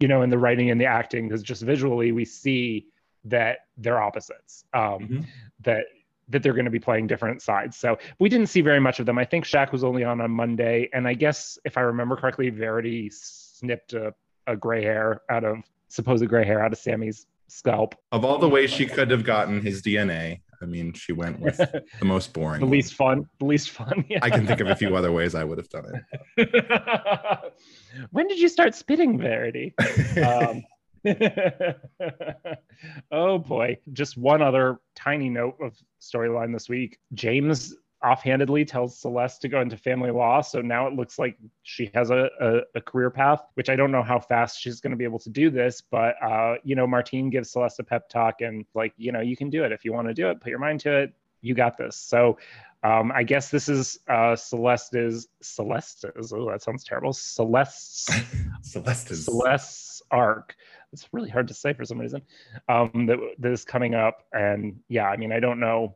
you 0.00 0.08
know 0.08 0.22
in 0.22 0.30
the 0.30 0.38
writing 0.38 0.70
and 0.70 0.80
the 0.80 0.84
acting 0.86 1.28
because 1.28 1.42
just 1.42 1.62
visually 1.62 2.12
we 2.12 2.24
see 2.24 2.86
that 3.24 3.58
they're 3.76 4.00
opposites 4.00 4.64
um 4.74 5.00
Mhm. 5.08 5.26
that 5.62 5.84
that 6.28 6.42
they're 6.42 6.52
going 6.52 6.64
to 6.66 6.70
be 6.70 6.78
playing 6.78 7.06
different 7.06 7.40
sides 7.42 7.76
so 7.76 7.98
we 8.18 8.28
didn't 8.28 8.48
see 8.48 8.60
very 8.60 8.80
much 8.80 9.00
of 9.00 9.06
them 9.06 9.18
i 9.18 9.24
think 9.24 9.44
Shaq 9.44 9.72
was 9.72 9.82
only 9.82 10.04
on 10.04 10.20
on 10.20 10.30
monday 10.30 10.88
and 10.92 11.08
i 11.08 11.14
guess 11.14 11.58
if 11.64 11.76
i 11.78 11.80
remember 11.80 12.16
correctly 12.16 12.50
verity 12.50 13.10
snipped 13.12 13.92
a, 13.94 14.14
a 14.46 14.56
gray 14.56 14.82
hair 14.82 15.22
out 15.30 15.44
of 15.44 15.58
supposed 15.88 16.26
gray 16.28 16.44
hair 16.44 16.62
out 16.62 16.72
of 16.72 16.78
sammy's 16.78 17.26
scalp 17.48 17.94
Of 18.12 18.24
all 18.24 18.38
the 18.38 18.48
ways 18.48 18.70
she 18.70 18.86
could 18.86 19.10
have 19.10 19.24
gotten 19.24 19.60
his 19.60 19.82
DNA, 19.82 20.40
I 20.62 20.66
mean, 20.66 20.92
she 20.92 21.12
went 21.12 21.40
with 21.40 21.56
the 21.98 22.04
most 22.04 22.32
boring. 22.32 22.60
the 22.60 22.66
one. 22.66 22.72
least 22.72 22.94
fun 22.94 23.28
the 23.38 23.46
least 23.46 23.70
fun 23.70 24.04
yeah. 24.10 24.18
I 24.22 24.30
can 24.30 24.46
think 24.46 24.60
of 24.60 24.68
a 24.68 24.76
few 24.76 24.96
other 24.96 25.12
ways 25.12 25.34
I 25.34 25.44
would 25.44 25.58
have 25.58 25.68
done 25.68 25.86
it. 26.36 27.52
when 28.10 28.28
did 28.28 28.38
you 28.38 28.48
start 28.48 28.74
spitting 28.74 29.18
verity 29.18 29.74
um, 30.24 30.62
oh 33.10 33.38
boy. 33.38 33.78
Just 33.92 34.16
one 34.16 34.42
other 34.42 34.78
tiny 34.94 35.28
note 35.28 35.56
of 35.62 35.76
storyline 36.00 36.52
this 36.52 36.68
week. 36.68 36.98
James 37.14 37.74
offhandedly 38.02 38.64
tells 38.64 38.98
Celeste 38.98 39.42
to 39.42 39.48
go 39.48 39.60
into 39.60 39.76
family 39.76 40.10
law. 40.10 40.40
So 40.40 40.60
now 40.60 40.86
it 40.86 40.94
looks 40.94 41.18
like 41.18 41.36
she 41.62 41.90
has 41.94 42.10
a, 42.10 42.30
a, 42.40 42.60
a 42.76 42.80
career 42.80 43.10
path, 43.10 43.42
which 43.54 43.68
I 43.68 43.76
don't 43.76 43.92
know 43.92 44.02
how 44.02 44.18
fast 44.18 44.60
she's 44.60 44.80
going 44.80 44.92
to 44.92 44.96
be 44.96 45.04
able 45.04 45.18
to 45.20 45.30
do 45.30 45.50
this. 45.50 45.82
But, 45.82 46.14
uh, 46.22 46.54
you 46.64 46.74
know, 46.74 46.86
Martine 46.86 47.30
gives 47.30 47.50
Celeste 47.50 47.80
a 47.80 47.84
pep 47.84 48.08
talk 48.08 48.40
and, 48.40 48.64
like, 48.74 48.94
you 48.96 49.12
know, 49.12 49.20
you 49.20 49.36
can 49.36 49.50
do 49.50 49.64
it. 49.64 49.72
If 49.72 49.84
you 49.84 49.92
want 49.92 50.08
to 50.08 50.14
do 50.14 50.30
it, 50.30 50.40
put 50.40 50.50
your 50.50 50.58
mind 50.58 50.80
to 50.80 50.96
it. 51.02 51.14
You 51.42 51.54
got 51.54 51.76
this. 51.76 51.96
So 51.96 52.38
um, 52.82 53.12
I 53.12 53.22
guess 53.22 53.50
this 53.50 53.68
is 53.68 53.98
uh, 54.08 54.34
Celeste's, 54.34 55.28
Celeste's, 55.42 56.32
oh, 56.32 56.50
that 56.50 56.62
sounds 56.62 56.84
terrible. 56.84 57.12
Celeste's 57.12 58.08
Celeste 58.62 59.10
is 59.10 59.24
Celeste's 59.26 60.02
arc. 60.10 60.54
It's 60.92 61.06
really 61.12 61.30
hard 61.30 61.48
to 61.48 61.54
say 61.54 61.72
for 61.72 61.84
some 61.84 61.98
reason. 61.98 62.22
Um, 62.68 63.06
that, 63.06 63.18
that 63.38 63.52
is 63.52 63.64
coming 63.64 63.94
up, 63.94 64.24
and 64.32 64.80
yeah, 64.88 65.08
I 65.08 65.16
mean, 65.16 65.30
I 65.30 65.38
don't 65.38 65.60
know 65.60 65.94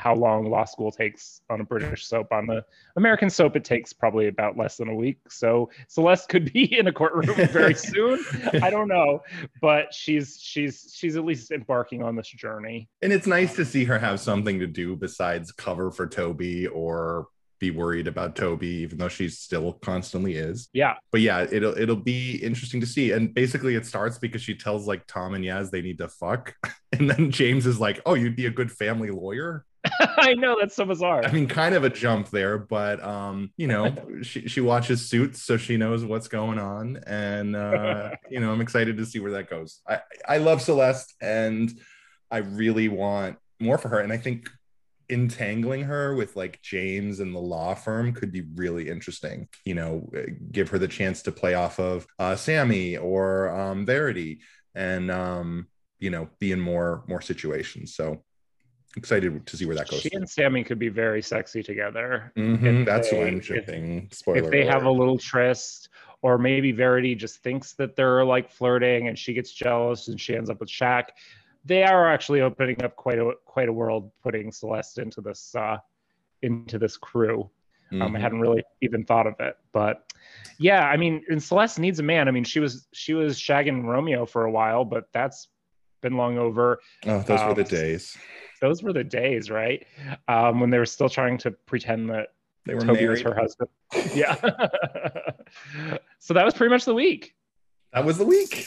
how 0.00 0.14
long 0.14 0.48
law 0.50 0.64
school 0.64 0.90
takes 0.90 1.42
on 1.50 1.60
a 1.60 1.64
British 1.64 2.06
soap. 2.06 2.32
On 2.32 2.46
the 2.46 2.64
American 2.96 3.28
soap, 3.28 3.54
it 3.54 3.64
takes 3.64 3.92
probably 3.92 4.28
about 4.28 4.56
less 4.56 4.78
than 4.78 4.88
a 4.88 4.94
week. 4.94 5.18
So 5.28 5.70
Celeste 5.88 6.28
could 6.30 6.52
be 6.52 6.78
in 6.78 6.86
a 6.86 6.92
courtroom 6.92 7.36
very 7.48 7.74
soon. 7.92 8.24
I 8.62 8.70
don't 8.70 8.88
know, 8.88 9.20
but 9.60 9.92
she's 9.92 10.40
she's 10.40 10.92
she's 10.96 11.16
at 11.16 11.24
least 11.24 11.50
embarking 11.50 12.02
on 12.02 12.16
this 12.16 12.28
journey. 12.28 12.88
and 13.02 13.12
it's 13.12 13.26
nice 13.26 13.54
to 13.56 13.64
see 13.64 13.84
her 13.84 13.98
have 13.98 14.20
something 14.20 14.58
to 14.58 14.66
do 14.66 14.96
besides 14.96 15.52
cover 15.52 15.90
for 15.90 16.06
Toby 16.06 16.66
or 16.66 17.26
be 17.58 17.70
worried 17.70 18.06
about 18.06 18.34
Toby, 18.34 18.68
even 18.68 18.96
though 18.96 19.08
she 19.08 19.28
still 19.28 19.74
constantly 19.74 20.34
is. 20.34 20.70
Yeah, 20.72 20.94
But 21.12 21.20
yeah, 21.20 21.46
it'll 21.52 21.76
it'll 21.76 21.94
be 21.94 22.36
interesting 22.36 22.80
to 22.80 22.86
see. 22.86 23.12
And 23.12 23.34
basically, 23.34 23.74
it 23.74 23.84
starts 23.84 24.18
because 24.18 24.40
she 24.40 24.54
tells 24.54 24.86
like 24.86 25.06
Tom 25.06 25.34
and 25.34 25.44
Yaz 25.44 25.70
they 25.70 25.82
need 25.82 25.98
to 25.98 26.08
fuck, 26.08 26.54
and 26.92 27.10
then 27.10 27.30
James 27.30 27.66
is 27.66 27.78
like, 27.78 28.00
"Oh, 28.06 28.14
you'd 28.14 28.34
be 28.34 28.46
a 28.46 28.50
good 28.50 28.72
family 28.72 29.10
lawyer." 29.10 29.66
I 30.00 30.34
know 30.34 30.56
that's 30.60 30.76
so 30.76 30.84
bizarre. 30.84 31.24
I 31.24 31.32
mean, 31.32 31.46
kind 31.46 31.74
of 31.74 31.84
a 31.84 31.90
jump 31.90 32.28
there, 32.30 32.58
but 32.58 33.02
um, 33.02 33.50
you 33.56 33.66
know, 33.66 33.94
she 34.22 34.48
she 34.48 34.60
watches 34.60 35.08
Suits, 35.08 35.42
so 35.42 35.56
she 35.56 35.76
knows 35.76 36.04
what's 36.04 36.28
going 36.28 36.58
on, 36.58 36.98
and 37.06 37.56
uh, 37.56 38.10
you 38.30 38.40
know, 38.40 38.52
I'm 38.52 38.60
excited 38.60 38.96
to 38.98 39.06
see 39.06 39.20
where 39.20 39.32
that 39.32 39.48
goes. 39.48 39.80
I 39.88 40.00
I 40.28 40.38
love 40.38 40.60
Celeste, 40.60 41.14
and 41.20 41.72
I 42.30 42.38
really 42.38 42.88
want 42.88 43.38
more 43.58 43.78
for 43.78 43.88
her, 43.88 44.00
and 44.00 44.12
I 44.12 44.18
think 44.18 44.50
entangling 45.08 45.82
her 45.82 46.14
with 46.14 46.36
like 46.36 46.62
James 46.62 47.18
and 47.18 47.34
the 47.34 47.40
law 47.40 47.74
firm 47.74 48.12
could 48.12 48.30
be 48.30 48.42
really 48.54 48.88
interesting. 48.88 49.48
You 49.64 49.74
know, 49.74 50.10
give 50.52 50.68
her 50.70 50.78
the 50.78 50.88
chance 50.88 51.22
to 51.22 51.32
play 51.32 51.54
off 51.54 51.80
of 51.80 52.06
uh, 52.18 52.36
Sammy 52.36 52.98
or 52.98 53.48
um, 53.48 53.86
Verity, 53.86 54.40
and 54.74 55.10
um, 55.10 55.68
you 55.98 56.10
know, 56.10 56.28
be 56.38 56.52
in 56.52 56.60
more 56.60 57.02
more 57.08 57.22
situations. 57.22 57.94
So 57.94 58.22
excited 58.96 59.46
to 59.46 59.56
see 59.56 59.66
where 59.66 59.76
that 59.76 59.88
goes. 59.88 60.00
she 60.00 60.10
and 60.12 60.28
Sammy 60.28 60.64
could 60.64 60.78
be 60.78 60.88
very 60.88 61.22
sexy 61.22 61.62
together. 61.62 62.32
Mhm, 62.36 62.80
if 62.80 62.86
that's 62.86 63.10
they- 63.10 63.26
I'm 63.26 63.40
shipping. 63.40 64.08
Spoiler. 64.10 64.44
if 64.44 64.50
they 64.50 64.64
have 64.64 64.84
a 64.84 64.90
little 64.90 65.18
tryst 65.18 65.88
or 66.22 66.38
maybe 66.38 66.72
Verity 66.72 67.14
just 67.14 67.42
thinks 67.42 67.72
that 67.74 67.96
they're 67.96 68.24
like 68.24 68.50
flirting 68.50 69.08
and 69.08 69.18
she 69.18 69.32
gets 69.32 69.52
jealous 69.52 70.08
and 70.08 70.20
she 70.20 70.36
ends 70.36 70.50
up 70.50 70.60
with 70.60 70.68
Shaq. 70.68 71.08
They 71.64 71.82
are 71.82 72.08
actually 72.08 72.40
opening 72.40 72.82
up 72.82 72.96
quite 72.96 73.18
a 73.18 73.32
quite 73.44 73.68
a 73.68 73.72
world, 73.72 74.10
putting 74.22 74.50
Celeste 74.50 74.98
into 74.98 75.20
this 75.20 75.54
uh, 75.54 75.78
into 76.42 76.78
this 76.78 76.96
crew. 76.96 77.50
Mm-hmm. 77.92 78.02
Um, 78.02 78.02
I 78.02 78.06
mm-hmm. 78.06 78.22
hadn't 78.22 78.40
really 78.40 78.62
even 78.82 79.04
thought 79.04 79.26
of 79.26 79.34
it, 79.40 79.56
but 79.72 80.12
yeah, 80.58 80.86
I 80.86 80.96
mean, 80.96 81.22
and 81.28 81.42
Celeste 81.42 81.78
needs 81.78 81.98
a 81.98 82.02
man. 82.02 82.28
I 82.28 82.30
mean, 82.30 82.44
she 82.44 82.60
was 82.60 82.86
she 82.92 83.14
was 83.14 83.38
shagging 83.38 83.84
Romeo 83.84 84.26
for 84.26 84.44
a 84.44 84.50
while, 84.50 84.84
but 84.84 85.08
that's 85.12 85.48
been 86.00 86.16
long 86.16 86.38
over. 86.38 86.80
Oh, 87.06 87.20
those 87.20 87.40
um, 87.40 87.48
were 87.48 87.54
the 87.54 87.64
days. 87.64 88.16
Those 88.60 88.82
were 88.82 88.92
the 88.92 89.04
days, 89.04 89.50
right? 89.50 89.86
Um, 90.28 90.60
when 90.60 90.70
they 90.70 90.78
were 90.78 90.86
still 90.86 91.08
trying 91.08 91.38
to 91.38 91.50
pretend 91.50 92.10
that 92.10 92.28
they 92.66 92.74
were 92.74 92.80
Toby 92.80 93.00
married. 93.00 93.08
was 93.10 93.20
her 93.22 93.34
husband. 93.34 93.70
yeah. 94.14 94.34
so 96.18 96.34
that 96.34 96.44
was 96.44 96.54
pretty 96.54 96.70
much 96.70 96.84
the 96.84 96.94
week. 96.94 97.34
That 97.92 98.04
was 98.04 98.18
the 98.18 98.24
week. 98.24 98.66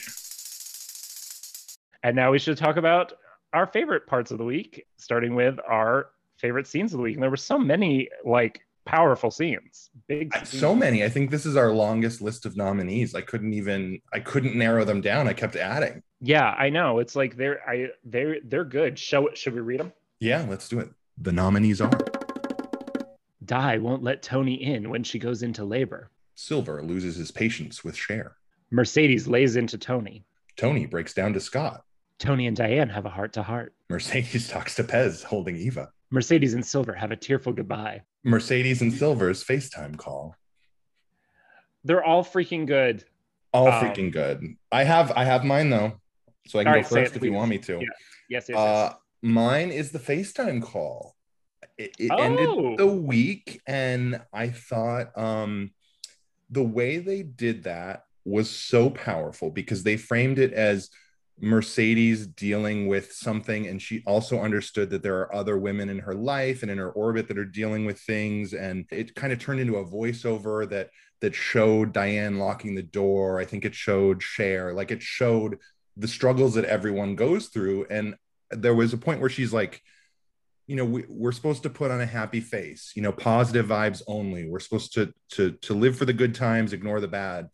And 2.03 2.15
now 2.15 2.31
we 2.31 2.39
should 2.39 2.57
talk 2.57 2.77
about 2.77 3.13
our 3.53 3.67
favorite 3.67 4.07
parts 4.07 4.31
of 4.31 4.39
the 4.39 4.43
week, 4.43 4.85
starting 4.97 5.35
with 5.35 5.59
our 5.67 6.07
favorite 6.37 6.67
scenes 6.67 6.93
of 6.93 6.97
the 6.97 7.03
week. 7.03 7.13
And 7.13 7.23
there 7.23 7.29
were 7.29 7.37
so 7.37 7.57
many 7.57 8.09
like 8.25 8.61
powerful 8.85 9.31
scenes 9.31 9.89
big 10.07 10.33
scenes. 10.35 10.59
so 10.59 10.75
many 10.75 11.03
i 11.05 11.09
think 11.09 11.31
this 11.31 11.45
is 11.45 11.55
our 11.55 11.71
longest 11.71 12.21
list 12.21 12.45
of 12.45 12.57
nominees 12.57 13.15
i 13.15 13.21
couldn't 13.21 13.53
even 13.53 13.99
i 14.11 14.19
couldn't 14.19 14.55
narrow 14.55 14.83
them 14.83 14.99
down 14.99 15.27
i 15.27 15.33
kept 15.33 15.55
adding 15.55 16.03
yeah 16.23 16.55
i 16.57 16.69
know. 16.69 16.99
It's 16.99 17.15
like 17.15 17.37
they're 17.37 17.61
i 17.69 17.89
they're 18.03 18.37
they're 18.43 18.65
good. 18.65 18.97
Show 18.97 19.27
it 19.27 19.37
should 19.37 19.53
we 19.53 19.61
read 19.61 19.79
them 19.79 19.93
yeah 20.19 20.45
let's 20.49 20.67
do 20.69 20.79
it. 20.79 20.89
The 21.17 21.31
nominees 21.31 21.81
are 21.81 21.91
di 23.45 23.77
won't 23.77 24.03
let 24.03 24.23
tony 24.23 24.55
in 24.63 24.89
when 24.89 25.03
she 25.03 25.19
goes 25.19 25.43
into 25.43 25.63
labor. 25.63 26.09
Silver 26.35 26.81
loses 26.81 27.15
his 27.15 27.29
patience 27.31 27.83
with 27.83 27.95
Cher. 27.95 28.37
Mercedes 28.71 29.27
lays 29.27 29.55
into 29.55 29.77
tony. 29.77 30.25
Tony 30.57 30.85
breaks 30.85 31.13
down 31.13 31.33
to 31.33 31.39
scott. 31.39 31.83
Tony 32.17 32.47
and 32.47 32.55
diane 32.57 32.89
have 32.89 33.05
a 33.05 33.09
heart 33.09 33.33
to 33.33 33.43
heart. 33.43 33.73
Mercedes 33.89 34.47
talks 34.55 34.75
to 34.75 34.83
pez 34.83 35.23
holding 35.23 35.55
eva. 35.57 35.89
Mercedes 36.09 36.53
and 36.53 36.65
silver 36.65 36.93
have 36.93 37.11
a 37.11 37.15
tearful 37.15 37.53
goodbye. 37.53 38.01
Mercedes 38.23 38.81
and 38.81 38.93
Silver's 38.93 39.43
FaceTime 39.43 39.97
call. 39.97 40.35
They're 41.83 42.03
all 42.03 42.23
freaking 42.23 42.65
good. 42.65 43.03
All 43.51 43.67
um, 43.67 43.83
freaking 43.83 44.11
good. 44.11 44.55
I 44.71 44.85
have 44.85 45.11
I 45.11 45.25
have 45.25 45.43
mine 45.43 45.69
though, 45.69 45.99
so 46.47 46.59
I 46.59 46.63
can 46.63 46.73
go 46.73 46.77
right, 46.77 46.87
first 46.87 47.15
if 47.15 47.23
you 47.23 47.33
want 47.33 47.49
me 47.49 47.57
to. 47.59 47.73
Yeah. 47.73 47.87
Yes. 48.29 48.45
Yes, 48.49 48.57
uh, 48.57 48.89
yes. 48.91 48.95
Mine 49.21 49.71
is 49.71 49.91
the 49.91 49.99
FaceTime 49.99 50.61
call. 50.61 51.15
It, 51.77 51.95
it 51.97 52.11
oh. 52.11 52.17
ended 52.17 52.77
the 52.77 52.87
week, 52.87 53.61
and 53.65 54.21
I 54.31 54.49
thought 54.49 55.17
um, 55.17 55.71
the 56.49 56.63
way 56.63 56.99
they 56.99 57.23
did 57.23 57.63
that 57.63 58.03
was 58.25 58.49
so 58.49 58.89
powerful 58.89 59.49
because 59.49 59.83
they 59.83 59.97
framed 59.97 60.39
it 60.39 60.53
as 60.53 60.89
Mercedes 61.39 62.27
dealing 62.27 62.87
with 62.87 63.11
something, 63.11 63.67
and 63.67 63.81
she 63.81 64.03
also 64.05 64.39
understood 64.39 64.89
that 64.91 65.03
there 65.03 65.19
are 65.19 65.35
other 65.35 65.57
women 65.57 65.89
in 65.89 65.99
her 65.99 66.13
life 66.13 66.61
and 66.61 66.71
in 66.71 66.77
her 66.77 66.91
orbit 66.91 67.27
that 67.27 67.37
are 67.37 67.45
dealing 67.45 67.85
with 67.85 67.99
things. 67.99 68.53
And 68.53 68.85
it 68.91 69.15
kind 69.15 69.33
of 69.33 69.39
turned 69.39 69.59
into 69.59 69.77
a 69.77 69.85
voiceover 69.85 70.69
that 70.69 70.89
that 71.21 71.33
showed 71.33 71.93
Diane 71.93 72.37
locking 72.37 72.75
the 72.75 72.83
door. 72.83 73.39
I 73.39 73.45
think 73.45 73.65
it 73.65 73.73
showed 73.73 74.21
Cher, 74.21 74.73
like 74.73 74.91
it 74.91 75.01
showed 75.01 75.57
the 75.97 76.07
struggles 76.07 76.55
that 76.55 76.65
everyone 76.65 77.15
goes 77.15 77.47
through. 77.47 77.85
And 77.89 78.15
there 78.51 78.75
was 78.75 78.93
a 78.93 78.97
point 78.97 79.21
where 79.21 79.29
she's 79.29 79.53
like, 79.53 79.81
you 80.67 80.75
know, 80.75 80.85
we, 80.85 81.05
we're 81.09 81.31
supposed 81.31 81.63
to 81.63 81.69
put 81.69 81.91
on 81.91 82.01
a 82.01 82.05
happy 82.05 82.39
face, 82.39 82.93
you 82.95 83.01
know, 83.01 83.11
positive 83.11 83.67
vibes 83.67 84.01
only. 84.07 84.47
We're 84.47 84.59
supposed 84.59 84.93
to 84.93 85.13
to 85.31 85.51
to 85.51 85.73
live 85.73 85.97
for 85.97 86.05
the 86.05 86.13
good 86.13 86.33
times, 86.33 86.73
ignore 86.73 87.01
the 87.01 87.07
bad. 87.07 87.49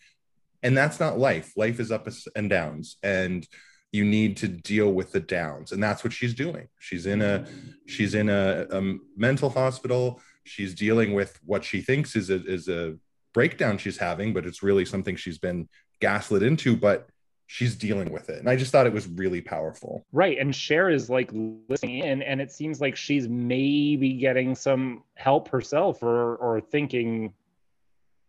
And 0.61 0.77
that's 0.77 0.99
not 0.99 1.17
life. 1.17 1.53
Life 1.55 1.79
is 1.79 1.91
ups 1.91 2.27
and 2.35 2.49
downs. 2.49 2.97
And 3.01 3.47
you 3.91 4.05
need 4.05 4.37
to 4.37 4.47
deal 4.47 4.91
with 4.91 5.11
the 5.11 5.19
downs 5.19 5.71
and 5.71 5.81
that's 5.81 6.03
what 6.03 6.13
she's 6.13 6.33
doing 6.33 6.67
she's 6.79 7.05
in 7.05 7.21
a 7.21 7.45
she's 7.87 8.13
in 8.13 8.29
a, 8.29 8.67
a 8.69 8.97
mental 9.17 9.49
hospital 9.49 10.21
she's 10.43 10.73
dealing 10.75 11.13
with 11.13 11.39
what 11.45 11.63
she 11.63 11.81
thinks 11.81 12.15
is 12.15 12.29
a, 12.29 12.43
is 12.45 12.67
a 12.67 12.95
breakdown 13.33 13.77
she's 13.77 13.97
having 13.97 14.33
but 14.33 14.45
it's 14.45 14.61
really 14.61 14.85
something 14.85 15.15
she's 15.15 15.37
been 15.37 15.67
gaslit 15.99 16.43
into 16.43 16.75
but 16.75 17.09
she's 17.51 17.75
dealing 17.75 18.11
with 18.11 18.29
it. 18.29 18.37
And 18.37 18.47
i 18.47 18.55
just 18.55 18.71
thought 18.71 18.85
it 18.85 18.93
was 18.93 19.07
really 19.07 19.41
powerful. 19.41 20.05
Right. 20.11 20.37
And 20.37 20.55
Cher 20.55 20.87
is 20.91 21.09
like 21.09 21.31
listening 21.67 22.03
in 22.03 22.21
and 22.21 22.39
it 22.39 22.51
seems 22.51 22.79
like 22.79 22.95
she's 22.95 23.27
maybe 23.27 24.13
getting 24.13 24.53
some 24.53 25.03
help 25.15 25.49
herself 25.49 26.03
or 26.03 26.35
or 26.35 26.61
thinking 26.61 27.33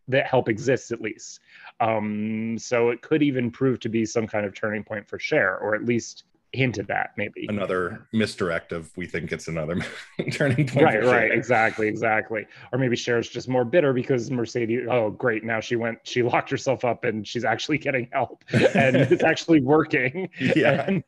that 0.08 0.26
help 0.26 0.48
exists 0.48 0.90
at 0.90 1.02
least. 1.02 1.40
Um, 1.80 2.56
so 2.58 2.88
it 2.88 3.02
could 3.02 3.22
even 3.22 3.50
prove 3.50 3.78
to 3.80 3.90
be 3.90 4.06
some 4.06 4.26
kind 4.26 4.46
of 4.46 4.54
turning 4.54 4.84
point 4.84 5.06
for 5.06 5.18
Cher, 5.18 5.58
or 5.58 5.74
at 5.74 5.84
least 5.84 6.24
hint 6.52 6.78
at 6.78 6.88
that 6.88 7.10
maybe. 7.16 7.46
Another 7.48 8.06
misdirective. 8.12 8.88
We 8.96 9.06
think 9.06 9.32
it's 9.32 9.48
another 9.48 9.84
turning 10.32 10.66
point. 10.66 10.84
Right, 10.84 11.04
right, 11.04 11.30
exactly, 11.30 11.88
exactly. 11.88 12.46
Or 12.72 12.78
maybe 12.78 12.96
Cher's 12.96 13.28
just 13.28 13.48
more 13.48 13.64
bitter 13.64 13.92
because 13.92 14.30
Mercedes. 14.30 14.86
Oh, 14.90 15.10
great! 15.10 15.44
Now 15.44 15.60
she 15.60 15.76
went. 15.76 15.98
She 16.04 16.22
locked 16.22 16.50
herself 16.50 16.84
up, 16.84 17.04
and 17.04 17.26
she's 17.26 17.44
actually 17.44 17.78
getting 17.78 18.08
help, 18.12 18.44
and 18.52 18.96
it's 18.96 19.24
actually 19.24 19.60
working. 19.60 20.28
Yeah. 20.38 20.84
And, 20.86 21.04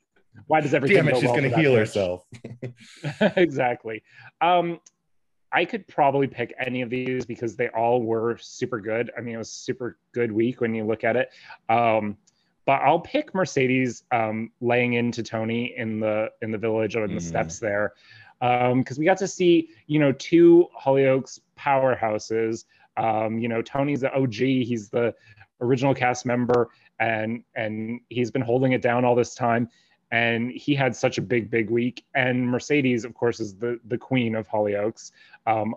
why 0.46 0.60
does 0.60 0.72
everything? 0.72 0.96
Damn 0.96 1.08
it! 1.08 1.16
she's 1.16 1.24
well 1.24 1.36
going 1.36 1.50
to 1.50 1.56
heal 1.56 1.74
herself. 1.74 2.24
exactly. 3.36 4.02
Um, 4.40 4.80
I 5.52 5.66
could 5.66 5.86
probably 5.86 6.26
pick 6.26 6.54
any 6.58 6.80
of 6.80 6.88
these 6.88 7.26
because 7.26 7.56
they 7.56 7.68
all 7.68 8.02
were 8.02 8.38
super 8.40 8.80
good. 8.80 9.10
I 9.16 9.20
mean, 9.20 9.34
it 9.34 9.38
was 9.38 9.50
a 9.50 9.54
super 9.54 9.98
good 10.12 10.32
week 10.32 10.62
when 10.62 10.74
you 10.74 10.84
look 10.84 11.04
at 11.04 11.16
it. 11.16 11.28
Um, 11.68 12.16
but 12.64 12.80
I'll 12.82 13.00
pick 13.00 13.34
Mercedes 13.34 14.04
um, 14.12 14.50
laying 14.60 14.94
into 14.94 15.22
Tony 15.22 15.74
in 15.76 16.00
the 16.00 16.30
in 16.42 16.50
the 16.50 16.58
village 16.58 16.96
or 16.96 17.04
in 17.04 17.14
the 17.14 17.20
mm. 17.20 17.22
steps 17.22 17.58
there, 17.58 17.92
because 18.40 18.72
um, 18.72 18.98
we 18.98 19.04
got 19.04 19.18
to 19.18 19.28
see 19.28 19.70
you 19.86 19.98
know 19.98 20.12
two 20.12 20.68
Hollyoaks 20.80 21.40
powerhouses. 21.58 22.64
Um, 22.96 23.38
you 23.38 23.48
know, 23.48 23.62
Tony's 23.62 24.00
the 24.00 24.12
OG; 24.12 24.34
he's 24.34 24.90
the 24.90 25.14
original 25.60 25.94
cast 25.94 26.26
member, 26.26 26.70
and 27.00 27.42
and 27.54 28.00
he's 28.08 28.30
been 28.30 28.42
holding 28.42 28.72
it 28.72 28.82
down 28.82 29.04
all 29.04 29.14
this 29.14 29.34
time 29.34 29.68
and 30.12 30.52
he 30.52 30.74
had 30.74 30.94
such 30.94 31.16
a 31.16 31.22
big, 31.22 31.50
big 31.50 31.70
week. 31.70 32.04
And 32.14 32.46
Mercedes, 32.46 33.04
of 33.04 33.14
course, 33.14 33.40
is 33.40 33.56
the 33.56 33.80
the 33.86 33.98
queen 33.98 34.36
of 34.36 34.46
Hollyoaks, 34.46 35.10
um, 35.46 35.74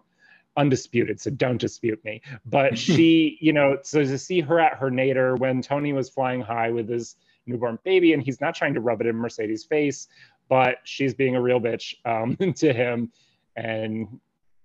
undisputed. 0.58 1.20
So 1.20 1.32
don't 1.32 1.58
dispute 1.58 2.03
me. 2.03 2.22
But 2.45 2.78
she, 2.86 3.38
you 3.41 3.53
know, 3.53 3.78
so 3.84 4.03
to 4.03 4.18
see 4.18 4.41
her 4.41 4.60
at 4.60 4.78
her 4.78 4.89
nadir 4.89 5.36
when 5.36 5.62
Tony 5.62 5.93
was 5.93 6.10
flying 6.10 6.41
high 6.41 6.72
with 6.72 6.89
his 6.89 7.16
newborn 7.45 7.80
baby, 7.84 8.14
and 8.14 8.24
he's 8.24 8.41
not 8.41 8.56
trying 8.56 8.74
to 8.74 8.82
rub 8.82 9.01
it 9.01 9.08
in 9.08 9.16
Mercedes' 9.16 9.64
face, 9.64 10.08
but 10.49 10.78
she's 10.84 11.14
being 11.14 11.36
a 11.36 11.41
real 11.41 11.60
bitch 11.60 11.95
um, 12.06 12.36
to 12.56 12.74
him, 12.74 13.12
and 13.56 14.20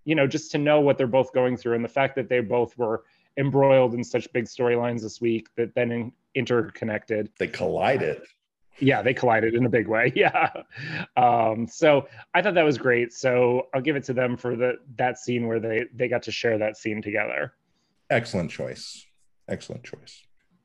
you 0.04 0.14
know, 0.14 0.26
just 0.26 0.50
to 0.52 0.58
know 0.58 0.80
what 0.80 0.96
they're 0.96 1.06
both 1.06 1.32
going 1.32 1.56
through, 1.56 1.74
and 1.74 1.84
the 1.84 1.88
fact 1.88 2.16
that 2.16 2.28
they 2.28 2.40
both 2.40 2.76
were 2.78 3.04
embroiled 3.36 3.94
in 3.94 4.02
such 4.02 4.32
big 4.32 4.46
storylines 4.46 5.02
this 5.02 5.20
week 5.20 5.48
that 5.56 5.74
then 5.74 5.92
in- 5.92 6.12
interconnected. 6.34 7.30
They 7.38 7.46
collided 7.46 8.22
yeah 8.78 9.02
they 9.02 9.12
collided 9.12 9.54
in 9.54 9.66
a 9.66 9.68
big 9.68 9.88
way. 9.88 10.12
Yeah. 10.16 10.50
Um, 11.16 11.66
so 11.66 12.08
i 12.34 12.42
thought 12.42 12.54
that 12.54 12.64
was 12.64 12.78
great. 12.78 13.12
So 13.12 13.68
i'll 13.74 13.80
give 13.80 13.96
it 13.96 14.04
to 14.04 14.12
them 14.12 14.36
for 14.36 14.56
the 14.56 14.74
that 14.96 15.18
scene 15.18 15.46
where 15.46 15.60
they 15.60 15.86
they 15.94 16.08
got 16.08 16.22
to 16.24 16.32
share 16.32 16.58
that 16.58 16.76
scene 16.76 17.02
together. 17.02 17.54
Excellent 18.10 18.50
choice. 18.50 19.06
Excellent 19.48 19.84
choice. 19.84 20.22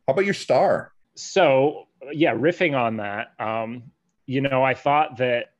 How 0.07 0.13
about 0.13 0.25
your 0.25 0.33
star? 0.33 0.93
So 1.15 1.87
yeah 2.11 2.33
riffing 2.33 2.77
on 2.77 2.97
that 2.97 3.33
um, 3.39 3.83
you 4.25 4.41
know 4.41 4.63
i 4.63 4.73
thought 4.73 5.17
that 5.17 5.51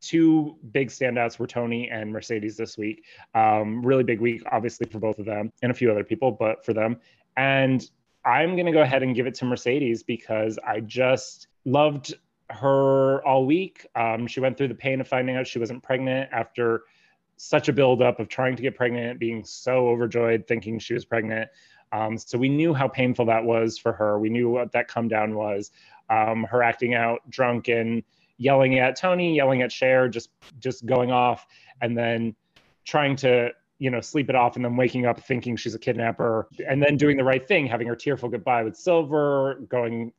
two 0.00 0.56
big 0.72 0.88
standouts 0.88 1.38
were 1.38 1.46
tony 1.46 1.88
and 1.88 2.12
mercedes 2.12 2.58
this 2.58 2.76
week. 2.76 3.04
Um, 3.34 3.84
really 3.84 4.04
big 4.04 4.20
week 4.20 4.42
obviously 4.52 4.86
for 4.86 4.98
both 4.98 5.18
of 5.18 5.24
them 5.24 5.50
and 5.62 5.70
a 5.72 5.74
few 5.74 5.90
other 5.90 6.04
people 6.04 6.30
but 6.30 6.64
for 6.64 6.72
them. 6.72 6.98
And 7.36 7.84
i'm 8.24 8.54
going 8.54 8.66
to 8.66 8.72
go 8.72 8.82
ahead 8.82 9.02
and 9.02 9.14
give 9.14 9.26
it 9.26 9.34
to 9.36 9.44
mercedes 9.44 10.02
because 10.02 10.58
i 10.66 10.80
just 10.80 11.48
loved 11.64 12.14
her 12.50 13.26
all 13.26 13.46
week. 13.46 13.86
Um, 13.94 14.26
she 14.26 14.40
went 14.40 14.56
through 14.56 14.68
the 14.68 14.74
pain 14.74 15.00
of 15.00 15.08
finding 15.08 15.36
out 15.36 15.46
she 15.46 15.58
wasn't 15.58 15.82
pregnant 15.82 16.30
after 16.32 16.82
such 17.36 17.68
a 17.68 17.72
buildup 17.72 18.20
of 18.20 18.28
trying 18.28 18.56
to 18.56 18.62
get 18.62 18.76
pregnant, 18.76 19.18
being 19.18 19.44
so 19.44 19.88
overjoyed, 19.88 20.46
thinking 20.46 20.78
she 20.78 20.94
was 20.94 21.04
pregnant. 21.04 21.48
Um, 21.92 22.18
so 22.18 22.38
we 22.38 22.48
knew 22.48 22.74
how 22.74 22.88
painful 22.88 23.26
that 23.26 23.44
was 23.44 23.78
for 23.78 23.92
her. 23.92 24.18
We 24.18 24.28
knew 24.28 24.48
what 24.50 24.72
that 24.72 24.88
come 24.88 25.08
down 25.08 25.34
was. 25.34 25.70
Um, 26.10 26.44
her 26.44 26.62
acting 26.62 26.94
out 26.94 27.28
drunk 27.30 27.68
and 27.68 28.02
yelling 28.36 28.78
at 28.78 28.96
Tony, 28.96 29.34
yelling 29.34 29.62
at 29.62 29.72
Cher, 29.72 30.08
just 30.08 30.30
just 30.58 30.86
going 30.86 31.10
off, 31.10 31.46
and 31.80 31.96
then 31.96 32.34
trying 32.84 33.16
to 33.16 33.50
you 33.78 33.90
know 33.90 34.00
sleep 34.00 34.28
it 34.28 34.36
off, 34.36 34.56
and 34.56 34.64
then 34.64 34.76
waking 34.76 35.06
up 35.06 35.20
thinking 35.20 35.56
she's 35.56 35.74
a 35.74 35.78
kidnapper, 35.78 36.48
and 36.66 36.82
then 36.82 36.96
doing 36.96 37.16
the 37.16 37.24
right 37.24 37.46
thing, 37.46 37.66
having 37.66 37.86
her 37.86 37.96
tearful 37.96 38.28
goodbye 38.28 38.64
with 38.64 38.76
Silver, 38.76 39.60
going 39.68 40.12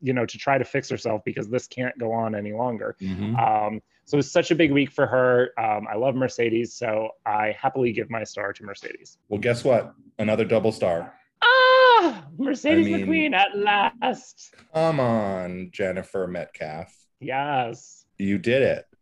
you 0.00 0.12
know, 0.12 0.24
to 0.26 0.38
try 0.38 0.58
to 0.58 0.64
fix 0.64 0.88
herself 0.88 1.22
because 1.24 1.48
this 1.48 1.66
can't 1.66 1.96
go 1.98 2.12
on 2.12 2.34
any 2.34 2.52
longer. 2.52 2.96
Mm-hmm. 3.00 3.36
Um, 3.36 3.80
so 4.04 4.18
it's 4.18 4.30
such 4.30 4.50
a 4.50 4.54
big 4.54 4.72
week 4.72 4.90
for 4.90 5.06
her. 5.06 5.50
Um, 5.58 5.86
I 5.90 5.96
love 5.96 6.14
Mercedes, 6.14 6.74
so 6.74 7.10
I 7.26 7.54
happily 7.60 7.92
give 7.92 8.08
my 8.10 8.24
star 8.24 8.52
to 8.52 8.64
Mercedes. 8.64 9.18
Well, 9.28 9.40
guess 9.40 9.64
what? 9.64 9.94
Another 10.18 10.44
double 10.44 10.72
star. 10.72 11.14
Ah, 11.42 12.24
Mercedes 12.38 12.86
I 12.86 12.90
mean- 13.04 13.06
McQueen 13.06 13.34
at 13.34 13.56
last. 13.56 14.54
Come 14.72 15.00
on, 15.00 15.70
Jennifer 15.72 16.26
Metcalfe. 16.26 16.94
Yes. 17.20 18.06
You 18.18 18.38
did 18.38 18.62
it. 18.62 18.84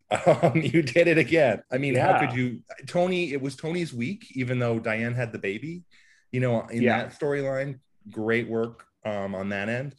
Um, 0.42 0.60
you 0.62 0.82
did 0.82 1.08
it 1.08 1.18
again. 1.18 1.64
I 1.72 1.78
mean, 1.78 1.96
how 1.96 2.20
could 2.20 2.32
you, 2.32 2.60
Tony? 2.86 3.32
It 3.32 3.40
was 3.42 3.56
Tony's 3.56 3.92
week, 3.92 4.26
even 4.36 4.60
though 4.60 4.78
Diane 4.78 5.14
had 5.14 5.32
the 5.32 5.38
baby. 5.38 5.82
You 6.30 6.38
know, 6.38 6.60
in 6.68 6.82
Yeah. 6.82 6.98
that 7.02 7.18
storyline, 7.18 7.80
great 8.12 8.48
work 8.48 8.84
um, 9.04 9.34
on 9.34 9.48
that 9.48 9.68
end. 9.68 9.96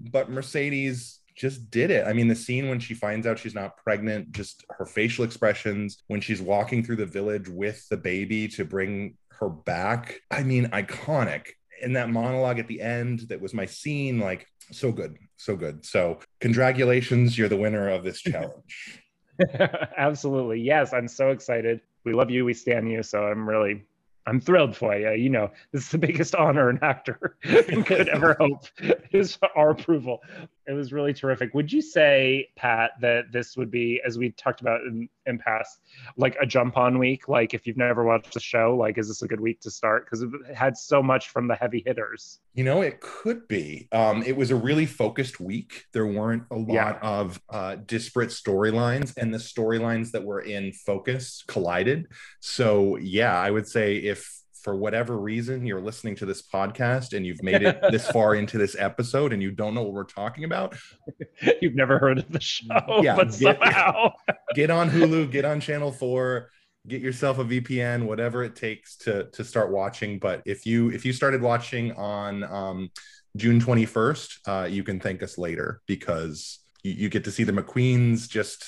But 0.00 0.30
Mercedes 0.30 1.20
just 1.36 1.70
did 1.70 1.90
it. 1.90 2.06
I 2.06 2.12
mean, 2.12 2.28
the 2.28 2.34
scene 2.34 2.68
when 2.68 2.80
she 2.80 2.94
finds 2.94 3.26
out 3.26 3.38
she's 3.38 3.54
not 3.54 3.76
pregnant, 3.76 4.32
just 4.32 4.64
her 4.70 4.84
facial 4.84 5.24
expressions 5.24 6.02
when 6.08 6.20
she's 6.20 6.42
walking 6.42 6.82
through 6.82 6.96
the 6.96 7.06
village 7.06 7.48
with 7.48 7.88
the 7.88 7.96
baby 7.96 8.48
to 8.48 8.64
bring 8.64 9.16
her 9.38 9.48
back. 9.48 10.20
I 10.30 10.42
mean, 10.42 10.66
iconic. 10.66 11.46
And 11.82 11.96
that 11.96 12.10
monologue 12.10 12.58
at 12.58 12.68
the 12.68 12.80
end, 12.80 13.20
that 13.28 13.40
was 13.40 13.54
my 13.54 13.64
scene. 13.64 14.18
Like, 14.18 14.46
so 14.70 14.92
good, 14.92 15.16
so 15.36 15.56
good. 15.56 15.84
So, 15.86 16.20
congratulations, 16.40 17.38
you're 17.38 17.48
the 17.48 17.56
winner 17.56 17.88
of 17.88 18.04
this 18.04 18.20
challenge. 18.22 19.00
Absolutely. 19.96 20.60
Yes, 20.60 20.92
I'm 20.92 21.08
so 21.08 21.30
excited. 21.30 21.80
We 22.04 22.12
love 22.12 22.30
you. 22.30 22.44
We 22.44 22.54
stand 22.54 22.90
you. 22.90 23.02
So 23.02 23.24
I'm 23.24 23.48
really, 23.48 23.84
I'm 24.30 24.40
thrilled 24.40 24.76
for 24.76 24.96
you. 24.96 25.10
You 25.10 25.28
know, 25.28 25.50
this 25.72 25.82
is 25.82 25.88
the 25.90 25.98
biggest 25.98 26.36
honor 26.36 26.68
an 26.68 26.78
actor 26.82 27.36
could 27.42 28.08
ever 28.08 28.34
hope 28.34 28.64
is 29.10 29.36
our 29.56 29.70
approval. 29.70 30.22
It 30.70 30.74
was 30.74 30.92
really 30.92 31.12
terrific. 31.12 31.52
Would 31.52 31.72
you 31.72 31.82
say, 31.82 32.48
Pat, 32.54 32.92
that 33.00 33.32
this 33.32 33.56
would 33.56 33.72
be, 33.72 34.00
as 34.06 34.18
we 34.18 34.30
talked 34.30 34.60
about 34.60 34.82
in, 34.82 35.08
in 35.26 35.36
past, 35.36 35.80
like 36.16 36.36
a 36.40 36.46
jump 36.46 36.76
on 36.76 36.96
week? 36.96 37.26
Like 37.28 37.54
if 37.54 37.66
you've 37.66 37.76
never 37.76 38.04
watched 38.04 38.34
the 38.34 38.38
show, 38.40 38.76
like 38.76 38.96
is 38.96 39.08
this 39.08 39.22
a 39.22 39.26
good 39.26 39.40
week 39.40 39.58
to 39.62 39.70
start? 39.70 40.04
Because 40.04 40.22
it 40.22 40.30
had 40.54 40.76
so 40.76 41.02
much 41.02 41.30
from 41.30 41.48
the 41.48 41.56
heavy 41.56 41.82
hitters. 41.84 42.38
You 42.54 42.62
know, 42.62 42.82
it 42.82 43.00
could 43.00 43.48
be. 43.48 43.88
Um, 43.90 44.22
it 44.22 44.36
was 44.36 44.52
a 44.52 44.56
really 44.56 44.86
focused 44.86 45.40
week. 45.40 45.86
There 45.92 46.06
weren't 46.06 46.44
a 46.52 46.56
lot 46.56 46.68
Yeah. 46.72 46.98
of 47.02 47.40
uh, 47.48 47.74
disparate 47.74 48.30
storylines, 48.30 49.12
and 49.16 49.34
the 49.34 49.38
storylines 49.38 50.12
that 50.12 50.22
were 50.22 50.40
in 50.40 50.70
focus 50.72 51.42
collided. 51.48 52.06
So, 52.38 52.96
yeah, 52.96 53.36
I 53.36 53.50
would 53.50 53.66
say 53.66 53.96
if 53.96 54.39
for 54.62 54.76
whatever 54.76 55.18
reason 55.18 55.66
you're 55.66 55.80
listening 55.80 56.14
to 56.16 56.26
this 56.26 56.42
podcast 56.42 57.14
and 57.16 57.24
you've 57.26 57.42
made 57.42 57.62
it 57.62 57.78
this 57.90 58.06
far 58.10 58.34
into 58.34 58.58
this 58.58 58.76
episode 58.78 59.32
and 59.32 59.42
you 59.42 59.50
don't 59.50 59.74
know 59.74 59.82
what 59.82 59.92
we're 59.92 60.04
talking 60.04 60.44
about, 60.44 60.76
You've 61.60 61.74
never 61.74 61.98
heard 61.98 62.18
of 62.18 62.30
the 62.30 62.40
show, 62.40 63.00
Yeah, 63.02 63.16
but 63.16 63.30
get- 63.38 63.58
somehow. 63.60 64.12
get 64.54 64.70
on 64.70 64.90
Hulu, 64.90 65.30
get 65.30 65.44
on 65.44 65.60
Channel 65.60 65.92
4, 65.92 66.48
get 66.88 67.00
yourself 67.02 67.38
a 67.38 67.44
VPN, 67.44 68.04
whatever 68.06 68.42
it 68.44 68.56
takes 68.56 68.96
to 68.98 69.24
to 69.32 69.44
start 69.44 69.70
watching. 69.70 70.18
But 70.18 70.42
if 70.46 70.66
you 70.66 70.90
if 70.90 71.04
you 71.04 71.12
started 71.12 71.42
watching 71.42 71.92
on 71.92 72.44
um, 72.44 72.90
June 73.36 73.60
21st, 73.60 74.38
uh, 74.46 74.66
you 74.66 74.82
can 74.82 74.98
thank 75.00 75.22
us 75.22 75.38
later 75.38 75.80
because 75.86 76.58
you, 76.82 76.92
you 76.92 77.08
get 77.08 77.24
to 77.24 77.30
see 77.30 77.44
the 77.44 77.52
McQueens 77.52 78.28
just 78.28 78.64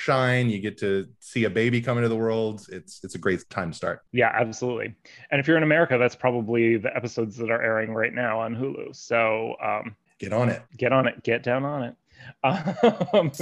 shine. 0.00 0.50
You 0.50 0.58
get 0.58 0.78
to 0.78 1.06
see 1.20 1.44
a 1.44 1.50
baby 1.50 1.80
come 1.80 1.98
into 1.98 2.08
the 2.08 2.16
world. 2.16 2.66
It's 2.72 3.04
it's 3.04 3.14
a 3.14 3.18
great 3.18 3.48
time 3.50 3.70
to 3.70 3.76
start. 3.76 4.00
Yeah, 4.12 4.32
absolutely. 4.34 4.94
And 5.30 5.40
if 5.40 5.46
you're 5.46 5.56
in 5.56 5.62
America, 5.62 5.98
that's 5.98 6.16
probably 6.16 6.76
the 6.78 6.94
episodes 6.96 7.36
that 7.36 7.50
are 7.50 7.62
airing 7.62 7.92
right 7.92 8.12
now 8.14 8.40
on 8.40 8.56
Hulu. 8.56 8.96
So 8.96 9.54
um, 9.62 9.94
Get 10.18 10.32
on 10.32 10.48
it. 10.48 10.62
get 10.76 10.92
on 10.92 11.06
it, 11.06 11.22
get 11.22 11.42
down 11.42 11.64
on 11.64 11.82
it. 11.84 11.94
Um, 12.44 13.30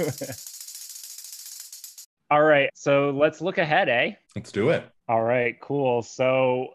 all 2.31 2.43
right, 2.43 2.69
so 2.73 3.11
let's 3.11 3.41
look 3.41 3.57
ahead, 3.57 3.89
eh? 3.89 4.11
Let's 4.35 4.51
do 4.51 4.69
it. 4.69 4.87
All 5.07 5.23
right, 5.23 5.59
cool. 5.59 6.01
So, 6.03 6.67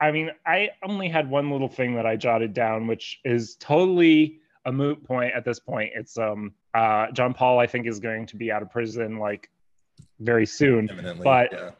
I 0.00 0.10
mean, 0.10 0.30
I 0.46 0.70
only 0.82 1.08
had 1.08 1.28
one 1.30 1.50
little 1.50 1.68
thing 1.68 1.96
that 1.96 2.06
I 2.06 2.16
jotted 2.16 2.54
down, 2.54 2.86
which 2.86 3.20
is 3.24 3.56
totally 3.56 4.40
a 4.66 4.72
moot 4.72 5.02
point 5.04 5.32
at 5.34 5.44
this 5.44 5.58
point. 5.58 5.92
It's 5.94 6.18
um, 6.18 6.52
uh, 6.74 7.10
John 7.12 7.32
Paul, 7.32 7.58
I 7.58 7.66
think, 7.66 7.86
is 7.86 8.00
going 8.00 8.26
to 8.26 8.36
be 8.36 8.52
out 8.52 8.60
of 8.62 8.70
prison 8.70 9.18
like 9.18 9.48
very 10.20 10.44
soon. 10.46 10.88
Imminently. 10.90 11.24
But- 11.24 11.52
yeah. 11.52 11.70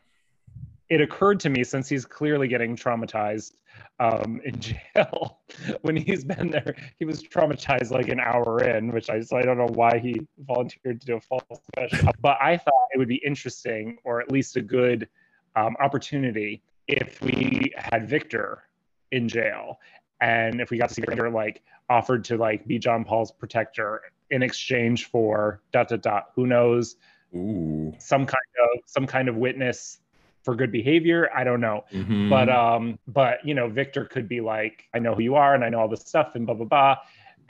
it 0.89 1.01
occurred 1.01 1.41
to 1.41 1.51
me 1.51 1.65
since 1.65 1.89
he's 1.89 2.07
clearly 2.07 2.49
getting 2.49 2.77
traumatized 2.77 3.53
um, 3.99 4.41
in 4.45 4.61
jail 4.61 5.41
when 5.83 5.97
he's 5.97 6.25
been 6.25 6.51
there 6.51 6.77
he 6.99 7.05
was 7.05 7.23
traumatized 7.23 7.91
like 7.91 8.09
an 8.09 8.21
hour 8.21 8.63
in 8.63 8.93
which 8.93 9.09
i 9.09 9.21
so 9.21 9.37
i 9.37 9.43
don't 9.43 9.57
know 9.57 9.69
why 9.73 9.99
he 9.99 10.21
volunteered 10.39 11.01
to 11.01 11.07
do 11.07 11.17
a 11.17 11.21
false 11.21 11.43
confession 11.75 12.11
but 12.21 12.37
i 12.41 12.57
thought 12.57 12.89
it 12.93 12.99
would 12.99 13.09
be 13.09 13.21
interesting 13.25 13.97
or 14.05 14.21
at 14.21 14.31
least 14.31 14.57
a 14.57 14.61
good 14.61 15.09
um, 15.57 15.77
opportunity 15.81 16.63
if 16.89 17.21
we 17.23 17.73
had 17.77 18.09
victor 18.09 18.65
in 19.13 19.29
jail 19.29 19.79
and 20.21 20.61
if 20.61 20.71
we 20.71 20.79
got 20.79 20.89
to 20.89 20.95
see 20.95 21.03
victor 21.03 21.31
like 21.31 21.63
offered 21.91 22.25
to 22.25 22.37
like 22.37 22.67
be 22.67 22.79
john 22.79 23.05
paul's 23.05 23.33
protector 23.33 24.01
in 24.31 24.43
exchange 24.43 25.07
for 25.07 25.61
dot 25.73 25.89
dot 25.89 26.03
dot 26.03 26.25
who 26.35 26.47
knows? 26.47 26.97
Ooh. 27.35 27.93
some 27.99 28.25
kind 28.25 28.37
of 28.63 28.81
some 28.87 29.07
kind 29.07 29.29
of 29.29 29.37
witness 29.37 29.99
for 30.43 30.55
good 30.55 30.71
behavior? 30.71 31.29
I 31.35 31.43
don't 31.45 31.61
know. 31.61 31.85
Mhm. 31.93 32.31
but 32.31 32.49
um 32.49 32.99
but 33.09 33.45
you 33.45 33.53
know 33.55 33.69
victor 33.69 34.05
could 34.05 34.29
be 34.29 34.41
like 34.41 34.85
i 34.95 34.99
know 34.99 35.15
who 35.15 35.23
you 35.23 35.35
are 35.35 35.55
and 35.55 35.65
i 35.65 35.69
know 35.69 35.81
all 35.81 35.89
this 35.89 36.01
stuff 36.03 36.35
and 36.35 36.47
blah 36.47 36.55
blah 36.55 36.67
blah 36.67 36.97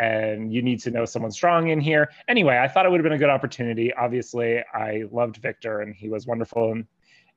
and 0.01 0.53
you 0.53 0.61
need 0.61 0.81
to 0.81 0.91
know 0.91 1.07
someone 1.07 1.31
strong 1.31 1.69
in 1.69 1.81
here. 1.81 2.11
Anyway 2.29 2.59
i 2.59 2.69
thought 2.69 2.85
it 2.85 2.91
would 2.91 2.99
have 3.01 3.05
been 3.05 3.13
a 3.13 3.19
good 3.19 3.31
opportunity. 3.31 3.93
Obviously 3.95 4.63
i 4.75 5.05
loved 5.13 5.37
victor 5.39 5.81
and 5.81 5.95
he 5.95 6.09
was 6.09 6.27
wonderful 6.27 6.73
and 6.73 6.87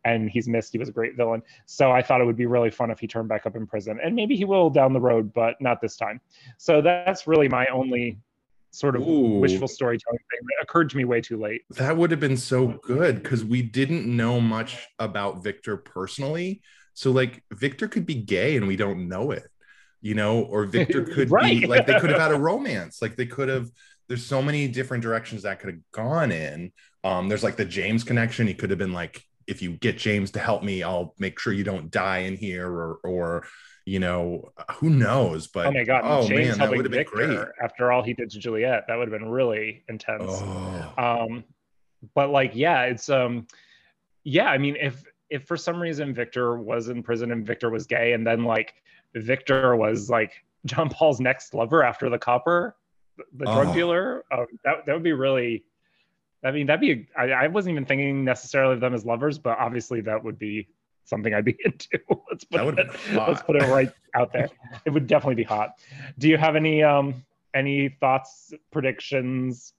and 0.05 0.29
he's 0.29 0.47
missed 0.47 0.71
he 0.71 0.77
was 0.77 0.89
a 0.89 0.91
great 0.91 1.15
villain 1.15 1.41
so 1.65 1.91
i 1.91 2.01
thought 2.01 2.21
it 2.21 2.25
would 2.25 2.37
be 2.37 2.45
really 2.45 2.71
fun 2.71 2.89
if 2.89 2.99
he 2.99 3.07
turned 3.07 3.27
back 3.27 3.45
up 3.45 3.55
in 3.55 3.67
prison 3.67 3.99
and 4.03 4.15
maybe 4.15 4.35
he 4.35 4.45
will 4.45 4.69
down 4.69 4.93
the 4.93 4.99
road 4.99 5.33
but 5.33 5.59
not 5.59 5.81
this 5.81 5.97
time 5.97 6.19
so 6.57 6.81
that's 6.81 7.27
really 7.27 7.49
my 7.49 7.65
only 7.67 8.17
sort 8.71 8.95
of 8.95 9.01
Ooh. 9.01 9.39
wishful 9.39 9.67
storytelling 9.67 10.19
thing 10.19 10.39
that 10.43 10.63
occurred 10.63 10.89
to 10.91 10.97
me 10.97 11.05
way 11.05 11.21
too 11.21 11.37
late 11.37 11.63
That 11.71 11.97
would 11.97 12.11
have 12.11 12.19
been 12.19 12.37
so 12.37 12.79
good 12.83 13.21
because 13.21 13.43
we 13.43 13.61
didn't 13.61 14.05
know 14.05 14.39
much 14.39 14.87
about 14.99 15.43
Victor 15.43 15.77
personally. 15.77 16.61
So, 16.93 17.11
like, 17.11 17.43
Victor 17.51 17.87
could 17.87 18.05
be 18.05 18.15
gay 18.15 18.57
and 18.57 18.67
we 18.67 18.75
don't 18.75 19.07
know 19.07 19.31
it, 19.31 19.47
you 20.01 20.15
know, 20.15 20.41
or 20.41 20.65
Victor 20.65 21.03
could 21.15 21.29
be 21.29 21.65
like 21.65 21.87
they 21.87 21.99
could 21.99 22.09
have 22.09 22.19
had 22.19 22.31
a 22.31 22.39
romance. 22.39 23.01
Like, 23.01 23.15
they 23.15 23.25
could 23.25 23.49
have, 23.49 23.69
there's 24.07 24.25
so 24.25 24.41
many 24.41 24.67
different 24.67 25.01
directions 25.01 25.43
that 25.43 25.59
could 25.59 25.69
have 25.69 25.91
gone 25.91 26.31
in. 26.31 26.71
Um, 27.03 27.29
there's 27.29 27.43
like 27.43 27.55
the 27.55 27.65
James 27.65 28.03
connection. 28.03 28.47
He 28.47 28.53
could 28.53 28.69
have 28.69 28.79
been 28.79 28.93
like, 28.93 29.23
if 29.49 29.61
you 29.61 29.71
get 29.71 29.97
James 29.97 30.31
to 30.31 30.39
help 30.39 30.63
me, 30.63 30.83
I'll 30.83 31.13
make 31.19 31.39
sure 31.39 31.51
you 31.53 31.63
don't 31.63 31.89
die 31.91 32.19
in 32.19 32.37
here, 32.37 32.67
or, 32.67 32.99
or, 33.03 33.47
you 33.85 33.99
know, 33.99 34.51
who 34.75 34.89
knows? 34.89 35.47
But 35.47 35.67
Oh 35.67 35.71
my 35.71 35.83
god, 35.83 36.01
oh 36.05 36.27
James 36.27 36.49
man, 36.49 36.59
that 36.59 36.69
would 36.69 36.85
have 36.85 36.91
been 36.91 37.05
great. 37.05 37.39
after 37.61 37.91
all 37.91 38.03
he 38.03 38.13
did 38.13 38.29
to 38.31 38.39
Juliet. 38.39 38.85
That 38.87 38.97
would 38.97 39.11
have 39.11 39.19
been 39.19 39.29
really 39.29 39.83
intense. 39.89 40.23
Oh, 40.27 40.93
Um, 40.97 41.43
but 42.15 42.29
like, 42.29 42.51
yeah, 42.55 42.83
it's 42.83 43.09
um, 43.09 43.47
yeah. 44.23 44.45
I 44.49 44.57
mean, 44.57 44.77
if 44.79 45.03
if 45.29 45.43
for 45.45 45.57
some 45.57 45.81
reason 45.81 46.13
Victor 46.13 46.57
was 46.57 46.89
in 46.89 47.03
prison 47.03 47.31
and 47.31 47.45
Victor 47.45 47.69
was 47.69 47.85
gay, 47.87 48.13
and 48.13 48.25
then 48.25 48.43
like 48.43 48.73
Victor 49.15 49.75
was 49.75 50.09
like 50.09 50.33
John 50.65 50.89
Paul's 50.89 51.19
next 51.19 51.53
lover 51.53 51.83
after 51.83 52.09
the 52.09 52.19
copper, 52.19 52.75
the, 53.35 53.45
drug 53.45 53.67
Oh. 53.69 53.73
dealer, 53.73 54.25
um, 54.31 54.45
that 54.63 54.85
that 54.85 54.93
would 54.93 55.03
be 55.03 55.13
really. 55.13 55.63
I 56.43 56.51
mean, 56.51 56.67
that'd 56.67 56.81
be. 56.81 57.07
I, 57.17 57.31
I 57.31 57.47
wasn't 57.47 57.73
even 57.73 57.85
thinking 57.85 58.23
necessarily 58.23 58.75
of 58.75 58.79
them 58.79 58.93
as 58.93 59.05
lovers, 59.05 59.37
but 59.37 59.57
obviously 59.57 60.01
that 60.01 60.23
would 60.23 60.39
be 60.39 60.67
something 61.05 61.33
I'd 61.33 61.45
be 61.45 61.57
into. 61.65 61.99
let's 62.29 62.45
put 62.45 62.75
That 62.75 62.85
it, 62.85 63.15
let's 63.15 63.41
put 63.43 63.55
it 63.55 63.67
right 63.67 63.91
out 64.15 64.31
there. 64.31 64.49
It 64.85 64.91
would 64.91 65.07
definitely 65.07 65.35
be 65.35 65.43
hot. 65.43 65.79
Do 66.17 66.29
you 66.29 66.37
have 66.37 66.55
any 66.55 66.83
um 66.83 67.25
any 67.53 67.89
thoughts, 67.89 68.53
predictions, 68.71 69.73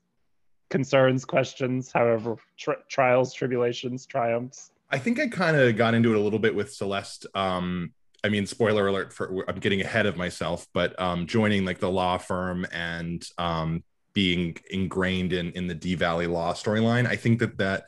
concerns, 0.71 1.25
questions, 1.25 1.93
however, 1.93 2.37
tri- 2.59 2.75
trials, 2.89 3.33
tribulations, 3.33 4.07
triumphs? 4.07 4.73
I 4.91 4.99
think 4.99 5.21
I 5.21 5.29
kind 5.29 5.57
of 5.57 5.77
got 5.77 5.95
into 5.95 6.13
it 6.13 6.17
a 6.17 6.21
little 6.21 6.39
bit 6.39 6.55
with 6.55 6.73
Celeste. 6.73 7.27
Um, 7.35 7.93
I 8.25 8.29
mean, 8.29 8.47
spoiler 8.47 8.89
alert 8.89 9.13
for 9.13 9.45
I'm 9.49 9.61
getting 9.61 9.81
ahead 9.81 10.07
of 10.07 10.17
myself, 10.17 10.67
but 10.75 10.99
um, 11.01 11.27
joining 11.27 11.65
like 11.65 11.79
the 11.79 11.91
law 11.91 12.19
firm 12.19 12.67
and 12.73 13.27
um, 13.39 13.83
being 14.13 14.57
ingrained 14.71 15.33
in 15.33 15.53
in 15.53 15.67
the 15.67 15.75
Dee 15.75 15.95
Valley 15.95 16.27
law 16.27 16.53
storyline, 16.53 17.07
I 17.07 17.17
think 17.17 17.41
that 17.41 17.59
that 17.59 17.85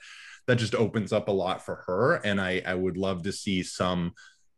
that 0.47 0.57
just 0.57 0.75
opens 0.75 1.13
up 1.13 1.29
a 1.29 1.33
lot 1.33 1.65
for 1.65 1.77
her, 1.87 2.15
and 2.25 2.41
I 2.41 2.63
I 2.65 2.75
would 2.75 2.97
love 2.97 3.23
to 3.25 3.33
see 3.33 3.63
some 3.63 4.15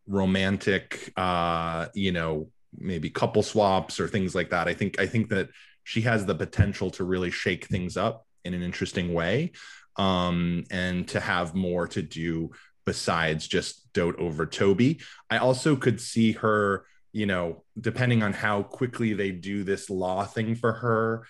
romantic, 0.07 1.13
uh, 1.17 1.87
you 1.95 2.13
know, 2.13 2.51
maybe 2.79 3.11
couple 3.11 3.43
swaps 3.43 4.01
or 4.01 4.09
things 4.09 4.35
like 4.35 4.51
that. 4.51 4.69
I 4.69 4.75
think 4.75 5.01
I 5.01 5.07
think 5.07 5.29
that 5.31 5.49
she 5.85 6.03
has 6.03 6.25
the 6.25 6.35
potential 6.35 6.91
to 6.93 7.05
really 7.05 7.31
shake 7.31 7.67
things 7.67 7.97
up 7.97 8.27
in 8.45 8.55
an 8.55 8.63
interesting 8.63 9.13
way 9.13 9.53
um, 9.97 10.65
and 10.71 11.07
to 11.09 11.21
have 11.21 11.55
more 11.55 11.87
to 11.89 12.03
do 12.03 12.51
besides 12.85 13.47
just 13.47 13.93
dote 13.93 14.19
over 14.19 14.47
Toby. 14.47 15.01
I 15.31 15.39
also 15.39 15.77
could 15.77 16.01
see 16.01 16.33
her, 16.33 16.85
you 17.13 17.27
know, 17.27 17.65
depending 17.81 18.23
on 18.23 18.33
how 18.33 18.63
quickly 18.63 19.15
they 19.15 19.31
do 19.31 19.65
this 19.65 19.89
law 19.89 20.25
thing 20.25 20.55
for 20.55 20.73
her, 20.73 21.27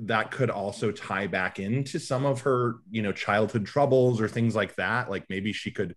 that 0.00 0.30
could 0.30 0.50
also 0.50 0.90
tie 0.92 1.26
back 1.26 1.58
into 1.58 1.98
some 1.98 2.24
of 2.26 2.42
her, 2.42 2.76
you 2.90 3.02
know, 3.02 3.12
childhood 3.12 3.66
troubles 3.66 4.20
or 4.20 4.28
things 4.28 4.54
like 4.54 4.74
that. 4.76 5.10
Like 5.10 5.24
maybe 5.28 5.52
she 5.52 5.70
could 5.70 5.94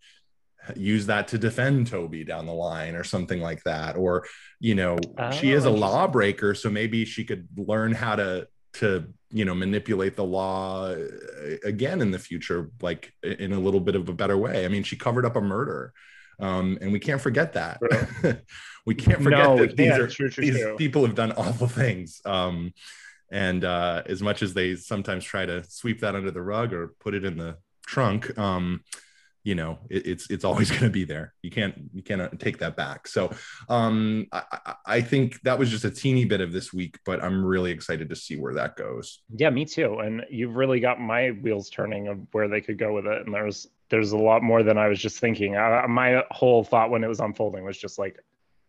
use 0.76 1.06
that 1.06 1.30
to 1.30 1.38
defend 1.38 1.88
Toby 1.88 2.24
down 2.24 2.45
the 2.45 2.54
line 2.54 2.95
or 2.95 3.04
something 3.04 3.39
like 3.41 3.64
that. 3.64 3.95
Or, 3.95 4.26
you 4.60 4.76
know, 4.76 4.98
Oh, 5.18 5.32
she 5.32 5.52
is 5.52 5.66
a 5.66 5.70
lawbreaker, 5.70 6.54
so 6.56 6.70
maybe 6.70 7.06
she 7.06 7.24
could 7.24 7.48
learn 7.56 7.93
how 7.93 8.16
to 8.16 8.48
to 8.74 9.06
you 9.32 9.43
know 9.43 9.56
manipulate 9.56 10.16
the 10.16 10.24
law 10.24 10.88
uh, 10.89 10.98
again 11.64 12.00
in 12.02 12.12
the 12.12 12.20
future 12.20 12.70
like 12.82 13.12
in 13.24 13.52
a 13.54 13.60
little 13.60 13.80
bit 13.80 13.95
of 13.95 14.08
a 14.08 14.14
better 14.14 14.38
way 14.38 14.66
i 14.66 14.68
mean 14.68 14.84
she 14.84 14.95
covered 14.95 15.26
up 15.26 15.36
a 15.36 15.41
murder 15.41 15.93
um, 16.39 16.78
and 16.82 16.91
we 16.91 17.00
can't 17.00 17.20
forget 17.22 17.54
that 17.54 17.80
we 18.86 18.93
can't 18.93 19.24
forget 19.24 19.39
No, 19.39 19.58
that 19.58 19.76
these 19.76 19.89
can't. 19.89 20.02
are 20.02 20.08
True, 20.08 20.30
true, 20.30 20.43
these 20.43 20.62
true. 20.62 20.76
people 20.78 21.06
have 21.06 21.16
done 21.16 21.32
awful 21.32 21.68
things 21.68 22.22
um, 22.26 22.72
and 23.32 23.63
uh, 23.63 24.03
as 24.05 24.21
much 24.21 24.41
as 24.41 24.53
they 24.53 24.75
sometimes 24.75 25.23
try 25.23 25.45
to 25.45 25.63
sweep 25.69 26.01
that 26.01 26.15
under 26.15 26.32
the 26.32 26.41
rug 26.41 26.73
or 26.73 26.95
put 26.99 27.13
it 27.13 27.25
in 27.25 27.38
the 27.38 27.57
trunk 27.86 28.38
um, 28.38 28.82
you 29.43 29.55
know 29.55 29.80
it, 29.89 30.05
it's 30.05 30.30
it's 30.30 30.43
always 30.43 30.69
going 30.75 30.84
to 30.84 30.89
be 30.89 31.05
there 31.05 31.34
you 31.41 31.49
can't 31.49 31.75
you 31.93 32.03
cannot 32.03 32.39
take 32.39 32.57
that 32.57 32.75
back 32.75 33.07
so 33.07 33.32
um 33.69 34.28
I, 34.32 34.43
I 34.51 34.75
I 34.86 35.01
think 35.01 35.41
that 35.43 35.57
was 35.57 35.69
just 35.69 35.86
a 35.86 35.91
teeny 35.91 36.25
bit 36.25 36.41
of 36.41 36.51
this 36.51 36.73
week 36.73 36.99
but 37.05 37.23
i'm 37.23 37.45
really 37.45 37.71
excited 37.71 38.09
to 38.09 38.15
see 38.15 38.36
where 38.38 38.55
that 38.55 38.75
goes 38.75 39.21
Yeah, 39.30 39.49
me 39.49 39.65
too. 39.65 39.99
And 39.99 40.25
you've 40.30 40.55
really 40.55 40.80
got 40.80 40.99
my 40.99 41.32
wheels 41.32 41.69
turning 41.69 42.07
of 42.07 42.19
where 42.32 42.47
they 42.47 42.61
could 42.61 42.78
go 42.78 42.93
with 42.93 43.05
it. 43.05 43.25
And 43.25 43.34
there's 43.34 43.67
there's 43.89 44.11
a 44.11 44.17
lot 44.17 44.43
more 44.43 44.63
than 44.63 44.78
I 44.78 44.88
was 44.88 44.99
just 44.99 45.19
thinking. 45.19 45.55
Uh, 45.55 45.86
my 45.88 46.23
whole 46.32 46.63
thought 46.63 46.89
when 46.89 47.03
it 47.03 47.07
was 47.07 47.19
unfolding 47.19 47.63
was 47.63 47.78
just 47.78 47.97
like, 47.97 48.19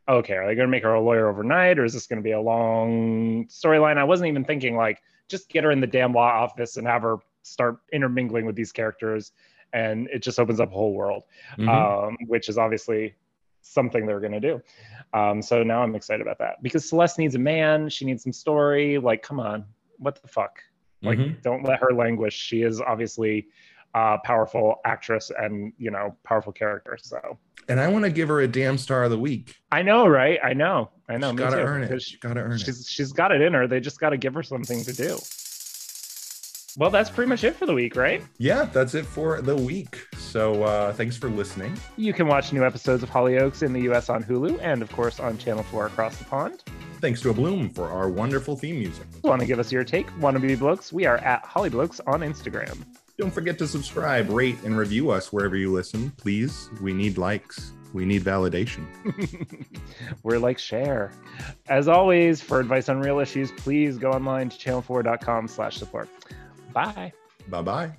okay, 0.09 0.35
are 0.35 0.47
they 0.47 0.55
going 0.55 0.67
to 0.67 0.71
make 0.71 0.83
her 0.83 0.95
a 0.95 1.01
lawyer 1.01 1.29
overnight, 1.29 1.79
or 1.79 1.85
is 1.85 1.93
this 1.93 2.07
going 2.07 2.19
to 2.19 2.23
be 2.23 2.33
a 2.33 2.41
long 2.41 3.47
storyline? 3.49 3.99
I 3.99 4.05
wasn't 4.05 4.29
even 4.29 4.45
thinking 4.45 4.77
like 4.77 5.03
just 5.29 5.49
get 5.51 5.65
her 5.65 5.71
in 5.71 5.81
the 5.81 5.87
damn 5.87 6.13
law 6.13 6.29
office 6.29 6.77
and 6.79 6.87
have 6.87 7.03
her 7.03 7.17
start 7.43 7.79
intermingling 7.93 8.47
with 8.47 8.57
these 8.57 8.73
characters, 8.73 9.33
and 9.73 10.09
it 10.13 10.21
just 10.23 10.39
opens 10.41 10.61
up 10.61 10.71
a 10.71 10.75
whole 10.75 10.95
world, 10.95 11.25
Mhm. 11.59 11.69
um, 11.69 12.17
which 12.27 12.49
is 12.49 12.57
obviously 12.57 13.15
something 13.61 14.07
they're 14.07 14.21
going 14.21 14.33
to 14.33 14.41
do. 14.41 14.63
Um, 15.13 15.43
so 15.43 15.63
now 15.63 15.83
I'm 15.83 15.95
excited 15.95 16.23
about 16.23 16.39
that 16.39 16.63
because 16.63 16.89
Celeste 16.89 17.19
needs 17.19 17.35
a 17.35 17.39
man. 17.39 17.89
She 17.91 18.05
needs 18.07 18.23
some 18.23 18.33
story. 18.33 18.97
Like, 18.99 19.23
come 19.23 19.41
on, 19.41 19.67
what 19.99 20.21
the 20.23 20.29
fuck? 20.29 20.63
Like, 21.03 21.19
Mhm. 21.19 21.43
don't 21.43 21.65
let 21.65 21.81
her 21.81 21.93
languish. 21.93 22.35
She 22.35 22.63
is 22.63 22.81
obviously 22.81 23.49
a 23.95 24.19
powerful 24.25 24.77
actress 24.85 25.31
and 25.39 25.73
you 25.79 25.91
know 25.91 26.15
powerful 26.25 26.53
character. 26.53 26.97
So 27.01 27.39
and 27.71 27.79
i 27.81 27.87
want 27.89 28.05
to 28.05 28.11
give 28.11 28.29
her 28.29 28.41
a 28.41 28.49
damn 28.49 28.79
star 28.79 29.05
of 29.05 29.11
the 29.11 29.19
week 29.19 29.55
I 29.73 29.83
know, 29.83 30.07
right? 30.07 30.39
I 30.43 30.55
know, 30.55 30.91
I 31.09 31.17
know. 31.19 31.31
she's 31.33 31.39
gotta 31.39 31.57
too, 31.57 31.63
earn 31.63 31.83
it 31.83 32.03
she's 32.03 32.19
gotta 32.19 32.41
earn 32.41 32.53
it 32.53 32.61
She's 32.61 32.87
she's 32.89 33.13
got 33.13 33.33
it 33.33 33.41
in 33.43 33.53
her. 33.55 33.67
They 33.67 33.81
just 33.81 34.01
got 34.01 34.11
to 34.11 34.17
give 34.17 34.33
her 34.35 34.43
something 34.43 34.83
to 34.85 34.93
do. 34.93 35.19
Well, 36.77 36.91
that's 36.91 37.11
pretty 37.11 37.29
much 37.29 37.43
it 37.45 37.57
for 37.57 37.67
the 37.67 37.75
week, 37.75 37.97
right? 37.97 38.23
yeah 38.39 38.65
that's 38.67 38.95
it 38.95 39.05
for 39.05 39.43
the 39.43 39.57
week 39.57 40.07
so 40.17 40.63
uh 40.63 40.93
thanks 40.93 41.17
for 41.17 41.29
listening 41.29 41.77
You 41.97 42.13
can 42.13 42.27
watch 42.29 42.53
new 42.53 42.65
episodes 42.65 43.03
of 43.03 43.11
Hollyoaks 43.11 43.63
in 43.63 43.73
the 43.73 43.81
U.S. 43.83 44.09
on 44.09 44.23
Hulu 44.23 44.59
and, 44.63 44.81
of 44.83 44.93
course, 44.93 45.19
on 45.19 45.37
Channel 45.39 45.65
4 45.65 45.87
across 45.87 46.17
the 46.17 46.25
pond. 46.25 46.63
thanks 47.01 47.21
to 47.23 47.31
a 47.31 47.35
bloom 47.35 47.69
for 47.71 47.89
our 47.91 48.09
wonderful 48.09 48.57
theme 48.57 48.79
music 48.79 49.07
Want 49.25 49.41
to 49.41 49.47
give 49.47 49.59
us 49.59 49.73
your 49.73 49.83
take? 49.85 50.07
Want 50.21 50.37
to 50.37 50.41
be 50.41 50.55
blokes? 50.55 50.93
We 50.93 51.05
are 51.07 51.17
at 51.19 51.43
Hollyblokes 51.45 52.01
on 52.07 52.21
Instagram. 52.21 52.85
Don't 53.19 53.31
forget 53.33 53.59
to 53.59 53.67
subscribe 53.67 54.31
rate 54.31 54.57
and 54.65 54.77
review 54.77 55.11
us 55.11 55.33
wherever 55.33 55.57
you 55.57 55.73
listen 55.73 56.11
please 56.17 56.71
we 56.81 56.93
need 56.93 57.19
likes 57.19 57.73
we 57.93 58.05
need 58.05 58.23
validation 58.23 58.87
We're 60.23 60.39
like 60.39 60.59
share. 60.59 61.13
As 61.69 61.89
always, 61.89 62.41
for 62.41 62.61
advice 62.61 62.89
on 62.89 63.01
real 63.01 63.19
issues, 63.19 63.53
please 63.53 63.99
go 63.99 64.11
online 64.11 64.49
to 64.51 64.59
channel4.com 64.59 65.49
slash 65.49 65.77
support. 65.77 66.09
Bye. 66.73 67.13
bye 67.49 67.63
bye 67.63 67.97